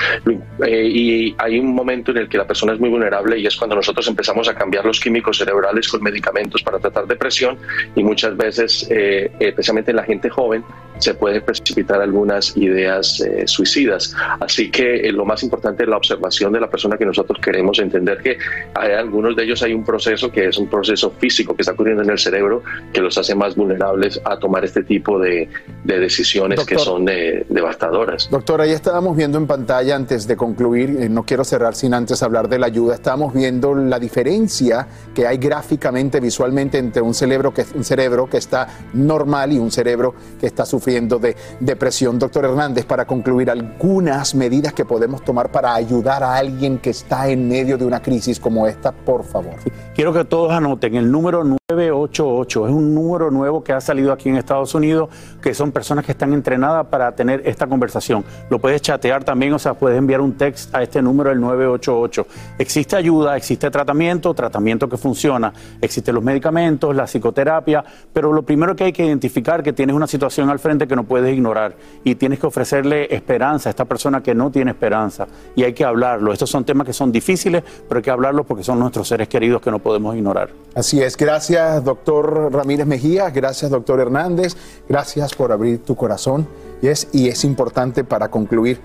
Eh, 0.67 0.87
y 0.87 1.35
hay 1.39 1.59
un 1.59 1.75
momento 1.75 2.11
en 2.11 2.19
el 2.19 2.29
que 2.29 2.39
la 2.39 2.47
persona 2.47 2.73
es 2.73 2.81
muy 2.81 2.89
vulnerable 2.89 3.39
y 3.39 3.47
es 3.47 3.57
cuando 3.57 3.77
nosotros 3.77 4.07
empezamos 4.09 4.49
a 4.49 4.55
cambiar 4.55 4.85
los 4.85 5.01
químicos 5.01 5.39
cerebrales 5.39 5.89
con 5.89 6.03
medicamentos 6.03 6.63
para 6.63 6.79
tratar 6.79 7.07
depresión 7.07 7.59
y 7.95 8.03
muchas 8.03 8.37
veces, 8.37 8.87
eh, 8.91 9.31
especialmente 9.39 9.91
en 9.91 9.97
la 9.97 10.05
gente 10.05 10.31
joven, 10.31 10.65
se 10.99 11.15
pueden 11.15 11.43
precipitar 11.43 12.01
algunas 12.01 12.57
ideas 12.57 13.23
suicidas. 13.47 14.15
Así 14.39 14.71
que 14.71 15.11
lo 15.13 15.25
más 15.25 15.43
importante 15.43 15.83
es 15.83 15.89
la 15.89 15.97
observación 15.97 16.53
de 16.53 16.61
la 16.61 16.71
persona 16.71 16.97
que 16.97 17.05
nosotros 17.05 17.39
queremos 17.41 17.79
entender 17.81 18.19
que 18.19 18.39
hay 18.75 18.93
algunos 18.93 19.35
de 19.35 19.45
ellos 19.45 19.63
hay 19.63 19.75
un 19.75 19.85
proceso 19.85 20.31
que 20.31 20.47
es 20.47 20.59
un 20.59 20.69
proceso 20.69 21.11
físico 21.19 21.55
que 21.55 21.63
está 21.63 21.73
ocurriendo 21.73 22.03
en 22.03 22.11
el 22.11 22.19
cerebro 22.19 22.63
que 22.93 23.01
los 23.01 23.19
hace 23.19 23.35
más 23.35 23.57
vulnerables 23.57 24.21
a 24.25 24.39
tomar 24.39 24.65
este 24.65 24.85
tipo 24.85 25.19
de, 25.19 25.49
de 25.85 25.99
decisiones 25.99 26.65
que 26.65 26.75
Doctor. 26.75 26.94
Son 26.95 27.09
eh, 27.09 27.45
devastadoras. 27.49 28.29
Doctor, 28.31 28.61
ahí 28.61 28.71
estábamos 28.71 29.17
viendo 29.17 29.37
en 29.39 29.47
pantalla 29.47 29.97
antes 29.97 30.27
de 30.27 30.37
concluir, 30.37 30.97
eh, 31.01 31.09
no 31.09 31.25
quiero 31.25 31.45
cerrar 31.45 31.75
sin 31.75 31.93
antes 31.93 32.23
hablar 32.23 32.49
de 32.49 32.59
la 32.59 32.67
ayuda, 32.67 32.95
estábamos 32.95 33.35
viendo 33.35 33.75
la 33.75 33.99
diferencia 33.99 34.87
que 35.13 35.27
hay 35.27 35.39
gráficamente, 35.39 36.21
visualmente 36.21 36.79
entre 36.79 37.03
un 37.03 37.15
cerebro 37.15 37.53
que, 37.53 37.65
un 37.75 37.85
cerebro 37.85 38.29
que 38.29 38.37
está 38.37 38.69
normal 38.93 39.53
y 39.53 39.59
un 39.59 39.71
cerebro 39.71 40.15
que 40.39 40.47
está 40.47 40.65
sufriendo 40.65 41.19
de 41.19 41.37
depresión. 41.61 42.19
Doctor 42.19 42.45
Hernández, 42.45 42.85
para 42.85 43.07
concluir, 43.07 43.51
algunas 43.51 44.35
medidas 44.35 44.73
que 44.73 44.85
podemos 44.85 45.23
tomar 45.25 45.51
para 45.51 45.75
ayudar 45.75 46.23
a 46.23 46.37
alguien 46.37 46.79
que 46.79 46.91
está 46.91 47.29
en 47.29 47.49
medio 47.49 47.77
de 47.77 47.85
una 47.85 48.01
crisis 48.01 48.39
como 48.39 48.67
esta, 48.67 48.93
por 48.93 49.25
favor. 49.25 49.55
Quiero 49.95 50.13
que 50.13 50.25
todos 50.25 50.53
anoten 50.53 50.95
el 50.95 51.11
número 51.11 51.45
988. 51.45 52.67
Es 52.67 52.73
un 52.73 52.95
número 52.95 53.31
nuevo 53.31 53.65
que 53.65 53.73
ha 53.73 53.81
salido 53.81 54.13
aquí 54.13 54.29
en 54.29 54.37
Estados 54.37 54.75
Unidos, 54.75 55.09
que 55.41 55.55
son 55.55 55.73
personas 55.73 56.05
que 56.05 56.13
están 56.13 56.33
entrenadas 56.33 56.84
para 56.85 57.13
tener 57.13 57.43
esta 57.45 57.67
conversación. 57.67 58.25
Lo 58.51 58.59
puedes 58.59 58.83
chatear 58.83 59.25
también, 59.25 59.53
o 59.53 59.59
sea, 59.59 59.75
puedes 59.75 59.99
enviar 59.99 60.21
un 60.21 60.35
text 60.35 60.75
a 60.75 60.83
este 60.83 61.03
número, 61.03 61.31
el 61.31 61.41
988. 61.41 62.27
Existe 62.59 62.97
ayuda, 62.97 63.37
existe 63.37 63.71
tratamiento, 63.71 64.33
tratamiento 64.35 64.89
que 64.89 64.97
funciona. 64.97 65.53
Existen 65.81 66.15
los 66.15 66.25
medicamentos, 66.25 66.95
la 66.95 67.07
psicoterapia, 67.07 67.85
pero 68.13 68.33
lo 68.33 68.43
primero 68.43 68.75
que 68.77 68.85
hay 68.85 68.93
que 68.93 69.05
identificar 69.05 69.63
que 69.63 69.73
tienes 69.73 69.95
una 69.95 70.07
situación 70.07 70.51
al 70.51 70.59
frente 70.59 70.87
que 70.87 70.97
no 70.97 71.05
puedes 71.05 71.35
ignorar 71.35 71.75
y 72.03 72.15
tienes 72.15 72.39
que 72.39 72.47
ofrecerle 72.47 73.15
esperanza 73.15 73.69
a 73.69 73.71
esta 73.71 73.85
persona 73.85 74.23
que 74.23 74.35
no 74.35 74.51
tiene 74.51 74.73
esperanza 74.73 75.27
y 75.55 75.65
hay 75.65 75.73
que 75.73 75.85
hablarlo. 75.85 76.33
Estos 76.33 76.51
son 76.51 76.65
temas 76.65 76.87
que 76.87 76.93
son 76.93 77.13
difíciles, 77.13 77.63
pero 77.89 77.99
hay 77.99 78.03
que 78.03 78.11
hablarlos 78.11 78.47
porque 78.47 78.63
son 78.63 78.79
nuestros 78.79 79.09
seres 79.09 79.29
queridos 79.29 79.61
que 79.61 79.71
no 79.71 79.79
podemos 79.79 80.15
ignorar. 80.17 80.51
Así 80.75 81.01
es, 81.01 81.17
gracias 81.17 81.85
doctor 81.85 82.53
Ramírez 82.53 82.87
Mejía, 82.87 83.31
gracias 83.31 83.71
doctor 83.71 84.01
Hernández, 84.01 84.57
gracias 84.89 85.35
por 85.35 85.53
abrir 85.53 85.83
tu 85.83 85.95
corazón. 85.95 86.47
Y 86.85 87.29
es, 87.31 87.45
importante 87.45 88.05
para 88.05 88.31
concluir, 88.31 88.79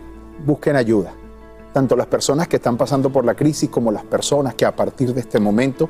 busquen 0.46 0.78
ayuda. 0.78 1.12
Tanto 1.74 1.98
las 1.98 2.08
personas 2.08 2.48
que 2.48 2.56
están 2.56 2.78
pasando 2.78 3.12
por 3.12 3.26
la 3.26 3.36
crisis 3.36 3.70
como 3.70 3.92
las 3.92 4.06
personas 4.06 4.56
que 4.56 4.66
a 4.66 4.74
partir 4.74 5.14
de 5.14 5.20
este 5.20 5.38
momento 5.38 5.90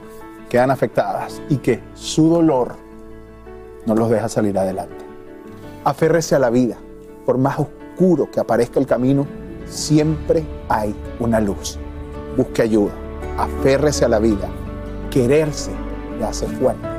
quedan 0.50 0.72
afectadas 0.72 1.40
y 1.50 1.58
que 1.58 1.84
su 1.94 2.28
dolor 2.28 2.78
no 3.86 3.94
los 3.94 4.10
deja 4.10 4.28
salir 4.28 4.58
adelante. 4.58 5.06
Aférrese 5.84 6.34
a 6.34 6.40
la 6.40 6.50
vida, 6.50 6.78
por 7.28 7.38
más 7.38 7.60
oscuro 7.60 8.32
que 8.32 8.40
aparezca 8.40 8.80
el 8.80 8.88
camino, 8.88 9.28
siempre 9.68 10.44
hay 10.68 10.96
una 11.20 11.40
luz. 11.40 11.78
Busque 12.36 12.64
ayuda, 12.64 12.94
aférrese 13.38 14.06
a 14.06 14.10
la 14.10 14.18
vida, 14.18 14.50
quererse 15.12 15.70
le 16.18 16.26
hace 16.26 16.48
fuerte. 16.48 16.99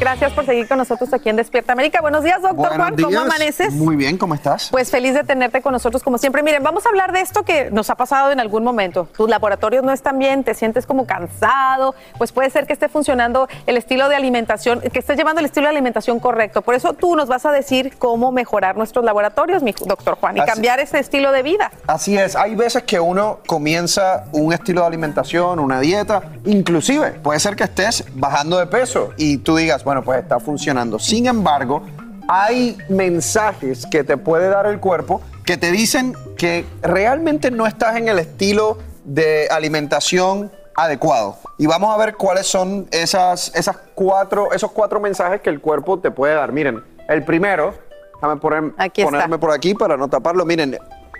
Gracias 0.00 0.32
por 0.32 0.46
seguir 0.46 0.68
con 0.68 0.78
nosotros 0.78 1.12
aquí 1.12 1.28
en 1.28 1.34
Despierta 1.34 1.72
América. 1.72 2.00
Buenos 2.00 2.22
días, 2.22 2.40
doctor 2.40 2.56
Buenos 2.68 2.76
Juan. 2.76 2.94
¿Cómo 3.02 3.18
amaneces? 3.18 3.72
Muy 3.74 3.96
bien, 3.96 4.16
¿cómo 4.16 4.34
estás? 4.34 4.68
Pues 4.70 4.92
feliz 4.92 5.12
de 5.12 5.24
tenerte 5.24 5.60
con 5.60 5.72
nosotros 5.72 6.04
como 6.04 6.18
siempre. 6.18 6.40
Miren, 6.44 6.62
vamos 6.62 6.86
a 6.86 6.88
hablar 6.90 7.10
de 7.10 7.20
esto 7.20 7.42
que 7.42 7.72
nos 7.72 7.90
ha 7.90 7.96
pasado 7.96 8.30
en 8.30 8.38
algún 8.38 8.62
momento. 8.62 9.08
Tus 9.16 9.28
laboratorios 9.28 9.82
no 9.82 9.90
están 9.90 10.16
bien, 10.20 10.44
te 10.44 10.54
sientes 10.54 10.86
como 10.86 11.04
cansado, 11.04 11.96
pues 12.16 12.30
puede 12.30 12.48
ser 12.50 12.68
que 12.68 12.74
esté 12.74 12.88
funcionando 12.88 13.48
el 13.66 13.76
estilo 13.76 14.08
de 14.08 14.14
alimentación, 14.14 14.80
que 14.80 15.00
estés 15.00 15.16
llevando 15.16 15.40
el 15.40 15.46
estilo 15.46 15.66
de 15.66 15.70
alimentación 15.70 16.20
correcto. 16.20 16.62
Por 16.62 16.76
eso 16.76 16.92
tú 16.92 17.16
nos 17.16 17.26
vas 17.28 17.44
a 17.44 17.50
decir 17.50 17.96
cómo 17.98 18.30
mejorar 18.30 18.76
nuestros 18.76 19.04
laboratorios, 19.04 19.64
mi 19.64 19.72
doctor 19.84 20.16
Juan, 20.20 20.36
y 20.36 20.40
Así- 20.40 20.48
cambiar 20.52 20.78
ese 20.78 21.00
estilo 21.00 21.32
de 21.32 21.42
vida. 21.42 21.72
Así 21.88 22.16
es, 22.16 22.36
hay 22.36 22.54
veces 22.54 22.84
que 22.84 23.00
uno 23.00 23.40
comienza 23.48 24.26
un 24.30 24.52
estilo 24.52 24.82
de 24.82 24.86
alimentación, 24.86 25.58
una 25.58 25.80
dieta, 25.80 26.22
inclusive 26.44 27.10
puede 27.20 27.40
ser 27.40 27.56
que 27.56 27.64
estés 27.64 28.04
bajando 28.14 28.58
de 28.58 28.66
peso 28.68 29.10
y 29.16 29.38
tú 29.38 29.56
digas, 29.56 29.82
bueno, 29.88 30.02
pues 30.02 30.18
está 30.20 30.38
funcionando. 30.38 30.98
Sin 30.98 31.24
embargo, 31.26 31.80
hay 32.28 32.76
mensajes 32.90 33.86
que 33.90 34.04
te 34.04 34.18
puede 34.18 34.50
dar 34.50 34.66
el 34.66 34.80
cuerpo 34.80 35.22
que 35.46 35.56
te 35.56 35.72
dicen 35.72 36.12
que 36.36 36.66
realmente 36.82 37.50
no 37.50 37.66
estás 37.66 37.96
en 37.96 38.06
el 38.06 38.18
estilo 38.18 38.76
de 39.06 39.48
alimentación 39.50 40.52
adecuado. 40.76 41.38
Y 41.56 41.66
vamos 41.66 41.94
a 41.94 41.96
ver 41.96 42.16
cuáles 42.16 42.46
son 42.46 42.86
esas, 42.90 43.50
esas 43.54 43.78
cuatro, 43.94 44.52
esos 44.52 44.70
cuatro 44.72 45.00
mensajes 45.00 45.40
que 45.40 45.48
el 45.48 45.58
cuerpo 45.62 45.98
te 46.00 46.10
puede 46.10 46.34
dar. 46.34 46.52
Miren, 46.52 46.84
el 47.08 47.24
primero, 47.24 47.72
déjame 48.16 48.38
poner- 48.38 48.74
Aquí 48.76 49.00
está. 49.00 49.10
ponerme 49.10 49.38
por 49.38 49.52
aquí 49.52 49.72
para 49.72 49.96
no 49.96 50.06
taparlo. 50.08 50.44
Miren, 50.44 50.76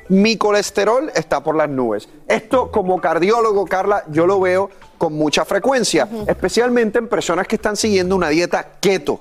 mi 0.09 0.37
colesterol 0.37 1.11
está 1.15 1.43
por 1.43 1.57
las 1.57 1.69
nubes. 1.69 2.09
Esto 2.27 2.71
como 2.71 3.01
cardiólogo, 3.01 3.65
Carla, 3.67 4.05
yo 4.11 4.27
lo 4.27 4.41
veo 4.41 4.71
con 4.99 5.13
mucha 5.13 5.45
frecuencia, 5.45 6.09
especialmente 6.27 6.99
en 6.99 7.09
personas 7.09 7.47
que 7.47 7.55
están 7.57 7.77
siguiendo 7.77 8.17
una 8.17 8.29
dieta 8.29 8.67
keto. 8.81 9.19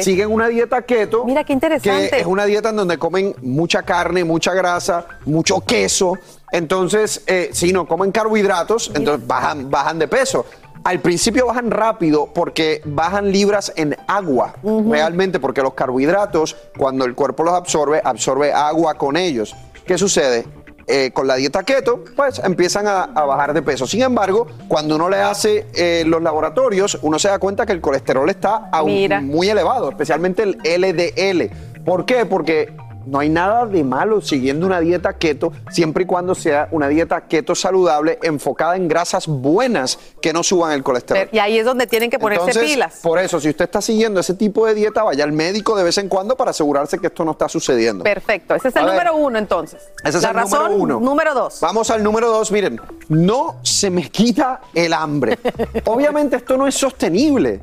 Siguen 0.00 0.32
una 0.32 0.48
dieta 0.48 0.82
keto. 0.82 1.24
Mira 1.24 1.44
qué 1.44 1.52
interesante. 1.52 2.10
Que 2.10 2.20
es 2.20 2.26
una 2.26 2.44
dieta 2.44 2.70
en 2.70 2.76
donde 2.76 2.98
comen 2.98 3.34
mucha 3.40 3.82
carne, 3.82 4.24
mucha 4.24 4.52
grasa, 4.52 5.06
mucho 5.24 5.60
queso. 5.60 6.18
Entonces, 6.50 7.22
eh, 7.26 7.50
si 7.52 7.72
no 7.72 7.86
comen 7.86 8.10
carbohidratos, 8.10 8.90
entonces 8.94 9.26
bajan, 9.26 9.70
bajan 9.70 9.98
de 9.98 10.08
peso. 10.08 10.44
Al 10.84 11.00
principio 11.00 11.46
bajan 11.46 11.70
rápido 11.70 12.26
porque 12.34 12.82
bajan 12.84 13.30
libras 13.30 13.72
en 13.76 13.96
agua, 14.08 14.56
realmente, 14.62 15.38
porque 15.38 15.62
los 15.62 15.74
carbohidratos, 15.74 16.56
cuando 16.76 17.04
el 17.04 17.14
cuerpo 17.14 17.44
los 17.44 17.54
absorbe, 17.54 18.00
absorbe 18.04 18.52
agua 18.52 18.94
con 18.94 19.16
ellos. 19.16 19.54
¿Qué 19.86 19.98
sucede? 19.98 20.44
Eh, 20.88 21.12
con 21.12 21.28
la 21.28 21.36
dieta 21.36 21.62
keto, 21.62 22.02
pues 22.16 22.40
empiezan 22.40 22.88
a, 22.88 23.02
a 23.04 23.24
bajar 23.24 23.54
de 23.54 23.62
peso. 23.62 23.86
Sin 23.86 24.02
embargo, 24.02 24.48
cuando 24.66 24.96
uno 24.96 25.08
le 25.08 25.18
hace 25.18 25.66
eh, 25.74 26.02
los 26.06 26.20
laboratorios, 26.20 26.98
uno 27.02 27.18
se 27.20 27.28
da 27.28 27.38
cuenta 27.38 27.64
que 27.64 27.72
el 27.72 27.80
colesterol 27.80 28.28
está 28.28 28.68
aún 28.72 28.92
Mira. 28.92 29.20
muy 29.20 29.48
elevado, 29.48 29.88
especialmente 29.90 30.42
el 30.42 30.58
LDL. 30.64 31.82
¿Por 31.84 32.04
qué? 32.04 32.26
Porque 32.26 32.76
no 33.06 33.18
hay 33.18 33.28
nada 33.28 33.66
de 33.66 33.84
malo 33.84 34.20
siguiendo 34.20 34.66
una 34.66 34.80
dieta 34.80 35.14
keto, 35.14 35.52
siempre 35.70 36.04
y 36.04 36.06
cuando 36.06 36.34
sea 36.34 36.68
una 36.70 36.88
dieta 36.88 37.22
keto 37.22 37.54
saludable, 37.54 38.18
enfocada 38.22 38.76
en 38.76 38.88
grasas 38.88 39.26
buenas 39.26 39.98
que 40.20 40.32
no 40.32 40.42
suban 40.42 40.72
el 40.72 40.82
colesterol. 40.82 41.28
Y 41.32 41.38
ahí 41.38 41.58
es 41.58 41.64
donde 41.64 41.86
tienen 41.86 42.10
que 42.10 42.18
ponerse 42.18 42.50
Entonces, 42.50 42.72
pilas. 42.72 43.00
Por 43.02 43.18
eso, 43.18 43.40
si 43.40 43.48
usted 43.48 43.64
está 43.64 43.80
siguiendo 43.80 44.20
ese 44.20 44.34
tipo 44.34 44.66
de 44.66 44.74
dieta, 44.74 45.02
vaya 45.02 45.24
al 45.24 45.32
médico 45.32 45.76
de 45.76 45.84
vez 45.84 45.98
en 45.98 46.08
cuando 46.08 46.36
para 46.36 46.50
asegurarse 46.50 46.98
que 46.98 47.08
esto 47.08 47.24
no 47.24 47.32
está 47.32 47.48
sucediendo. 47.48 48.04
Perfecto. 48.04 48.54
Ese 48.54 48.68
es 48.68 48.76
el 48.76 48.84
ver. 48.84 48.92
número 48.92 49.16
uno, 49.16 49.38
entonces. 49.38 49.80
Ese 50.04 50.18
es 50.18 50.22
La 50.22 50.30
el 50.30 50.36
razón, 50.36 50.64
número 50.64 50.82
uno. 50.82 51.00
Número 51.00 51.34
dos. 51.34 51.58
Vamos 51.60 51.90
al 51.90 52.02
número 52.02 52.28
dos. 52.28 52.52
Miren, 52.52 52.80
no 53.08 53.56
se 53.62 53.90
me 53.90 54.08
quita 54.10 54.60
el 54.74 54.92
hambre. 54.92 55.38
Obviamente 55.86 56.36
esto 56.36 56.56
no 56.56 56.66
es 56.66 56.74
sostenible. 56.74 57.60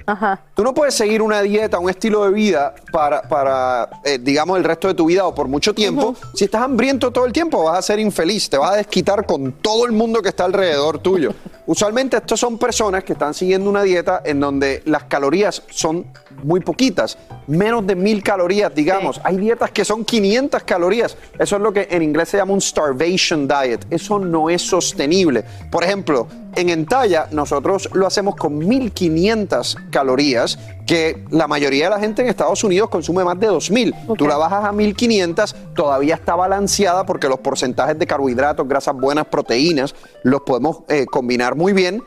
Tú 0.53 0.63
no 0.63 0.73
puedes 0.73 0.93
seguir 0.93 1.21
una 1.21 1.41
dieta, 1.41 1.79
un 1.79 1.89
estilo 1.89 2.25
de 2.25 2.31
vida 2.31 2.73
para, 2.91 3.21
para 3.23 3.89
eh, 4.03 4.19
digamos, 4.19 4.57
el 4.57 4.63
resto 4.63 4.87
de 4.87 4.93
tu 4.93 5.05
vida 5.05 5.23
por 5.33 5.47
mucho 5.47 5.73
tiempo. 5.73 6.15
Si 6.33 6.45
estás 6.45 6.61
hambriento 6.61 7.11
todo 7.11 7.25
el 7.25 7.33
tiempo, 7.33 7.63
vas 7.63 7.79
a 7.79 7.81
ser 7.81 7.99
infeliz. 7.99 8.49
Te 8.49 8.57
vas 8.57 8.73
a 8.73 8.77
desquitar 8.77 9.25
con 9.25 9.53
todo 9.53 9.85
el 9.85 9.91
mundo 9.91 10.21
que 10.21 10.29
está 10.29 10.45
alrededor 10.45 10.99
tuyo. 10.99 11.33
Usualmente 11.65 12.17
estos 12.17 12.39
son 12.39 12.57
personas 12.57 13.03
que 13.03 13.13
están 13.13 13.33
siguiendo 13.33 13.69
una 13.69 13.83
dieta 13.83 14.21
en 14.25 14.39
donde 14.39 14.81
las 14.85 15.03
calorías 15.03 15.61
son 15.69 16.07
muy 16.43 16.61
poquitas, 16.61 17.17
menos 17.47 17.85
de 17.85 17.95
mil 17.95 18.23
calorías, 18.23 18.73
digamos. 18.73 19.21
Hay 19.23 19.37
dietas 19.37 19.69
que 19.71 19.85
son 19.85 20.03
500 20.03 20.63
calorías. 20.63 21.15
Eso 21.37 21.57
es 21.57 21.61
lo 21.61 21.71
que 21.71 21.87
en 21.91 22.01
inglés 22.01 22.29
se 22.29 22.37
llama 22.37 22.53
un 22.53 22.61
starvation 22.61 23.47
diet. 23.47 23.85
Eso 23.91 24.17
no 24.17 24.49
es 24.49 24.63
sostenible. 24.63 25.43
Por 25.69 25.83
ejemplo, 25.83 26.27
en 26.55 26.69
Entalla 26.69 27.27
nosotros 27.31 27.89
lo 27.93 28.07
hacemos 28.07 28.35
con 28.35 28.57
1500 28.57 29.77
calorías, 29.91 30.59
que 30.85 31.23
la 31.29 31.47
mayoría 31.47 31.85
de 31.85 31.89
la 31.91 31.99
gente 31.99 32.21
en 32.21 32.29
Estados 32.29 32.63
Unidos 32.63 32.89
consume 32.89 33.23
más 33.23 33.39
de 33.39 33.47
2000. 33.47 33.95
Tú 34.17 34.27
la 34.27 34.37
bajas 34.37 34.65
a 34.65 34.71
1500, 34.71 35.55
todavía 35.75 36.15
está 36.15 36.35
balanceada 36.35 37.05
porque 37.05 37.27
los 37.27 37.39
porcentajes 37.39 37.97
de 37.97 38.07
carbohidratos, 38.07 38.67
grasas 38.67 38.95
buenas, 38.95 39.27
proteínas, 39.27 39.95
los 40.23 40.41
podemos 40.41 40.79
eh, 40.87 41.05
combinar 41.05 41.55
muy 41.55 41.73
bien. 41.73 42.03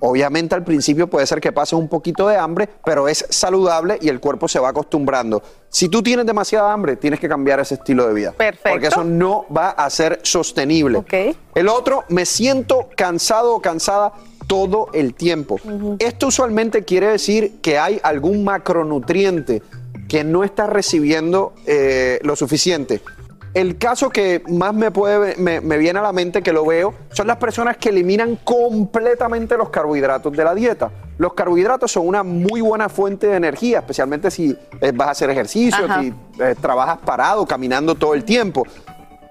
Obviamente 0.00 0.54
al 0.54 0.64
principio 0.64 1.08
puede 1.08 1.26
ser 1.26 1.40
que 1.40 1.52
pase 1.52 1.74
un 1.76 1.88
poquito 1.88 2.28
de 2.28 2.36
hambre, 2.36 2.68
pero 2.84 3.08
es 3.08 3.26
saludable 3.28 3.98
y 4.00 4.08
el 4.08 4.20
cuerpo 4.20 4.48
se 4.48 4.58
va 4.58 4.70
acostumbrando. 4.70 5.42
Si 5.68 5.88
tú 5.88 6.02
tienes 6.02 6.26
demasiada 6.26 6.72
hambre, 6.72 6.96
tienes 6.96 7.20
que 7.20 7.28
cambiar 7.28 7.60
ese 7.60 7.74
estilo 7.74 8.06
de 8.06 8.14
vida. 8.14 8.32
Perfecto. 8.32 8.70
Porque 8.70 8.86
eso 8.86 9.04
no 9.04 9.44
va 9.54 9.70
a 9.70 9.88
ser 9.90 10.20
sostenible. 10.22 11.04
El 11.54 11.68
otro, 11.68 12.04
me 12.08 12.24
siento 12.24 12.88
cansado 12.96 13.54
o 13.54 13.60
cansada 13.60 14.12
todo 14.46 14.88
el 14.94 15.14
tiempo. 15.14 15.60
Esto 15.98 16.28
usualmente 16.28 16.84
quiere 16.84 17.08
decir 17.08 17.60
que 17.60 17.78
hay 17.78 18.00
algún 18.02 18.44
macronutriente 18.44 19.62
que 20.08 20.24
no 20.24 20.42
está 20.42 20.66
recibiendo 20.66 21.52
eh, 21.66 22.18
lo 22.22 22.34
suficiente. 22.34 23.02
El 23.58 23.76
caso 23.76 24.08
que 24.08 24.40
más 24.48 24.72
me, 24.72 24.92
puede, 24.92 25.34
me, 25.34 25.60
me 25.60 25.78
viene 25.78 25.98
a 25.98 26.02
la 26.02 26.12
mente 26.12 26.42
que 26.42 26.52
lo 26.52 26.64
veo 26.64 26.94
son 27.10 27.26
las 27.26 27.38
personas 27.38 27.76
que 27.76 27.88
eliminan 27.88 28.36
completamente 28.44 29.56
los 29.56 29.70
carbohidratos 29.70 30.32
de 30.32 30.44
la 30.44 30.54
dieta. 30.54 30.92
Los 31.18 31.32
carbohidratos 31.32 31.90
son 31.90 32.06
una 32.06 32.22
muy 32.22 32.60
buena 32.60 32.88
fuente 32.88 33.26
de 33.26 33.34
energía, 33.34 33.80
especialmente 33.80 34.30
si 34.30 34.56
eh, 34.80 34.92
vas 34.94 35.08
a 35.08 35.10
hacer 35.10 35.30
ejercicio, 35.30 35.86
Ajá. 35.86 36.00
si 36.02 36.14
eh, 36.40 36.54
trabajas 36.60 36.98
parado, 36.98 37.44
caminando 37.46 37.96
todo 37.96 38.14
el 38.14 38.22
tiempo. 38.22 38.64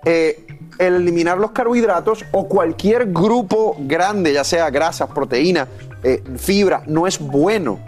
Eh, 0.04 0.46
el 0.78 0.96
eliminar 0.96 1.38
los 1.38 1.52
carbohidratos 1.52 2.26
o 2.34 2.50
cualquier 2.50 3.14
grupo 3.14 3.78
grande, 3.80 4.34
ya 4.34 4.44
sea 4.44 4.70
grasas, 4.70 5.10
proteínas, 5.10 5.70
fibra, 6.36 6.84
no 6.86 7.08
es 7.08 7.18
bueno. 7.18 7.80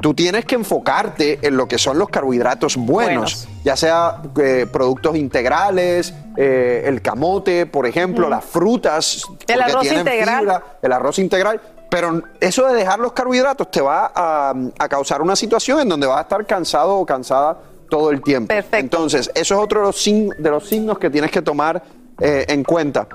Tú 0.00 0.12
tienes 0.12 0.44
que 0.44 0.54
enfocarte 0.56 1.38
en 1.42 1.56
lo 1.56 1.66
que 1.66 1.78
son 1.78 1.98
los 1.98 2.08
carbohidratos 2.10 2.76
buenos, 2.76 3.46
Buenos. 3.46 3.48
ya 3.64 3.74
sea 3.76 4.20
eh, 4.38 4.66
productos 4.70 5.16
integrales, 5.16 6.12
eh, 6.36 6.82
el 6.86 7.00
camote, 7.00 7.64
por 7.66 7.86
ejemplo, 7.86 8.26
Mm. 8.26 8.30
las 8.30 8.44
frutas, 8.44 9.22
El 9.46 9.62
arroz 9.62 9.80
tienen 9.82 10.00
integral. 10.00 10.38
fibra, 10.40 10.62
el 10.82 10.92
arroz 10.92 11.18
integral. 11.18 11.60
Pero 11.88 12.22
eso 12.40 12.66
de 12.66 12.74
dejar 12.74 12.98
los 12.98 13.12
carbohidratos 13.12 13.70
te 13.70 13.80
va 13.80 14.10
a, 14.14 14.52
a 14.78 14.88
causar 14.88 15.22
una 15.22 15.36
situación 15.36 15.80
en 15.80 15.88
donde 15.88 16.06
vas 16.06 16.18
a 16.18 16.22
estar 16.22 16.44
cansado 16.44 16.96
o 16.96 17.06
cansada 17.06 17.56
todo 17.88 18.10
el 18.10 18.20
tiempo. 18.20 18.52
Entonces, 18.72 19.30
eso 19.34 19.54
es 19.54 19.60
otro 19.60 19.80
de 19.80 19.86
los, 19.86 19.96
sign- 20.06 20.34
de 20.36 20.50
los 20.50 20.68
signos 20.68 20.98
que 20.98 21.08
tienes 21.08 21.30
que 21.30 21.40
tomar 21.40 21.82
eh, 22.20 22.44
en 22.48 22.64
cuenta. 22.64 23.06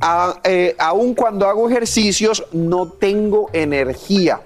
A- 0.00 0.34
aun 0.78 1.14
cuando 1.14 1.46
hago 1.46 1.68
ejercicios, 1.68 2.44
no 2.52 2.88
tengo 2.88 3.50
energía. 3.52 4.40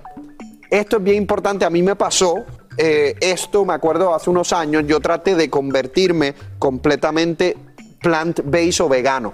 Esto 0.71 0.97
es 0.99 1.03
bien 1.03 1.17
importante, 1.19 1.65
a 1.65 1.71
mí 1.71 1.83
me 1.83 1.97
pasó. 1.97 2.45
eh, 2.79 3.15
esto 3.21 3.65
me 3.65 3.73
acuerdo 3.73 4.15
hace 4.15 4.29
unos 4.29 4.53
años, 4.53 4.85
yo 4.87 5.01
traté 5.01 5.35
de 5.35 5.49
convertirme 5.49 6.35
completamente 6.59 7.57
plant-based 8.03 8.85
o 8.85 8.89
vegano. 8.89 9.33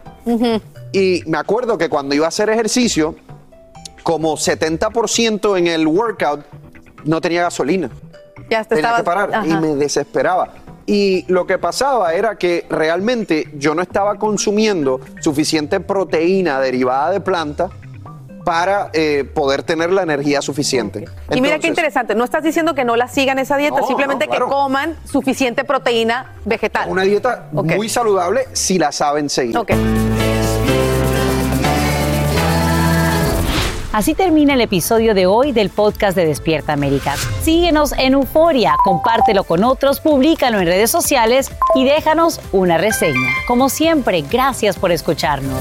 Y 0.93 1.23
me 1.27 1.39
acuerdo 1.39 1.77
que 1.77 1.89
cuando 1.89 2.15
iba 2.15 2.27
a 2.27 2.29
hacer 2.29 2.49
ejercicio, 2.51 3.17
como 4.05 4.37
70% 4.37 5.57
en 5.59 5.67
el 5.67 5.87
workout, 5.89 6.45
no 7.05 7.21
tenía 7.21 7.43
gasolina. 7.43 7.91
Ya 8.49 8.63
te 8.65 8.77
Tenía 8.77 8.91
estabas- 8.99 9.01
que 9.01 9.05
parar 9.05 9.47
y 9.47 9.55
me 9.57 9.75
desesperaba. 9.75 10.55
Y 10.87 11.25
lo 11.27 11.47
que 11.47 11.59
pasaba 11.59 12.13
era 12.15 12.37
que 12.37 12.67
realmente 12.69 13.49
yo 13.57 13.75
no 13.75 13.83
estaba 13.83 14.17
consumiendo 14.19 15.01
suficiente 15.21 15.81
proteína 15.81 16.61
derivada 16.61 17.11
de 17.11 17.21
planta 17.21 17.71
para 18.45 18.91
eh, 18.93 19.25
poder 19.25 19.63
tener 19.63 19.93
la 19.93 20.03
energía 20.03 20.43
suficiente. 20.43 21.07
Y 21.31 21.41
mira 21.41 21.59
qué 21.59 21.69
interesante, 21.69 22.15
no 22.15 22.25
estás 22.25 22.43
diciendo 22.43 22.75
que 22.75 22.85
no 22.85 22.97
la 22.97 23.09
sigan 23.09 23.39
esa 23.39 23.57
dieta, 23.57 23.81
No, 23.81 23.87
simplemente 23.87 24.27
no, 24.27 24.31
claro. 24.31 24.47
que 24.47 24.53
coman 24.53 24.97
suficiente 25.05 25.65
proteína 25.65 26.33
vegetal. 26.45 26.89
Una 26.89 27.03
dieta 27.03 27.49
muy 27.53 27.89
saludable 27.89 28.47
si 28.53 28.79
la 28.79 28.93
saben 28.93 29.29
seguir. 29.29 29.57
Así 33.93 34.15
termina 34.15 34.55
el 34.55 34.63
episodio 34.63 35.15
de 35.15 35.27
hoy 35.27 35.53
del 35.53 35.69
podcast 35.69 36.17
de 36.17 36.25
Despierta 36.25 36.73
América. 36.73 37.15
Síguenos 37.43 37.93
en 37.99 38.15
Euforia, 38.15 38.75
compártelo 38.83 39.45
con 39.45 39.65
otros, 39.65 40.01
públicalo 40.01 40.61
en 40.61 40.67
redes 40.67 40.91
sociales 40.91 41.51
y 41.75 41.85
déjanos 41.85 42.41
una 42.53 42.79
reseña. 42.79 43.29
Como 43.47 43.69
siempre, 43.69 44.23
gracias 44.23 44.79
por 44.79 44.93
escucharnos. 44.93 45.61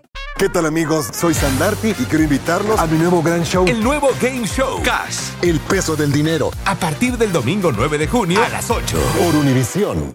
¿Qué 0.41 0.49
tal 0.49 0.65
amigos? 0.65 1.07
Soy 1.13 1.35
Sandarti 1.35 1.89
y 1.89 2.05
quiero 2.05 2.23
invitarlos 2.23 2.79
a 2.79 2.87
mi 2.87 2.97
nuevo 2.97 3.21
gran 3.21 3.43
show. 3.43 3.63
El 3.67 3.83
nuevo 3.83 4.09
Game 4.19 4.47
Show. 4.47 4.81
Cash. 4.81 5.33
El 5.43 5.59
peso 5.59 5.95
del 5.95 6.11
dinero. 6.11 6.49
A 6.65 6.73
partir 6.73 7.15
del 7.15 7.31
domingo 7.31 7.71
9 7.71 7.99
de 7.99 8.07
junio 8.07 8.43
a 8.43 8.49
las 8.49 8.71
8. 8.71 8.97
Por 9.19 9.35
Univisión. 9.35 10.09